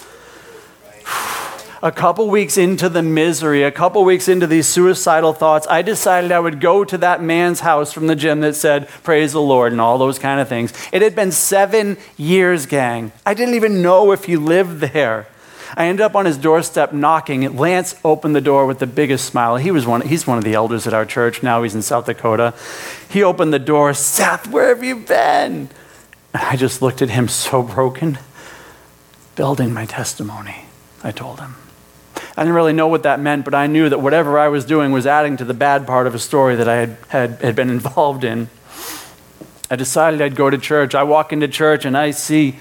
a 1.84 1.92
couple 1.92 2.30
weeks 2.30 2.56
into 2.56 2.88
the 2.88 3.02
misery, 3.02 3.62
a 3.62 3.70
couple 3.70 4.02
weeks 4.06 4.26
into 4.26 4.46
these 4.46 4.66
suicidal 4.66 5.34
thoughts, 5.34 5.66
I 5.68 5.82
decided 5.82 6.32
I 6.32 6.40
would 6.40 6.58
go 6.58 6.82
to 6.82 6.96
that 6.96 7.22
man's 7.22 7.60
house 7.60 7.92
from 7.92 8.06
the 8.06 8.16
gym 8.16 8.40
that 8.40 8.54
said, 8.54 8.88
Praise 9.02 9.34
the 9.34 9.42
Lord, 9.42 9.70
and 9.70 9.82
all 9.82 9.98
those 9.98 10.18
kind 10.18 10.40
of 10.40 10.48
things. 10.48 10.72
It 10.92 11.02
had 11.02 11.14
been 11.14 11.30
seven 11.30 11.98
years, 12.16 12.64
gang. 12.64 13.12
I 13.26 13.34
didn't 13.34 13.54
even 13.54 13.82
know 13.82 14.12
if 14.12 14.24
he 14.24 14.38
lived 14.38 14.80
there. 14.80 15.26
I 15.76 15.86
ended 15.86 16.02
up 16.02 16.14
on 16.14 16.24
his 16.24 16.38
doorstep 16.38 16.92
knocking. 16.92 17.56
Lance 17.56 17.96
opened 18.04 18.36
the 18.36 18.40
door 18.40 18.66
with 18.66 18.78
the 18.78 18.86
biggest 18.86 19.24
smile. 19.24 19.56
He 19.56 19.70
was 19.70 19.86
one, 19.86 20.02
he's 20.02 20.26
one 20.26 20.38
of 20.38 20.44
the 20.44 20.54
elders 20.54 20.86
at 20.86 20.94
our 20.94 21.04
church. 21.04 21.42
Now 21.42 21.62
he's 21.62 21.74
in 21.74 21.82
South 21.82 22.06
Dakota. 22.06 22.54
He 23.08 23.22
opened 23.22 23.52
the 23.52 23.58
door. 23.58 23.92
Seth, 23.94 24.46
where 24.46 24.68
have 24.68 24.84
you 24.84 24.96
been? 24.96 25.68
And 26.32 26.42
I 26.42 26.56
just 26.56 26.80
looked 26.80 27.02
at 27.02 27.10
him 27.10 27.28
so 27.28 27.62
broken. 27.62 28.18
Building 29.34 29.74
my 29.74 29.84
testimony, 29.86 30.66
I 31.02 31.10
told 31.10 31.40
him. 31.40 31.56
I 32.36 32.42
didn't 32.42 32.54
really 32.54 32.72
know 32.72 32.88
what 32.88 33.02
that 33.04 33.20
meant, 33.20 33.44
but 33.44 33.54
I 33.54 33.66
knew 33.66 33.88
that 33.88 34.00
whatever 34.00 34.38
I 34.38 34.48
was 34.48 34.64
doing 34.64 34.92
was 34.92 35.06
adding 35.06 35.36
to 35.38 35.44
the 35.44 35.54
bad 35.54 35.86
part 35.86 36.06
of 36.06 36.14
a 36.14 36.18
story 36.18 36.56
that 36.56 36.68
I 36.68 36.76
had, 36.76 36.96
had, 37.08 37.30
had 37.42 37.56
been 37.56 37.70
involved 37.78 38.24
in. 38.24 38.48
I 39.70 39.76
decided 39.76 40.20
I'd 40.20 40.36
go 40.36 40.50
to 40.50 40.58
church. 40.58 40.94
I 40.94 41.02
walk 41.02 41.32
into 41.32 41.48
church 41.48 41.84
and 41.84 41.96
I 41.96 42.12
see 42.12 42.56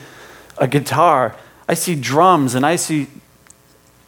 a 0.57 0.67
guitar, 0.67 1.35
I 1.73 1.75
see 1.75 1.95
drums, 1.95 2.53
and 2.53 2.67
I 2.67 2.75
see 2.75 3.07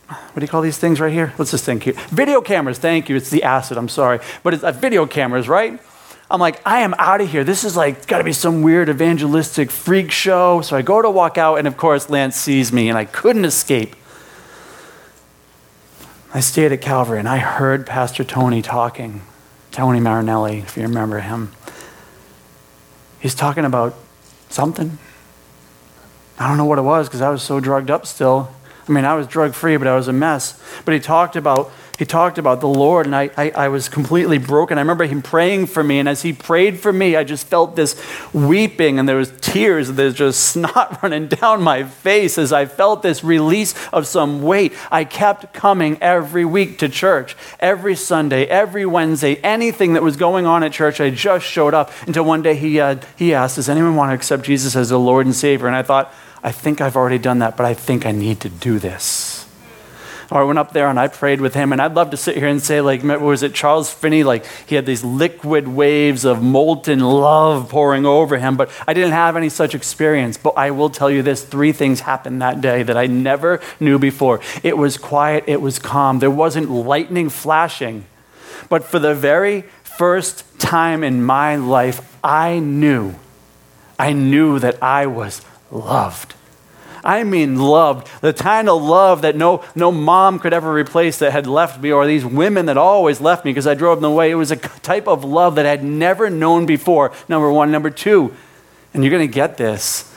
what 0.08 0.36
do 0.36 0.42
you 0.42 0.48
call 0.48 0.62
these 0.62 0.78
things 0.78 1.00
right 1.00 1.12
here? 1.12 1.34
What's 1.36 1.50
this 1.50 1.66
thing 1.66 1.82
here? 1.82 1.94
Video 2.12 2.40
cameras, 2.40 2.78
thank 2.78 3.10
you. 3.10 3.16
It's 3.16 3.32
the 3.32 3.42
acid, 3.42 3.76
I'm 3.76 3.90
sorry. 3.90 4.20
But 4.44 4.54
it's 4.54 4.64
uh, 4.64 4.72
video 4.72 5.08
cameras, 5.08 5.50
right? 5.50 5.80
I'm 6.30 6.40
like, 6.40 6.62
I 6.64 6.82
am 6.82 6.94
out 7.00 7.22
of 7.22 7.30
here. 7.32 7.44
This 7.44 7.64
is 7.64 7.76
like, 7.76 8.06
got 8.06 8.20
to 8.20 8.24
be 8.24 8.34
some 8.34 8.62
weird 8.62 8.88
evangelistic 8.88 9.72
freak 9.72 10.12
show. 10.12 10.62
So 10.62 10.78
I 10.78 10.84
go 10.84 11.02
to 11.02 11.10
walk 11.10 11.40
out, 11.40 11.56
and 11.56 11.68
of 11.68 11.76
course, 11.76 12.08
Lance 12.08 12.36
sees 12.36 12.72
me, 12.72 12.88
and 12.88 13.00
I 13.00 13.06
couldn't 13.06 13.46
escape. 13.46 13.96
I 16.36 16.42
stayed 16.42 16.72
at 16.72 16.82
Calvary 16.82 17.18
and 17.18 17.28
I 17.28 17.38
heard 17.38 17.88
Pastor 17.88 18.24
Tony 18.24 18.62
talking, 18.62 19.24
Tony 19.72 20.00
Marinelli, 20.00 20.60
if 20.60 20.78
you 20.78 20.84
remember 20.84 21.22
him. 21.22 21.52
He's 23.20 23.34
talking 23.34 23.66
about 23.66 23.96
something. 24.50 25.00
I 26.38 26.48
don't 26.48 26.58
know 26.58 26.66
what 26.66 26.80
it 26.80 26.84
was 26.84 27.08
because 27.08 27.22
I 27.22 27.30
was 27.30 27.42
so 27.42 27.60
drugged 27.60 27.90
up 27.90 28.06
still. 28.06 28.52
I 28.88 28.92
mean, 28.92 29.06
I 29.06 29.16
was 29.16 29.28
drug 29.28 29.54
free, 29.54 29.78
but 29.78 29.88
I 29.88 29.96
was 29.96 30.08
a 30.08 30.14
mess. 30.14 30.62
But 30.84 30.94
he 30.94 31.00
talked 31.00 31.36
about 31.36 31.72
he 31.98 32.06
talked 32.06 32.38
about 32.38 32.60
the 32.60 32.68
Lord, 32.68 33.06
and 33.06 33.16
I, 33.16 33.30
I, 33.38 33.52
I, 33.52 33.68
was 33.70 33.88
completely 33.88 34.38
broken. 34.38 34.78
I 34.78 34.82
remember 34.82 35.06
him 35.06 35.22
praying 35.22 35.68
for 35.68 35.82
me, 35.82 36.00
and 36.00 36.10
as 36.10 36.24
he 36.24 36.34
prayed 36.34 36.80
for 36.80 36.92
me, 36.92 37.16
I 37.16 37.24
just 37.24 37.48
felt 37.48 37.78
this 37.78 37.96
weeping, 38.34 39.00
and 39.00 39.08
there 39.08 39.16
was 39.16 39.32
tears, 39.40 39.88
and 39.88 39.98
there's 39.98 40.14
just 40.14 40.44
snot 40.54 41.02
running 41.02 41.28
down 41.28 41.62
my 41.62 41.84
face 41.84 42.38
as 42.38 42.52
I 42.52 42.66
felt 42.66 43.02
this 43.02 43.24
release 43.24 43.74
of 43.94 44.08
some 44.08 44.42
weight. 44.42 44.74
I 44.92 45.06
kept 45.06 45.54
coming 45.54 45.98
every 46.02 46.44
week 46.44 46.80
to 46.80 46.90
church, 46.90 47.38
every 47.62 47.96
Sunday, 47.96 48.46
every 48.46 48.86
Wednesday, 48.86 49.36
anything 49.38 49.94
that 49.94 50.04
was 50.04 50.18
going 50.18 50.46
on 50.46 50.64
at 50.64 50.74
church, 50.74 51.00
I 51.00 51.12
just 51.12 51.46
showed 51.46 51.74
up 51.74 51.92
until 52.06 52.26
one 52.26 52.42
day 52.42 52.56
he, 52.56 52.80
uh, 52.80 52.98
he 53.16 53.34
asked, 53.34 53.56
does 53.56 53.70
anyone 53.70 53.96
want 53.96 54.10
to 54.10 54.16
accept 54.16 54.44
Jesus 54.44 54.76
as 54.76 54.90
the 54.90 55.00
Lord 55.00 55.26
and 55.26 55.36
Savior? 55.36 55.68
And 55.68 55.76
I 55.76 55.84
thought, 55.84 56.14
I 56.46 56.52
think 56.52 56.80
I've 56.80 56.96
already 56.96 57.18
done 57.18 57.40
that, 57.40 57.58
but 57.58 57.66
I 57.66 57.74
think 57.74 58.06
I 58.06 58.12
need 58.12 58.42
to 58.42 58.50
do 58.50 58.78
this. 58.78 59.48
Or 60.32 60.42
I 60.42 60.44
went 60.44 60.60
up 60.60 60.74
there 60.74 60.90
and 60.90 61.00
I 61.00 61.08
prayed 61.08 61.42
with 61.42 61.56
him. 61.56 61.72
And 61.72 61.82
I'd 61.82 61.96
love 61.96 62.12
to 62.12 62.18
sit 62.18 62.38
here 62.38 62.48
and 62.48 62.62
say, 62.62 62.82
like, 62.82 63.02
was 63.02 63.42
it 63.42 63.56
Charles 63.56 63.92
Finney? 63.92 64.24
Like, 64.24 64.46
he 64.68 64.76
had 64.76 64.86
these 64.86 65.04
liquid 65.04 65.68
waves 65.68 66.24
of 66.24 66.44
molten 66.44 67.00
love 67.00 67.68
pouring 67.70 68.06
over 68.06 68.38
him. 68.38 68.58
But 68.58 68.70
I 68.88 68.94
didn't 68.94 69.14
have 69.14 69.36
any 69.36 69.50
such 69.50 69.74
experience. 69.74 70.38
But 70.38 70.52
I 70.56 70.70
will 70.70 70.92
tell 70.92 71.10
you 71.10 71.24
this 71.24 71.44
three 71.44 71.72
things 71.72 72.02
happened 72.02 72.44
that 72.44 72.62
day 72.62 72.84
that 72.84 72.96
I 72.96 73.08
never 73.08 73.60
knew 73.80 73.98
before. 73.98 74.40
It 74.62 74.78
was 74.78 75.00
quiet, 75.00 75.46
it 75.48 75.62
was 75.62 75.80
calm, 75.80 76.20
there 76.20 76.30
wasn't 76.30 76.70
lightning 76.70 77.30
flashing. 77.30 78.06
But 78.70 78.84
for 78.84 79.00
the 79.00 79.16
very 79.16 79.64
first 79.84 80.44
time 80.60 81.04
in 81.04 81.24
my 81.24 81.56
life, 81.56 82.16
I 82.24 82.60
knew, 82.60 83.16
I 83.98 84.14
knew 84.14 84.60
that 84.60 84.82
I 84.84 85.08
was 85.08 85.42
loved. 85.72 86.35
I 87.06 87.24
mean 87.24 87.58
loved. 87.58 88.10
The 88.22 88.34
kind 88.34 88.68
of 88.68 88.82
love 88.82 89.22
that 89.22 89.36
no, 89.36 89.64
no 89.76 89.92
mom 89.92 90.40
could 90.40 90.54
ever 90.54 90.74
replace 90.74 91.20
that 91.20 91.32
had 91.32 91.46
left 91.46 91.80
me, 91.80 91.92
or 91.92 92.06
these 92.08 92.26
women 92.26 92.66
that 92.66 92.78
always 92.78 93.22
left 93.22 93.46
me 93.46 93.52
because 93.52 93.68
I 93.68 93.76
drove 93.76 94.02
them 94.02 94.12
away. 94.12 94.32
It 94.32 94.36
was 94.36 94.52
a 94.52 94.56
type 94.56 95.08
of 95.08 95.24
love 95.24 95.56
that 95.56 95.66
I 95.66 95.70
had 95.70 95.84
never 95.84 96.30
known 96.30 96.66
before, 96.66 97.14
number 97.30 97.52
one. 97.52 97.72
Number 97.72 97.90
two, 97.90 98.34
and 98.94 99.04
you're 99.04 99.12
going 99.12 99.28
to 99.28 99.34
get 99.34 99.58
this. 99.58 100.12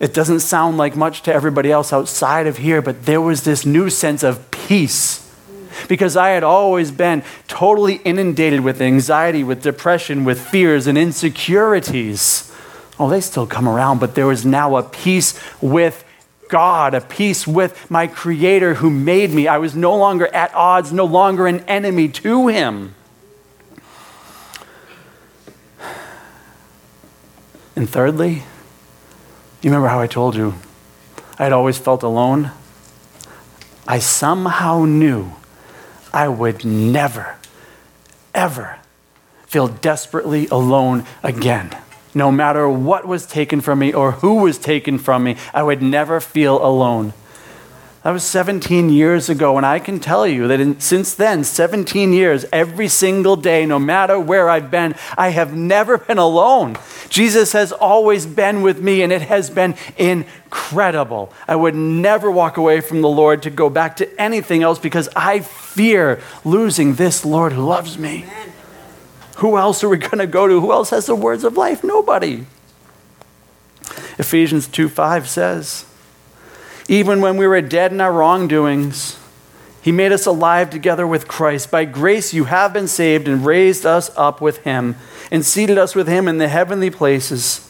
It 0.00 0.14
doesn't 0.14 0.40
sound 0.40 0.78
like 0.78 0.96
much 0.96 1.22
to 1.22 1.34
everybody 1.34 1.70
else 1.72 1.92
outside 1.92 2.46
of 2.46 2.58
here, 2.58 2.80
but 2.80 3.04
there 3.04 3.20
was 3.20 3.44
this 3.44 3.66
new 3.66 3.90
sense 3.90 4.22
of 4.22 4.50
peace 4.50 5.28
because 5.88 6.16
I 6.16 6.30
had 6.30 6.42
always 6.42 6.90
been 6.90 7.22
totally 7.46 7.96
inundated 7.96 8.60
with 8.60 8.80
anxiety, 8.80 9.44
with 9.44 9.62
depression, 9.62 10.24
with 10.24 10.40
fears 10.40 10.86
and 10.86 10.96
insecurities. 10.96 12.52
Oh, 12.98 13.08
they 13.08 13.20
still 13.20 13.46
come 13.46 13.68
around, 13.68 14.00
but 14.00 14.14
there 14.14 14.26
was 14.26 14.44
now 14.44 14.76
a 14.76 14.82
peace 14.82 15.38
with 15.60 16.04
God, 16.48 16.94
a 16.94 17.00
peace 17.00 17.46
with 17.46 17.90
my 17.90 18.06
Creator 18.06 18.74
who 18.74 18.90
made 18.90 19.32
me. 19.32 19.46
I 19.46 19.58
was 19.58 19.76
no 19.76 19.96
longer 19.96 20.26
at 20.34 20.52
odds, 20.54 20.92
no 20.92 21.04
longer 21.04 21.46
an 21.46 21.60
enemy 21.60 22.08
to 22.08 22.48
Him. 22.48 22.94
And 27.76 27.88
thirdly, 27.88 28.42
you 29.62 29.70
remember 29.70 29.88
how 29.88 30.00
I 30.00 30.08
told 30.08 30.34
you 30.34 30.54
I 31.38 31.44
had 31.44 31.52
always 31.52 31.78
felt 31.78 32.02
alone? 32.02 32.50
I 33.86 34.00
somehow 34.00 34.84
knew 34.84 35.32
I 36.12 36.26
would 36.28 36.64
never, 36.64 37.36
ever 38.34 38.78
feel 39.46 39.68
desperately 39.68 40.48
alone 40.48 41.04
again 41.22 41.76
no 42.18 42.30
matter 42.30 42.68
what 42.68 43.06
was 43.06 43.24
taken 43.24 43.60
from 43.60 43.78
me 43.78 43.94
or 43.94 44.12
who 44.12 44.34
was 44.34 44.58
taken 44.58 44.98
from 44.98 45.24
me, 45.24 45.36
I 45.54 45.62
would 45.62 45.80
never 45.80 46.20
feel 46.20 46.62
alone. 46.64 47.14
That 48.04 48.12
was 48.12 48.24
17 48.24 48.90
years 48.90 49.28
ago, 49.28 49.56
and 49.56 49.66
I 49.66 49.80
can 49.80 49.98
tell 49.98 50.26
you 50.26 50.48
that 50.48 50.60
in, 50.60 50.78
since 50.80 51.14
then, 51.14 51.42
17 51.42 52.12
years, 52.12 52.46
every 52.52 52.88
single 52.88 53.36
day, 53.36 53.66
no 53.66 53.78
matter 53.78 54.18
where 54.20 54.48
I've 54.48 54.70
been, 54.70 54.94
I 55.16 55.30
have 55.30 55.54
never 55.54 55.98
been 55.98 56.16
alone. 56.16 56.78
Jesus 57.08 57.52
has 57.52 57.72
always 57.72 58.24
been 58.24 58.62
with 58.62 58.80
me, 58.80 59.02
and 59.02 59.12
it 59.12 59.22
has 59.22 59.50
been 59.50 59.74
incredible. 59.96 61.32
I 61.46 61.56
would 61.56 61.74
never 61.74 62.30
walk 62.30 62.56
away 62.56 62.80
from 62.80 63.02
the 63.02 63.08
Lord 63.08 63.42
to 63.42 63.50
go 63.50 63.68
back 63.68 63.96
to 63.96 64.20
anything 64.20 64.62
else 64.62 64.78
because 64.78 65.08
I 65.16 65.40
fear 65.40 66.20
losing 66.44 66.94
this 66.94 67.24
Lord 67.24 67.52
who 67.52 67.66
loves 67.66 67.98
me. 67.98 68.24
Amen. 68.24 68.52
Who 69.38 69.56
else 69.56 69.84
are 69.84 69.88
we 69.88 69.98
going 69.98 70.18
to 70.18 70.26
go 70.26 70.46
to? 70.46 70.60
Who 70.60 70.72
else 70.72 70.90
has 70.90 71.06
the 71.06 71.14
words 71.14 71.44
of 71.44 71.56
life? 71.56 71.84
Nobody. 71.84 72.44
Ephesians 74.18 74.66
2 74.66 74.88
5 74.88 75.28
says, 75.28 75.84
Even 76.88 77.20
when 77.20 77.36
we 77.36 77.46
were 77.46 77.60
dead 77.60 77.92
in 77.92 78.00
our 78.00 78.12
wrongdoings, 78.12 79.18
he 79.80 79.92
made 79.92 80.10
us 80.10 80.26
alive 80.26 80.70
together 80.70 81.06
with 81.06 81.28
Christ. 81.28 81.70
By 81.70 81.84
grace 81.84 82.34
you 82.34 82.44
have 82.44 82.72
been 82.72 82.88
saved 82.88 83.28
and 83.28 83.46
raised 83.46 83.86
us 83.86 84.10
up 84.16 84.40
with 84.40 84.58
him 84.58 84.96
and 85.30 85.46
seated 85.46 85.78
us 85.78 85.94
with 85.94 86.08
him 86.08 86.26
in 86.26 86.38
the 86.38 86.48
heavenly 86.48 86.90
places. 86.90 87.64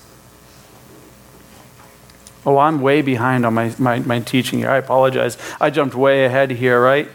Oh, 2.47 2.57
I'm 2.57 2.81
way 2.81 3.03
behind 3.03 3.45
on 3.45 3.53
my, 3.53 3.75
my, 3.79 3.99
my 3.99 4.21
teaching 4.21 4.61
here. 4.61 4.71
I 4.71 4.79
apologize. 4.79 5.37
I 5.61 5.69
jumped 5.69 5.95
way 5.95 6.25
ahead 6.25 6.51
here, 6.53 6.81
right? 6.81 7.09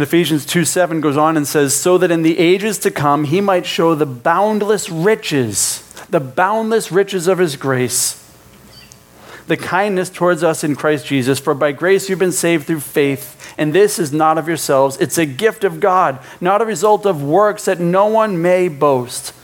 And 0.00 0.06
Ephesians 0.06 0.46
2 0.46 0.64
7 0.64 1.02
goes 1.02 1.18
on 1.18 1.36
and 1.36 1.46
says, 1.46 1.74
So 1.74 1.98
that 1.98 2.10
in 2.10 2.22
the 2.22 2.38
ages 2.38 2.78
to 2.78 2.90
come 2.90 3.24
he 3.24 3.42
might 3.42 3.66
show 3.66 3.94
the 3.94 4.06
boundless 4.06 4.88
riches, 4.88 5.82
the 6.08 6.20
boundless 6.20 6.90
riches 6.90 7.28
of 7.28 7.36
his 7.36 7.54
grace, 7.56 8.16
the 9.46 9.58
kindness 9.58 10.08
towards 10.08 10.42
us 10.42 10.64
in 10.64 10.74
Christ 10.74 11.04
Jesus. 11.04 11.38
For 11.38 11.52
by 11.52 11.72
grace 11.72 12.08
you've 12.08 12.18
been 12.18 12.32
saved 12.32 12.66
through 12.66 12.80
faith, 12.80 13.54
and 13.58 13.74
this 13.74 13.98
is 13.98 14.10
not 14.10 14.38
of 14.38 14.48
yourselves, 14.48 14.96
it's 14.96 15.18
a 15.18 15.26
gift 15.26 15.64
of 15.64 15.80
God, 15.80 16.18
not 16.40 16.62
a 16.62 16.64
result 16.64 17.04
of 17.04 17.22
works 17.22 17.66
that 17.66 17.78
no 17.78 18.06
one 18.06 18.40
may 18.40 18.68
boast. 18.68 19.34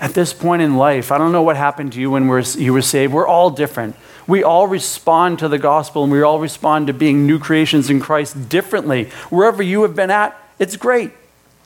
At 0.00 0.14
this 0.14 0.32
point 0.32 0.62
in 0.62 0.76
life, 0.76 1.10
I 1.10 1.18
don't 1.18 1.32
know 1.32 1.42
what 1.42 1.56
happened 1.56 1.94
to 1.94 2.00
you 2.00 2.12
when 2.12 2.22
you 2.56 2.72
were 2.72 2.82
saved. 2.82 3.12
We're 3.12 3.26
all 3.26 3.50
different. 3.50 3.96
We 4.26 4.42
all 4.42 4.66
respond 4.66 5.38
to 5.40 5.48
the 5.48 5.58
gospel 5.58 6.02
and 6.02 6.12
we 6.12 6.22
all 6.22 6.40
respond 6.40 6.88
to 6.88 6.92
being 6.92 7.26
new 7.26 7.38
creations 7.38 7.90
in 7.90 8.00
Christ 8.00 8.48
differently. 8.48 9.04
Wherever 9.30 9.62
you 9.62 9.82
have 9.82 9.94
been 9.94 10.10
at, 10.10 10.36
it's 10.58 10.76
great. 10.76 11.12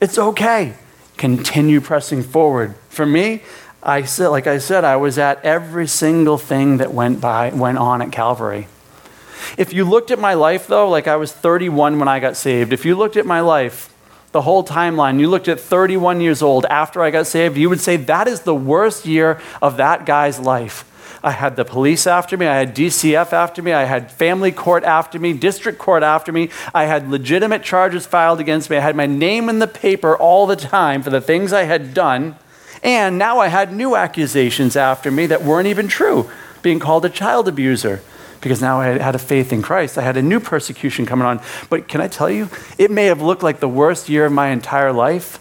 It's 0.01 0.19
okay. 0.19 0.75
Continue 1.17 1.81
pressing 1.81 2.23
forward. 2.23 2.75
For 2.89 3.07
me, 3.07 3.43
I 3.83 4.03
said, 4.03 4.29
like 4.29 4.47
I 4.47 4.59
said, 4.59 4.85
I 4.85 4.97
was 4.97 5.19
at 5.19 5.43
every 5.45 5.87
single 5.87 6.37
thing 6.37 6.79
that 6.79 6.93
went 6.93 7.21
by 7.21 7.51
went 7.51 7.79
on 7.79 8.03
at 8.03 8.13
Calvary. 8.13 8.69
If 9.57 9.73
you 9.73 9.85
looked 9.85 10.11
at 10.11 10.19
my 10.19 10.35
life 10.35 10.67
though, 10.67 10.89
like 10.89 11.09
I 11.09 11.17
was 11.17 11.33
31 11.33 11.99
when 11.99 12.09
I 12.09 12.21
got 12.21 12.37
saved, 12.37 12.73
if 12.73 12.85
you 12.85 12.95
looked 12.95 13.17
at 13.17 13.25
my 13.25 13.41
life, 13.41 13.93
the 14.33 14.43
whole 14.43 14.63
timeline, 14.65 15.19
you 15.19 15.29
looked 15.29 15.49
at 15.49 15.59
31 15.59 16.21
years 16.21 16.43
old 16.43 16.67
after 16.67 17.03
I 17.03 17.11
got 17.11 17.27
saved, 17.27 17.57
you 17.57 17.69
would 17.69 17.81
say 17.81 17.97
that 17.97 18.29
is 18.29 18.43
the 18.43 18.55
worst 18.55 19.07
year 19.07 19.41
of 19.61 19.79
that 19.79 20.07
guy's 20.07 20.39
life. 20.39 20.85
I 21.23 21.33
had 21.33 21.57
the 21.57 21.65
police 21.65 22.07
after 22.07 22.37
me. 22.37 22.47
I 22.47 22.57
had 22.57 22.75
DCF 22.75 23.33
after 23.33 23.63
me. 23.63 23.73
I 23.73 23.85
had 23.85 24.11
family 24.11 24.53
court 24.53 24.85
after 24.85 25.19
me, 25.19 25.33
district 25.35 25.79
court 25.79 26.03
after 26.03 26.33
me. 26.33 26.49
I 26.75 26.85
had 26.85 27.11
legitimate 27.11 27.63
charges 27.63 28.07
filed 28.07 28.41
against 28.41 28.71
me. 28.71 28.79
I 28.79 28.81
had 28.81 28.97
my 28.97 29.07
name 29.07 29.49
in 29.49 29.59
the 29.59 29.67
paper 29.67 30.17
all 30.17 30.47
the 30.47 30.57
time 30.57 31.03
for 31.03 31.11
the 31.11 31.21
things 31.21 31.53
I 31.53 31.65
had 31.65 31.93
done. 31.93 32.37
And 32.83 33.19
now 33.19 33.39
I 33.39 33.49
had 33.49 33.73
new 33.73 33.95
accusations 33.97 34.77
after 34.77 35.11
me 35.11 35.27
that 35.27 35.43
weren't 35.43 35.67
even 35.67 35.89
true, 35.89 36.31
being 36.63 36.79
called 36.79 37.05
a 37.05 37.11
child 37.11 37.49
abuser. 37.49 38.01
Because 38.41 38.63
now 38.63 38.81
I 38.81 38.99
had 38.99 39.15
a 39.15 39.19
faith 39.19 39.53
in 39.53 39.61
Christ. 39.61 39.99
I 39.99 40.03
had 40.03 40.17
a 40.17 40.23
new 40.23 40.41
persecution 40.41 41.05
coming 41.05 41.27
on. 41.27 41.43
But 41.69 41.89
can 41.89 42.01
I 42.01 42.09
tell 42.09 42.31
you, 42.31 42.49
it 42.79 42.91
may 42.91 43.05
have 43.05 43.21
looked 43.21 43.43
like 43.43 43.61
the 43.61 43.69
worst 43.69 44.09
year 44.09 44.25
of 44.25 44.33
my 44.33 44.49
entire 44.49 44.95
life, 44.95 45.39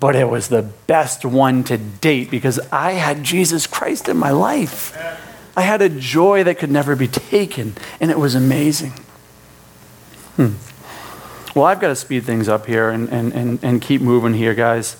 but 0.00 0.16
it 0.16 0.28
was 0.28 0.48
the 0.48 0.62
best 0.62 1.24
one 1.24 1.62
to 1.64 1.76
date 1.76 2.30
because 2.30 2.58
I 2.72 2.92
had 2.92 3.22
Jesus 3.22 3.66
Christ 3.66 4.08
in 4.08 4.16
my 4.16 4.30
life. 4.30 4.96
I 5.56 5.60
had 5.60 5.82
a 5.82 5.90
joy 5.90 6.42
that 6.44 6.58
could 6.58 6.70
never 6.70 6.96
be 6.96 7.06
taken, 7.06 7.74
and 8.00 8.10
it 8.10 8.18
was 8.18 8.34
amazing. 8.34 8.94
Hmm. 10.36 10.54
Well, 11.54 11.66
I've 11.66 11.80
got 11.80 11.88
to 11.88 11.96
speed 11.96 12.24
things 12.24 12.48
up 12.48 12.66
here 12.66 12.88
and, 12.88 13.08
and, 13.10 13.32
and, 13.34 13.58
and 13.62 13.82
keep 13.82 14.00
moving 14.00 14.34
here, 14.34 14.54
guys. 14.54 14.96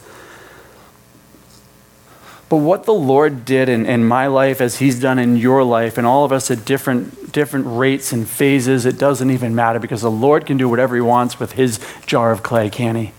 But 2.50 2.56
what 2.56 2.84
the 2.84 2.92
Lord 2.92 3.44
did 3.44 3.68
in, 3.68 3.86
in 3.86 4.04
my 4.04 4.26
life, 4.26 4.60
as 4.60 4.78
He's 4.78 5.00
done 5.00 5.20
in 5.20 5.36
your 5.36 5.62
life, 5.62 5.96
and 5.96 6.06
all 6.06 6.24
of 6.24 6.32
us 6.32 6.50
at 6.50 6.64
different, 6.64 7.32
different 7.32 7.66
rates 7.68 8.12
and 8.12 8.28
phases, 8.28 8.84
it 8.84 8.98
doesn't 8.98 9.30
even 9.30 9.54
matter 9.54 9.78
because 9.78 10.02
the 10.02 10.10
Lord 10.10 10.44
can 10.44 10.56
do 10.56 10.68
whatever 10.68 10.96
He 10.96 11.00
wants 11.00 11.38
with 11.38 11.52
His 11.52 11.78
jar 12.04 12.32
of 12.32 12.42
clay, 12.42 12.68
can 12.68 12.96
He? 12.96 13.12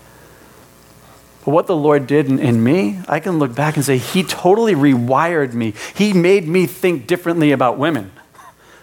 But 1.44 1.50
what 1.50 1.66
the 1.66 1.76
Lord 1.76 2.06
did 2.06 2.26
in, 2.26 2.38
in, 2.38 2.62
me, 2.62 3.00
I 3.08 3.18
can 3.18 3.38
look 3.38 3.54
back 3.54 3.74
and 3.76 3.84
say, 3.84 3.98
He 3.98 4.22
totally 4.22 4.74
rewired 4.74 5.54
me. 5.54 5.74
He 5.94 6.12
made 6.12 6.46
me 6.46 6.66
think 6.66 7.06
differently 7.06 7.50
about 7.50 7.78
women. 7.78 8.12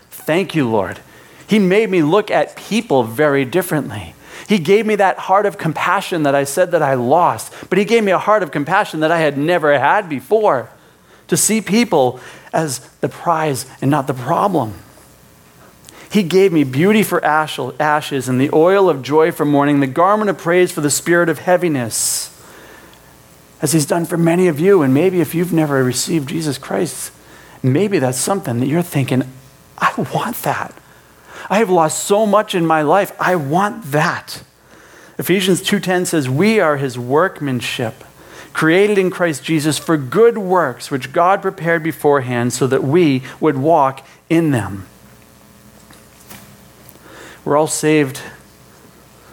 Thank 0.10 0.56
you, 0.56 0.70
Lord. 0.70 1.00
He 1.48 1.58
made 1.58 1.90
me 1.90 2.04
look 2.04 2.30
at 2.30 2.58
people 2.58 3.04
very 3.04 3.46
differently. 3.46 4.14
He 4.48 4.60
gave 4.60 4.86
me 4.86 4.96
that 4.96 5.18
heart 5.18 5.46
of 5.46 5.58
compassion 5.58 6.24
that 6.24 6.36
I 6.36 6.44
said 6.44 6.72
that 6.72 6.82
I 6.82 6.96
lost, 6.96 7.54
but 7.70 7.78
He 7.78 7.86
gave 7.86 8.04
me 8.04 8.12
a 8.12 8.18
heart 8.18 8.44
of 8.44 8.52
compassion 8.52 9.00
that 9.00 9.12
I 9.12 9.20
had 9.20 9.38
never 9.38 9.78
had 9.80 10.10
before 10.10 10.70
to 11.30 11.38
see 11.38 11.62
people 11.62 12.20
as 12.52 12.80
the 13.00 13.08
prize 13.08 13.68
and 13.82 13.90
not 13.90 14.08
the 14.08 14.14
problem. 14.14 14.74
He 16.12 16.24
gave 16.24 16.52
me 16.52 16.64
beauty 16.64 17.04
for 17.04 17.24
ashes 17.24 18.28
and 18.28 18.42
the 18.42 18.50
oil 18.52 18.90
of 18.90 19.02
joy 19.02 19.32
for 19.32 19.46
mourning, 19.46 19.80
the 19.80 19.88
garment 19.88 20.30
of 20.30 20.40
praise 20.40 20.72
for 20.72 20.82
the 20.82 20.90
spirit 20.90 21.30
of 21.30 21.40
heaviness 21.40 22.29
as 23.62 23.74
He's 23.74 23.86
done 23.86 24.06
for 24.06 24.18
many 24.18 24.48
of 24.48 24.60
you. 24.60 24.82
And 24.82 24.94
maybe 24.94 25.22
if 25.22 25.36
you've 25.36 25.54
never 25.54 25.84
received 25.84 26.30
Jesus 26.30 26.58
Christ, 26.58 27.12
maybe 27.62 28.00
that's 28.00 28.18
something 28.18 28.60
that 28.60 28.68
you're 28.68 28.82
thinking, 28.82 29.24
I 29.78 29.94
want 30.14 30.42
that. 30.44 30.74
I 31.50 31.60
have 31.60 31.70
lost 31.70 32.04
so 32.04 32.26
much 32.26 32.54
in 32.54 32.66
my 32.66 32.82
life. 32.82 33.12
I 33.20 33.36
want 33.36 33.92
that. 33.92 34.44
Ephesians 35.18 35.62
2:10 35.62 36.06
says, 36.06 36.30
"We 36.30 36.60
are 36.60 36.78
his 36.78 36.98
workmanship, 36.98 38.04
created 38.54 38.98
in 38.98 39.10
Christ 39.10 39.44
Jesus 39.44 39.78
for 39.78 39.98
good 39.98 40.38
works 40.38 40.92
which 40.92 41.12
God 41.12 41.42
prepared 41.42 41.84
beforehand 41.84 42.54
so 42.54 42.68
that 42.68 42.84
we 42.84 43.24
would 43.40 43.58
walk 43.58 44.06
in 44.30 44.52
them." 44.52 44.86
We're 47.44 47.58
all 47.58 47.68
saved 47.68 48.22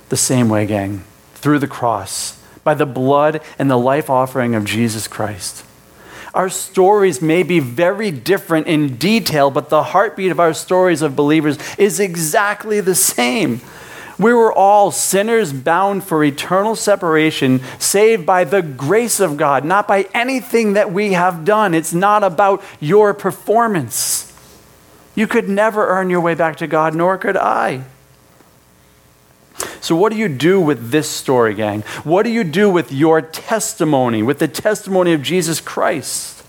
the 0.08 0.16
same 0.16 0.48
way, 0.48 0.66
gang, 0.66 1.04
through 1.34 1.58
the 1.58 1.66
cross 1.66 2.34
by 2.66 2.74
the 2.74 2.84
blood 2.84 3.40
and 3.60 3.70
the 3.70 3.78
life 3.78 4.10
offering 4.10 4.56
of 4.56 4.64
Jesus 4.64 5.06
Christ. 5.06 5.64
Our 6.34 6.50
stories 6.50 7.22
may 7.22 7.44
be 7.44 7.60
very 7.60 8.10
different 8.10 8.66
in 8.66 8.96
detail, 8.96 9.52
but 9.52 9.70
the 9.70 9.84
heartbeat 9.84 10.32
of 10.32 10.40
our 10.40 10.52
stories 10.52 11.00
of 11.00 11.14
believers 11.14 11.58
is 11.78 12.00
exactly 12.00 12.80
the 12.80 12.96
same. 12.96 13.60
We 14.18 14.34
were 14.34 14.52
all 14.52 14.90
sinners 14.90 15.52
bound 15.52 16.02
for 16.02 16.24
eternal 16.24 16.74
separation, 16.74 17.60
saved 17.78 18.26
by 18.26 18.44
the 18.44 18.62
grace 18.62 19.20
of 19.20 19.36
God, 19.36 19.64
not 19.64 19.86
by 19.86 20.08
anything 20.12 20.72
that 20.72 20.92
we 20.92 21.12
have 21.12 21.44
done. 21.44 21.72
It's 21.72 21.94
not 21.94 22.24
about 22.24 22.64
your 22.80 23.14
performance. 23.14 24.32
You 25.14 25.26
could 25.26 25.48
never 25.48 25.86
earn 25.86 26.10
your 26.10 26.20
way 26.20 26.34
back 26.34 26.56
to 26.56 26.66
God, 26.66 26.94
nor 26.94 27.16
could 27.16 27.36
I. 27.36 27.84
So, 29.80 29.96
what 29.96 30.12
do 30.12 30.18
you 30.18 30.28
do 30.28 30.60
with 30.60 30.90
this 30.90 31.08
story, 31.08 31.54
gang? 31.54 31.82
What 32.04 32.24
do 32.24 32.30
you 32.30 32.44
do 32.44 32.68
with 32.68 32.92
your 32.92 33.22
testimony, 33.22 34.22
with 34.22 34.38
the 34.38 34.48
testimony 34.48 35.12
of 35.12 35.22
Jesus 35.22 35.60
Christ? 35.60 36.42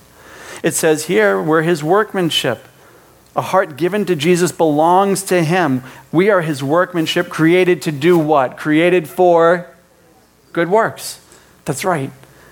It 0.63 0.73
says 0.73 1.05
here, 1.05 1.41
we're 1.41 1.61
his 1.61 1.83
workmanship. 1.83 2.65
A 3.35 3.41
heart 3.41 3.77
given 3.77 4.05
to 4.05 4.15
Jesus 4.15 4.51
belongs 4.51 5.21
to 5.23 5.43
him. 5.43 5.83
We 6.11 6.29
are 6.29 6.41
his 6.41 6.63
workmanship, 6.63 7.29
created 7.29 7.83
to 7.83 7.91
do 7.91 8.17
what? 8.17 8.57
Created 8.57 9.07
for 9.07 9.67
good 10.53 10.69
works. 10.69 11.19
That's 11.65 11.85
right. 11.85 12.11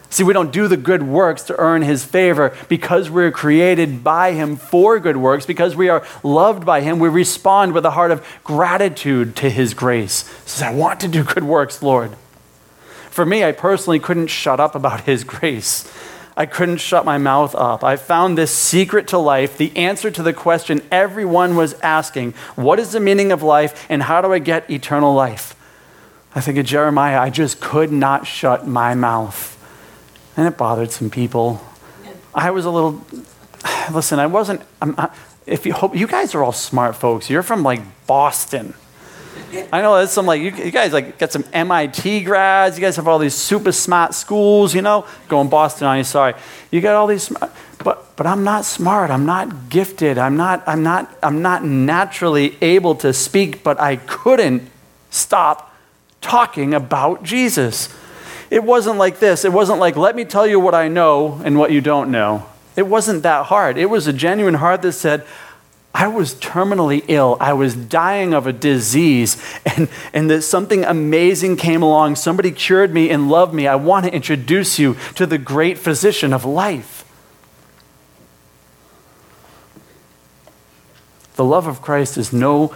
See, 0.10 0.24
we 0.24 0.34
don't 0.34 0.52
do 0.52 0.68
the 0.68 0.78
good 0.78 1.04
works 1.04 1.44
to 1.44 1.60
earn 1.60 1.82
his 1.82 2.06
favor 2.06 2.56
because 2.70 3.10
we're 3.10 3.32
created 3.32 4.04
by 4.04 4.34
him 4.34 4.56
for 4.56 5.00
good 5.00 5.18
works, 5.18 5.46
because 5.46 5.76
we 5.76 5.90
are 5.90 6.06
loved 6.24 6.66
by 6.66 6.82
him. 6.82 7.00
We 7.00 7.10
respond 7.10 7.74
with 7.74 7.86
a 7.86 7.92
heart 7.92 8.12
of 8.12 8.26
gratitude 8.44 9.36
to 9.38 9.50
his 9.50 9.74
grace. 9.74 10.24
Says, 10.46 10.62
I 10.62 10.74
want 10.74 11.00
to 11.02 11.08
do 11.08 11.24
good 11.24 11.44
works, 11.44 11.82
Lord. 11.82 12.16
For 13.10 13.26
me, 13.26 13.44
I 13.44 13.52
personally 13.52 14.00
couldn't 14.00 14.28
shut 14.28 14.60
up 14.60 14.76
about 14.76 15.02
his 15.02 15.24
grace. 15.24 15.92
I 16.38 16.46
couldn't 16.46 16.78
shut 16.78 17.06
my 17.06 17.18
mouth 17.18 17.56
up. 17.56 17.84
I 17.84 17.96
found 17.96 18.38
this 18.38 18.52
secret 18.52 19.08
to 19.10 19.18
life, 19.18 19.58
the 19.58 19.76
answer 19.78 20.12
to 20.12 20.22
the 20.22 20.34
question 20.34 20.82
everyone 20.92 21.56
was 21.56 21.74
asking 21.76 22.34
what 22.56 22.78
is 22.78 22.92
the 22.92 23.00
meaning 23.00 23.32
of 23.32 23.42
life 23.42 23.86
and 23.90 24.04
how 24.04 24.22
do 24.22 24.34
I 24.34 24.40
get 24.40 24.70
eternal 24.70 25.14
life? 25.14 25.56
I 26.36 26.42
think 26.42 26.58
of 26.58 26.66
Jeremiah, 26.66 27.22
I 27.22 27.30
just 27.30 27.62
could 27.62 27.94
not 27.94 28.28
shut 28.28 28.68
my 28.68 28.94
mouth 28.94 29.55
and 30.38 30.48
it 30.48 30.58
bothered 30.58 30.92
some 30.92 31.10
people. 31.10 31.62
I 32.34 32.52
was 32.52 32.66
a 32.66 32.70
little, 32.70 33.06
listen, 33.92 34.20
I 34.20 34.28
wasn't, 34.28 34.62
I'm, 34.82 34.96
if 35.46 35.66
you 35.66 35.74
hope, 35.74 35.96
you 35.96 36.08
guys 36.08 36.36
are 36.36 36.44
all 36.44 36.52
smart 36.52 36.96
folks. 36.96 37.30
You're 37.30 37.44
from 37.44 37.64
like 37.64 37.82
Boston. 38.08 38.74
I 39.72 39.82
know 39.82 39.96
there's 39.96 40.12
some 40.12 40.26
like, 40.26 40.42
you, 40.42 40.52
you 40.52 40.72
guys 40.72 40.92
like 40.92 41.18
got 41.18 41.32
some 41.32 41.46
MIT 41.54 42.24
grads. 42.24 42.78
You 42.78 42.82
guys 42.82 42.96
have 42.98 43.08
all 43.08 43.20
these 43.20 43.36
super 43.36 43.72
smart 43.72 44.14
schools, 44.14 44.76
you 44.76 44.82
know, 44.82 45.06
going 45.28 45.50
Boston 45.50 45.88
on 45.88 45.98
you, 45.98 46.04
sorry. 46.04 46.34
You 46.72 46.82
got 46.82 46.96
all 46.96 47.08
these 47.08 47.32
but, 47.86 48.16
but 48.16 48.26
I'm 48.26 48.44
not 48.44 48.66
smart. 48.66 49.12
I'm 49.12 49.26
not 49.26 49.70
gifted. 49.70 50.18
I'm 50.18 50.36
not, 50.36 50.64
I'm 50.68 50.84
not, 50.84 51.16
I'm 51.22 51.42
not 51.42 51.64
naturally 51.64 52.58
able 52.62 52.96
to 52.96 53.14
speak, 53.14 53.64
but 53.64 53.80
I 53.80 53.98
couldn't 53.98 54.70
stop 55.12 55.76
talking 56.20 56.74
about 56.74 57.24
Jesus. 57.24 57.90
It 58.50 58.64
wasn't 58.64 58.98
like 58.98 59.20
this. 59.20 59.46
It 59.46 59.54
wasn't 59.54 59.80
like, 59.80 59.96
let 59.96 60.16
me 60.16 60.26
tell 60.26 60.46
you 60.46 60.60
what 60.60 60.76
I 60.76 60.88
know 60.88 61.42
and 61.44 61.58
what 61.58 61.72
you 61.72 61.82
don't 61.82 62.12
know. 62.12 62.46
It 62.76 62.88
wasn't 62.88 63.24
that 63.24 63.46
hard. 63.46 63.78
It 63.78 63.90
was 63.90 64.08
a 64.08 64.14
genuine 64.14 64.56
heart 64.56 64.82
that 64.82 64.94
said, 64.94 65.26
I 65.94 66.08
was 66.08 66.36
terminally 66.36 67.06
ill. 67.08 67.38
I 67.40 67.54
was 67.54 67.74
dying 67.74 68.34
of 68.34 68.48
a 68.48 68.52
disease, 68.52 69.42
and, 69.66 69.88
and 70.14 70.30
that 70.30 70.42
something 70.42 70.84
amazing 70.84 71.56
came 71.56 71.82
along. 71.82 72.18
Somebody 72.18 72.52
cured 72.52 72.94
me 72.94 73.10
and 73.10 73.30
loved 73.30 73.54
me. 73.54 73.66
I 73.66 73.76
want 73.76 74.06
to 74.06 74.14
introduce 74.14 74.78
you 74.78 74.98
to 75.16 75.26
the 75.26 75.38
great 75.38 75.78
physician 75.78 76.34
of 76.34 76.44
life. 76.44 77.06
The 81.36 81.46
love 81.46 81.66
of 81.66 81.82
Christ 81.82 82.18
is 82.18 82.34
no 82.34 82.76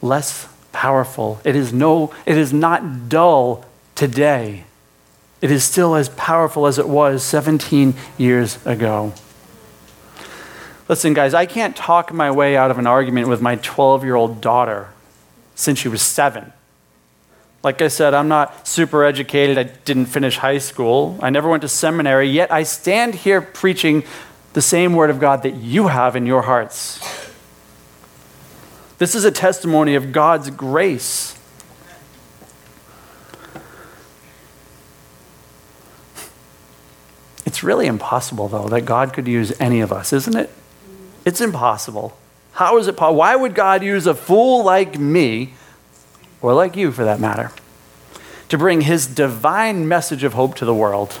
less 0.00 0.48
powerful. 0.72 1.40
It 1.44 1.56
is 1.56 1.72
no, 1.72 2.14
it 2.24 2.36
is 2.36 2.52
not 2.52 3.08
dull 3.08 3.64
today, 3.98 4.62
it 5.40 5.50
is 5.50 5.64
still 5.64 5.96
as 5.96 6.08
powerful 6.10 6.68
as 6.68 6.78
it 6.78 6.88
was 6.88 7.24
17 7.24 7.94
years 8.16 8.64
ago. 8.64 9.12
Listen, 10.88 11.14
guys, 11.14 11.34
I 11.34 11.46
can't 11.46 11.74
talk 11.74 12.12
my 12.12 12.30
way 12.30 12.56
out 12.56 12.70
of 12.70 12.78
an 12.78 12.86
argument 12.86 13.26
with 13.26 13.42
my 13.42 13.56
12 13.56 14.04
year 14.04 14.14
old 14.14 14.40
daughter 14.40 14.88
since 15.56 15.80
she 15.80 15.88
was 15.88 16.00
seven. 16.00 16.52
Like 17.64 17.82
I 17.82 17.88
said, 17.88 18.14
I'm 18.14 18.28
not 18.28 18.68
super 18.68 19.02
educated. 19.02 19.58
I 19.58 19.64
didn't 19.64 20.06
finish 20.06 20.36
high 20.36 20.58
school. 20.58 21.18
I 21.20 21.30
never 21.30 21.48
went 21.48 21.62
to 21.62 21.68
seminary, 21.68 22.30
yet 22.30 22.52
I 22.52 22.62
stand 22.62 23.16
here 23.16 23.40
preaching 23.40 24.04
the 24.52 24.62
same 24.62 24.92
word 24.92 25.10
of 25.10 25.18
God 25.18 25.42
that 25.42 25.56
you 25.56 25.88
have 25.88 26.14
in 26.14 26.24
your 26.24 26.42
hearts. 26.42 27.00
This 28.98 29.16
is 29.16 29.24
a 29.24 29.32
testimony 29.32 29.96
of 29.96 30.12
God's 30.12 30.50
grace. 30.50 31.37
It's 37.58 37.64
really 37.64 37.88
impossible, 37.88 38.46
though, 38.46 38.68
that 38.68 38.82
God 38.82 39.12
could 39.12 39.26
use 39.26 39.52
any 39.58 39.80
of 39.80 39.92
us, 39.92 40.12
isn't 40.12 40.36
it? 40.36 40.48
It's 41.24 41.40
impossible. 41.40 42.16
How 42.52 42.78
is 42.78 42.86
it 42.86 42.96
possible? 42.96 43.18
Why 43.18 43.34
would 43.34 43.56
God 43.56 43.82
use 43.82 44.06
a 44.06 44.14
fool 44.14 44.62
like 44.62 44.96
me, 44.96 45.54
or 46.40 46.54
like 46.54 46.76
you 46.76 46.92
for 46.92 47.04
that 47.04 47.18
matter, 47.18 47.50
to 48.50 48.56
bring 48.56 48.82
his 48.82 49.08
divine 49.08 49.88
message 49.88 50.22
of 50.22 50.34
hope 50.34 50.54
to 50.54 50.64
the 50.64 50.72
world? 50.72 51.14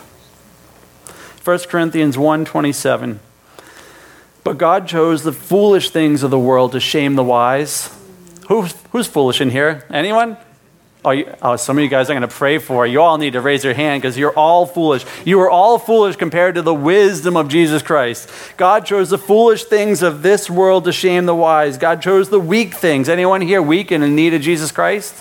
1 1.42 1.58
Corinthians 1.68 2.16
1:27 2.16 3.18
But 4.44 4.58
God 4.58 4.86
chose 4.86 5.24
the 5.24 5.32
foolish 5.32 5.90
things 5.90 6.22
of 6.22 6.30
the 6.30 6.38
world 6.38 6.70
to 6.70 6.78
shame 6.78 7.16
the 7.16 7.24
wise. 7.24 7.92
Who, 8.46 8.68
who's 8.92 9.08
foolish 9.08 9.40
in 9.40 9.50
here? 9.50 9.84
Anyone? 9.90 10.36
You, 11.04 11.32
oh, 11.40 11.56
some 11.56 11.78
of 11.78 11.84
you 11.84 11.88
guys 11.88 12.10
I'm 12.10 12.16
going 12.16 12.28
to 12.28 12.34
pray 12.34 12.58
for. 12.58 12.86
You 12.86 13.00
all 13.00 13.18
need 13.18 13.34
to 13.34 13.40
raise 13.40 13.64
your 13.64 13.72
hand 13.72 14.02
because 14.02 14.18
you're 14.18 14.36
all 14.36 14.66
foolish. 14.66 15.06
You 15.24 15.40
are 15.40 15.48
all 15.48 15.78
foolish 15.78 16.16
compared 16.16 16.56
to 16.56 16.62
the 16.62 16.74
wisdom 16.74 17.36
of 17.36 17.48
Jesus 17.48 17.82
Christ. 17.82 18.28
God 18.56 18.84
chose 18.84 19.08
the 19.08 19.16
foolish 19.16 19.64
things 19.64 20.02
of 20.02 20.22
this 20.22 20.50
world 20.50 20.84
to 20.84 20.92
shame 20.92 21.26
the 21.26 21.34
wise. 21.34 21.78
God 21.78 22.02
chose 22.02 22.28
the 22.28 22.40
weak 22.40 22.74
things. 22.74 23.08
Anyone 23.08 23.40
here 23.40 23.62
weak 23.62 23.90
and 23.90 24.02
in 24.02 24.16
need 24.16 24.34
of 24.34 24.42
Jesus 24.42 24.72
Christ? 24.72 25.14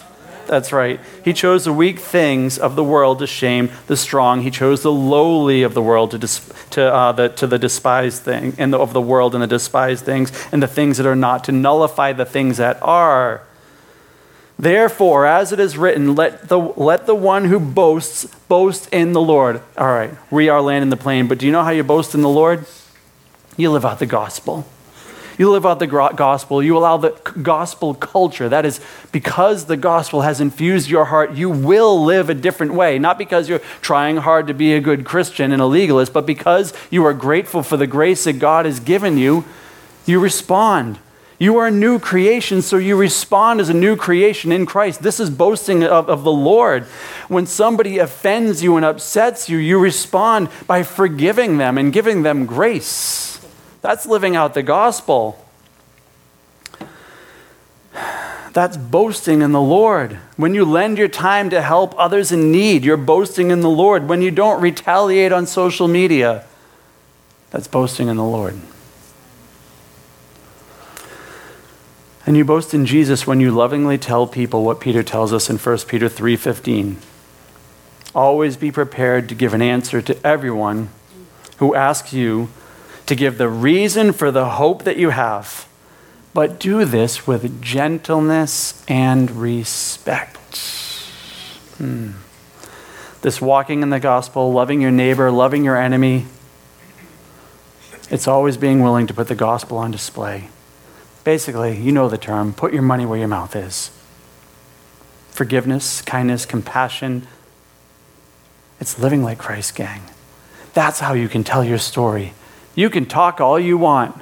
That's 0.48 0.72
right. 0.72 1.00
He 1.24 1.34
chose 1.34 1.66
the 1.66 1.74
weak 1.74 2.00
things 2.00 2.58
of 2.58 2.76
the 2.76 2.84
world 2.84 3.20
to 3.20 3.28
shame 3.28 3.70
the 3.88 3.98
strong. 3.98 4.42
He 4.42 4.50
chose 4.50 4.82
the 4.82 4.92
lowly 4.92 5.64
of 5.64 5.74
the 5.74 5.82
world 5.82 6.12
to, 6.12 6.20
to, 6.72 6.94
uh, 6.94 7.12
the, 7.12 7.30
to 7.30 7.48
the 7.48 7.60
despised 7.60 8.24
thing, 8.24 8.56
and 8.58 8.74
the, 8.74 8.80
of 8.80 8.94
the 8.94 9.02
world 9.02 9.36
and 9.36 9.44
the 9.44 9.48
despised 9.48 10.06
things, 10.06 10.32
and 10.52 10.64
the 10.64 10.68
things 10.68 10.98
that 10.98 11.06
are 11.06 11.16
not, 11.16 11.44
to 11.46 11.52
nullify 11.52 12.14
the 12.14 12.26
things 12.26 12.58
that 12.58 12.82
are. 12.82 13.42
Therefore, 14.60 15.28
as 15.28 15.52
it 15.52 15.60
is 15.60 15.78
written, 15.78 16.16
let 16.16 16.48
the, 16.50 16.58
let 16.58 17.06
the 17.06 17.14
one 17.16 17.46
who 17.46 17.60
boasts 17.60 18.26
boast 18.48 18.92
in 18.92 19.14
the 19.14 19.22
Lord. 19.22 19.62
All 19.78 19.88
right, 19.88 20.12
we 20.32 20.50
are 20.50 20.62
landing 20.62 20.90
the 20.90 20.98
plane, 20.98 21.28
but 21.28 21.38
do 21.38 21.46
you 21.46 21.52
know 21.52 21.64
how 21.64 21.70
you 21.70 21.84
boast 21.84 22.16
in 22.16 22.22
the 22.22 22.30
Lord? 22.30 22.66
You 23.56 23.72
live 23.72 23.86
out 23.86 24.00
the 24.00 24.08
gospel. 24.08 24.66
You 25.38 25.52
live 25.52 25.68
out 25.68 25.78
the 25.78 25.86
gospel. 25.86 26.64
You 26.64 26.76
allow 26.76 26.98
the 26.98 27.12
gospel 27.42 27.94
culture. 27.94 28.50
That 28.50 28.66
is, 28.66 28.82
because 29.12 29.66
the 29.66 29.78
gospel 29.78 30.22
has 30.22 30.42
infused 30.42 30.90
your 30.90 31.06
heart, 31.06 31.34
you 31.34 31.50
will 31.50 32.04
live 32.04 32.30
a 32.30 32.34
different 32.34 32.74
way. 32.74 32.98
Not 32.98 33.20
because 33.20 33.48
you're 33.48 33.62
trying 33.82 34.18
hard 34.18 34.48
to 34.48 34.56
be 34.56 34.74
a 34.74 34.82
good 34.82 35.06
Christian 35.06 35.52
and 35.52 35.62
a 35.62 35.68
legalist, 35.68 36.12
but 36.12 36.26
because 36.26 36.74
you 36.90 37.06
are 37.06 37.14
grateful 37.14 37.62
for 37.62 37.78
the 37.78 37.86
grace 37.86 38.24
that 38.24 38.34
God 38.34 38.66
has 38.66 38.80
given 38.80 39.20
you, 39.20 39.46
you 40.08 40.20
respond. 40.20 40.98
You 41.40 41.58
are 41.58 41.68
a 41.68 41.72
new 41.72 42.00
creation, 42.00 42.64
so 42.64 42.78
you 42.78 42.96
respond 42.96 43.62
as 43.62 43.70
a 43.70 43.74
new 43.74 43.96
creation 43.96 44.52
in 44.52 44.66
Christ. 44.66 45.04
This 45.04 45.20
is 45.20 45.30
boasting 45.30 45.84
of, 45.84 46.10
of, 46.10 46.24
the 46.24 46.32
Lord. 46.32 46.86
When 47.28 47.46
somebody 47.46 48.00
offends 48.00 48.64
you 48.64 48.76
and 48.76 48.84
upsets 48.84 49.48
you, 49.48 49.58
you 49.58 49.78
respond 49.78 50.50
by 50.66 50.82
forgiving 50.82 51.58
them 51.58 51.78
and 51.78 51.94
giving 51.94 52.24
them 52.24 52.48
grace. 52.48 53.40
That's 53.82 54.08
living 54.08 54.36
out 54.36 54.56
the 54.56 54.64
gospel. 54.64 55.46
That's 58.54 58.76
boasting 58.76 59.44
in 59.44 59.52
the 59.52 59.62
Lord. 59.62 60.14
When 60.38 60.56
you 60.56 60.66
lend 60.66 60.98
your 60.98 61.08
time 61.08 61.52
to 61.52 61.62
help 61.62 61.94
others 62.00 62.32
in 62.32 62.52
need, 62.52 62.84
you're 62.84 62.98
boasting 62.98 63.52
in 63.52 63.62
the 63.62 63.70
Lord. 63.70 64.10
When 64.10 64.24
you 64.24 64.32
don't 64.32 64.60
retaliate 64.60 65.32
on 65.32 65.46
social 65.46 65.88
media, 65.88 66.46
that's 67.52 67.68
boasting 67.68 68.08
in 68.08 68.18
the 68.18 68.24
Lord. 68.24 68.60
And 72.28 72.36
you 72.36 72.44
boast 72.44 72.74
in 72.74 72.86
Jesus 72.86 73.26
when 73.26 73.40
you 73.40 73.52
lovingly 73.52 73.98
tell 73.98 74.28
people 74.28 74.66
what 74.66 74.82
Peter 74.82 75.02
tells 75.02 75.32
us 75.32 75.50
in 75.50 75.58
1 75.58 75.88
Peter 75.88 76.10
3:15. 76.10 76.98
Always 78.14 78.58
be 78.58 78.70
prepared 78.70 79.30
to 79.30 79.36
give 79.36 79.54
an 79.54 79.62
answer 79.62 80.02
to 80.02 80.28
everyone 80.28 80.90
who 81.60 81.74
asks 81.74 82.12
you 82.12 82.50
to 83.06 83.16
give 83.16 83.38
the 83.38 83.48
reason 83.48 84.12
for 84.12 84.30
the 84.30 84.50
hope 84.50 84.84
that 84.84 84.98
you 84.98 85.12
have. 85.12 85.68
But 86.34 86.60
do 86.60 86.84
this 86.84 87.26
with 87.26 87.62
gentleness 87.62 88.84
and 88.90 89.32
respect. 89.32 90.68
Hmm. 91.78 92.10
This 93.22 93.40
walking 93.40 93.82
in 93.82 93.90
the 93.90 94.02
gospel, 94.02 94.52
loving 94.52 94.82
your 94.82 94.92
neighbor, 94.92 95.32
loving 95.32 95.64
your 95.64 95.78
enemy, 95.78 96.26
it's 98.10 98.28
always 98.28 98.58
being 98.58 98.84
willing 98.84 99.08
to 99.08 99.14
put 99.14 99.30
the 99.30 99.36
gospel 99.36 99.78
on 99.78 99.92
display. 99.92 100.50
Basically, 101.28 101.78
you 101.78 101.92
know 101.92 102.08
the 102.08 102.18
term 102.18 102.54
put 102.54 102.72
your 102.72 102.82
money 102.82 103.06
where 103.06 103.20
your 103.20 103.28
mouth 103.28 103.54
is. 103.54 103.92
Forgiveness, 105.30 106.02
kindness, 106.02 106.46
compassion. 106.46 107.28
It's 108.80 108.98
living 108.98 109.24
like 109.24 109.38
Christ, 109.38 109.76
gang. 109.76 110.04
That's 110.74 111.02
how 111.02 111.12
you 111.12 111.28
can 111.28 111.44
tell 111.44 111.66
your 111.66 111.80
story. 111.80 112.32
You 112.76 112.90
can 112.90 113.06
talk 113.06 113.42
all 113.42 113.60
you 113.60 113.78
want. 113.78 114.16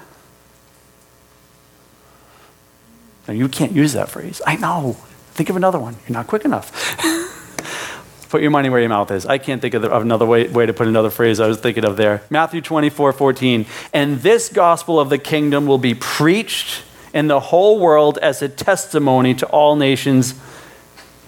No, 3.27 3.35
you 3.35 3.49
can't 3.49 3.73
use 3.73 3.93
that 3.93 4.09
phrase. 4.09 4.41
I 4.47 4.55
know. 4.55 4.93
Think 5.33 5.51
of 5.51 5.55
another 5.55 5.77
one. 5.77 5.97
You're 6.07 6.17
not 6.17 6.25
quick 6.25 6.43
enough. 6.43 6.71
put 8.29 8.41
your 8.41 8.49
money 8.49 8.71
where 8.71 8.79
your 8.79 8.89
mouth 8.89 9.11
is. 9.11 9.27
I 9.27 9.37
can't 9.37 9.61
think 9.61 9.75
of 9.75 9.83
another 9.83 10.25
way, 10.25 10.47
way, 10.47 10.65
to 10.65 10.73
put 10.73 10.87
another 10.87 11.11
phrase 11.11 11.39
I 11.39 11.47
was 11.47 11.59
thinking 11.59 11.85
of 11.85 11.97
there. 11.97 12.23
Matthew 12.31 12.61
24, 12.61 13.13
14. 13.13 13.67
And 13.93 14.21
this 14.21 14.49
gospel 14.49 14.99
of 14.99 15.11
the 15.11 15.19
kingdom 15.19 15.67
will 15.67 15.77
be 15.77 15.93
preached 15.93 16.81
in 17.15 17.27
the 17.27 17.39
whole 17.39 17.79
world 17.79 18.19
as 18.19 18.41
a 18.41 18.49
testimony 18.49 19.33
to 19.33 19.47
all 19.47 19.77
nations, 19.77 20.35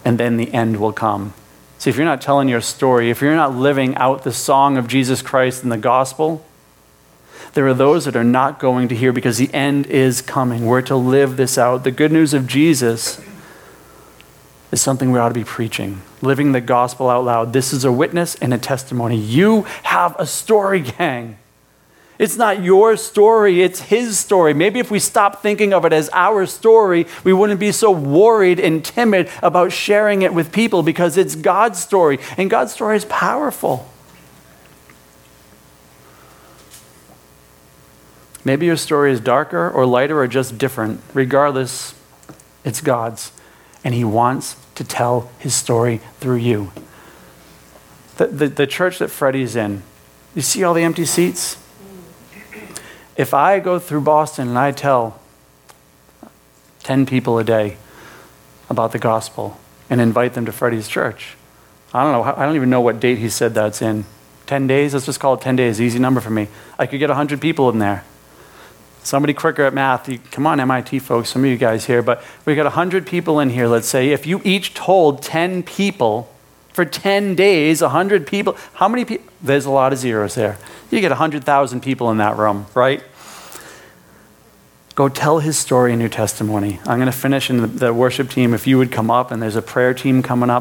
and 0.04 0.20
then 0.20 0.36
the 0.36 0.54
end 0.54 0.80
will 0.80 0.92
come. 0.92 1.34
See, 1.80 1.90
if 1.90 1.96
you're 1.96 2.06
not 2.06 2.22
telling 2.22 2.50
your 2.50 2.60
story, 2.60 3.10
if 3.10 3.22
you're 3.22 3.36
not 3.36 3.56
living 3.56 3.96
out 3.96 4.24
the 4.24 4.34
song 4.34 4.78
of 4.78 4.88
Jesus 4.88 5.22
Christ 5.22 5.64
in 5.64 5.70
the 5.70 5.78
gospel, 5.78 6.46
there 7.54 7.66
are 7.68 7.74
those 7.74 8.04
that 8.04 8.18
are 8.18 8.24
not 8.24 8.60
going 8.60 8.90
to 8.90 8.96
hear 8.96 9.14
because 9.14 9.38
the 9.38 9.52
end 9.54 9.88
is 9.88 10.22
coming. 10.22 10.66
We're 10.66 10.82
to 10.84 10.96
live 10.98 11.38
this 11.38 11.58
out. 11.58 11.86
The 11.86 11.92
good 11.92 12.12
news 12.12 12.34
of 12.34 12.48
Jesus 12.48 13.22
is 14.72 14.82
something 14.82 15.12
we 15.12 15.20
ought 15.20 15.30
to 15.30 15.34
be 15.34 15.46
preaching, 15.46 16.02
living 16.22 16.52
the 16.52 16.60
gospel 16.60 17.10
out 17.10 17.24
loud. 17.24 17.54
This 17.54 17.72
is 17.72 17.86
a 17.86 17.92
witness 17.92 18.36
and 18.36 18.54
a 18.54 18.58
testimony. 18.58 19.16
You 19.16 19.62
have 19.84 20.18
a 20.20 20.26
story, 20.26 20.82
gang. 20.82 21.38
It's 22.20 22.36
not 22.36 22.64
your 22.64 22.98
story, 22.98 23.62
it's 23.62 23.80
his 23.80 24.18
story. 24.18 24.54
Maybe 24.54 24.80
if 24.80 24.90
we 24.90 25.00
stop 25.00 25.44
thinking 25.44 25.72
of 25.72 25.86
it 25.86 25.94
as 25.94 26.10
our 26.14 26.48
story, 26.48 27.06
we 27.24 27.32
wouldn't 27.32 27.60
be 27.60 27.72
so 27.72 27.92
worried 27.92 28.60
and 28.60 28.84
timid 28.84 29.30
about 29.44 29.72
sharing 29.72 30.24
it 30.24 30.34
with 30.34 30.52
people 30.52 30.82
because 30.82 31.16
it's 31.16 31.36
God's 31.36 31.80
story, 31.80 32.18
and 32.36 32.50
God's 32.50 32.74
story 32.74 32.98
is 32.98 33.06
powerful. 33.06 33.88
Maybe 38.44 38.66
your 38.66 38.78
story 38.78 39.12
is 39.12 39.20
darker 39.20 39.70
or 39.70 39.86
lighter 39.86 40.20
or 40.20 40.28
just 40.28 40.58
different. 40.58 41.02
Regardless, 41.14 41.94
it's 42.64 42.80
God's, 42.80 43.34
and 43.84 43.94
He 43.94 44.06
wants 44.06 44.56
to 44.76 44.84
tell 44.84 45.30
His 45.38 45.54
story 45.54 46.00
through 46.20 46.38
you. 46.38 46.72
The, 48.16 48.28
the, 48.28 48.48
the 48.48 48.66
church 48.66 49.00
that 49.00 49.10
Freddie's 49.10 49.56
in, 49.56 49.84
you 50.34 50.42
see 50.42 50.64
all 50.64 50.74
the 50.74 50.82
empty 50.82 51.06
seats? 51.06 51.58
If 53.18 53.34
I 53.34 53.60
go 53.60 53.80
through 53.80 54.02
Boston 54.02 54.48
and 54.48 54.58
I 54.58 54.72
tell 54.72 55.20
10 56.84 57.08
people 57.08 57.40
a 57.40 57.44
day 57.44 57.78
about 58.70 58.92
the 58.92 59.00
gospel 59.00 59.58
and 59.90 60.00
invite 60.00 60.36
them 60.36 60.46
to 60.46 60.52
Freddie's 60.52 60.88
church, 60.88 61.36
I 61.94 62.04
don't 62.04 62.12
know, 62.12 62.24
I 62.24 62.46
don't 62.46 62.56
even 62.56 62.70
know 62.70 62.80
what 62.80 63.00
date 63.00 63.18
he 63.18 63.28
said 63.28 63.56
that's 63.56 63.82
in. 63.82 64.06
10 64.46 64.68
days? 64.68 64.94
Let's 64.94 65.08
just 65.08 65.20
call 65.20 65.34
it 65.34 65.42
10 65.42 65.56
days, 65.56 65.82
easy 65.82 65.98
number 65.98 66.22
for 66.22 66.30
me. 66.30 66.48
I 66.78 66.86
could 66.86 67.00
get 67.00 67.10
100 67.10 67.42
people 67.42 67.70
in 67.70 67.80
there. 67.80 68.04
Somebody 69.02 69.34
quicker 69.34 69.64
at 69.64 69.74
math, 69.74 70.08
you, 70.08 70.20
come 70.32 70.46
on, 70.46 70.60
MIT 70.60 71.00
folks, 71.00 71.30
some 71.30 71.44
of 71.44 71.50
you 71.50 71.58
guys 71.58 71.86
here, 71.86 72.04
but 72.04 72.24
we 72.46 72.56
got 72.56 72.66
100 72.66 73.08
people 73.08 73.40
in 73.40 73.50
here, 73.50 73.68
let's 73.68 73.88
say. 73.88 74.10
If 74.10 74.28
you 74.28 74.42
each 74.44 74.74
told 74.74 75.24
10 75.24 75.64
people 75.64 76.30
for 76.78 76.86
10 76.86 77.34
days, 77.34 77.82
100 77.82 78.28
people. 78.28 78.56
How 78.76 78.88
many 78.88 79.04
people? 79.04 79.26
There's 79.42 79.66
a 79.66 79.72
lot 79.72 79.94
of 79.94 79.98
zeros 79.98 80.36
there. 80.36 80.60
You 80.90 81.02
get 81.02 81.12
100,000 81.12 81.82
people 81.82 82.10
in 82.12 82.18
that 82.18 82.38
room, 82.38 82.66
right? 82.74 83.04
Go 84.96 85.10
tell 85.10 85.40
his 85.40 85.58
story 85.58 85.94
in 85.94 86.00
your 86.00 86.10
testimony. 86.10 86.80
I'm 86.86 86.98
going 86.98 87.12
to 87.12 87.18
finish 87.18 87.50
in 87.50 87.58
the, 87.58 87.68
the 87.68 87.94
worship 87.94 88.30
team. 88.30 88.54
If 88.54 88.66
you 88.66 88.78
would 88.78 88.92
come 88.92 89.12
up, 89.12 89.30
and 89.30 89.42
there's 89.42 89.56
a 89.56 89.62
prayer 89.62 89.94
team 89.94 90.24
coming 90.24 90.50
up. 90.50 90.56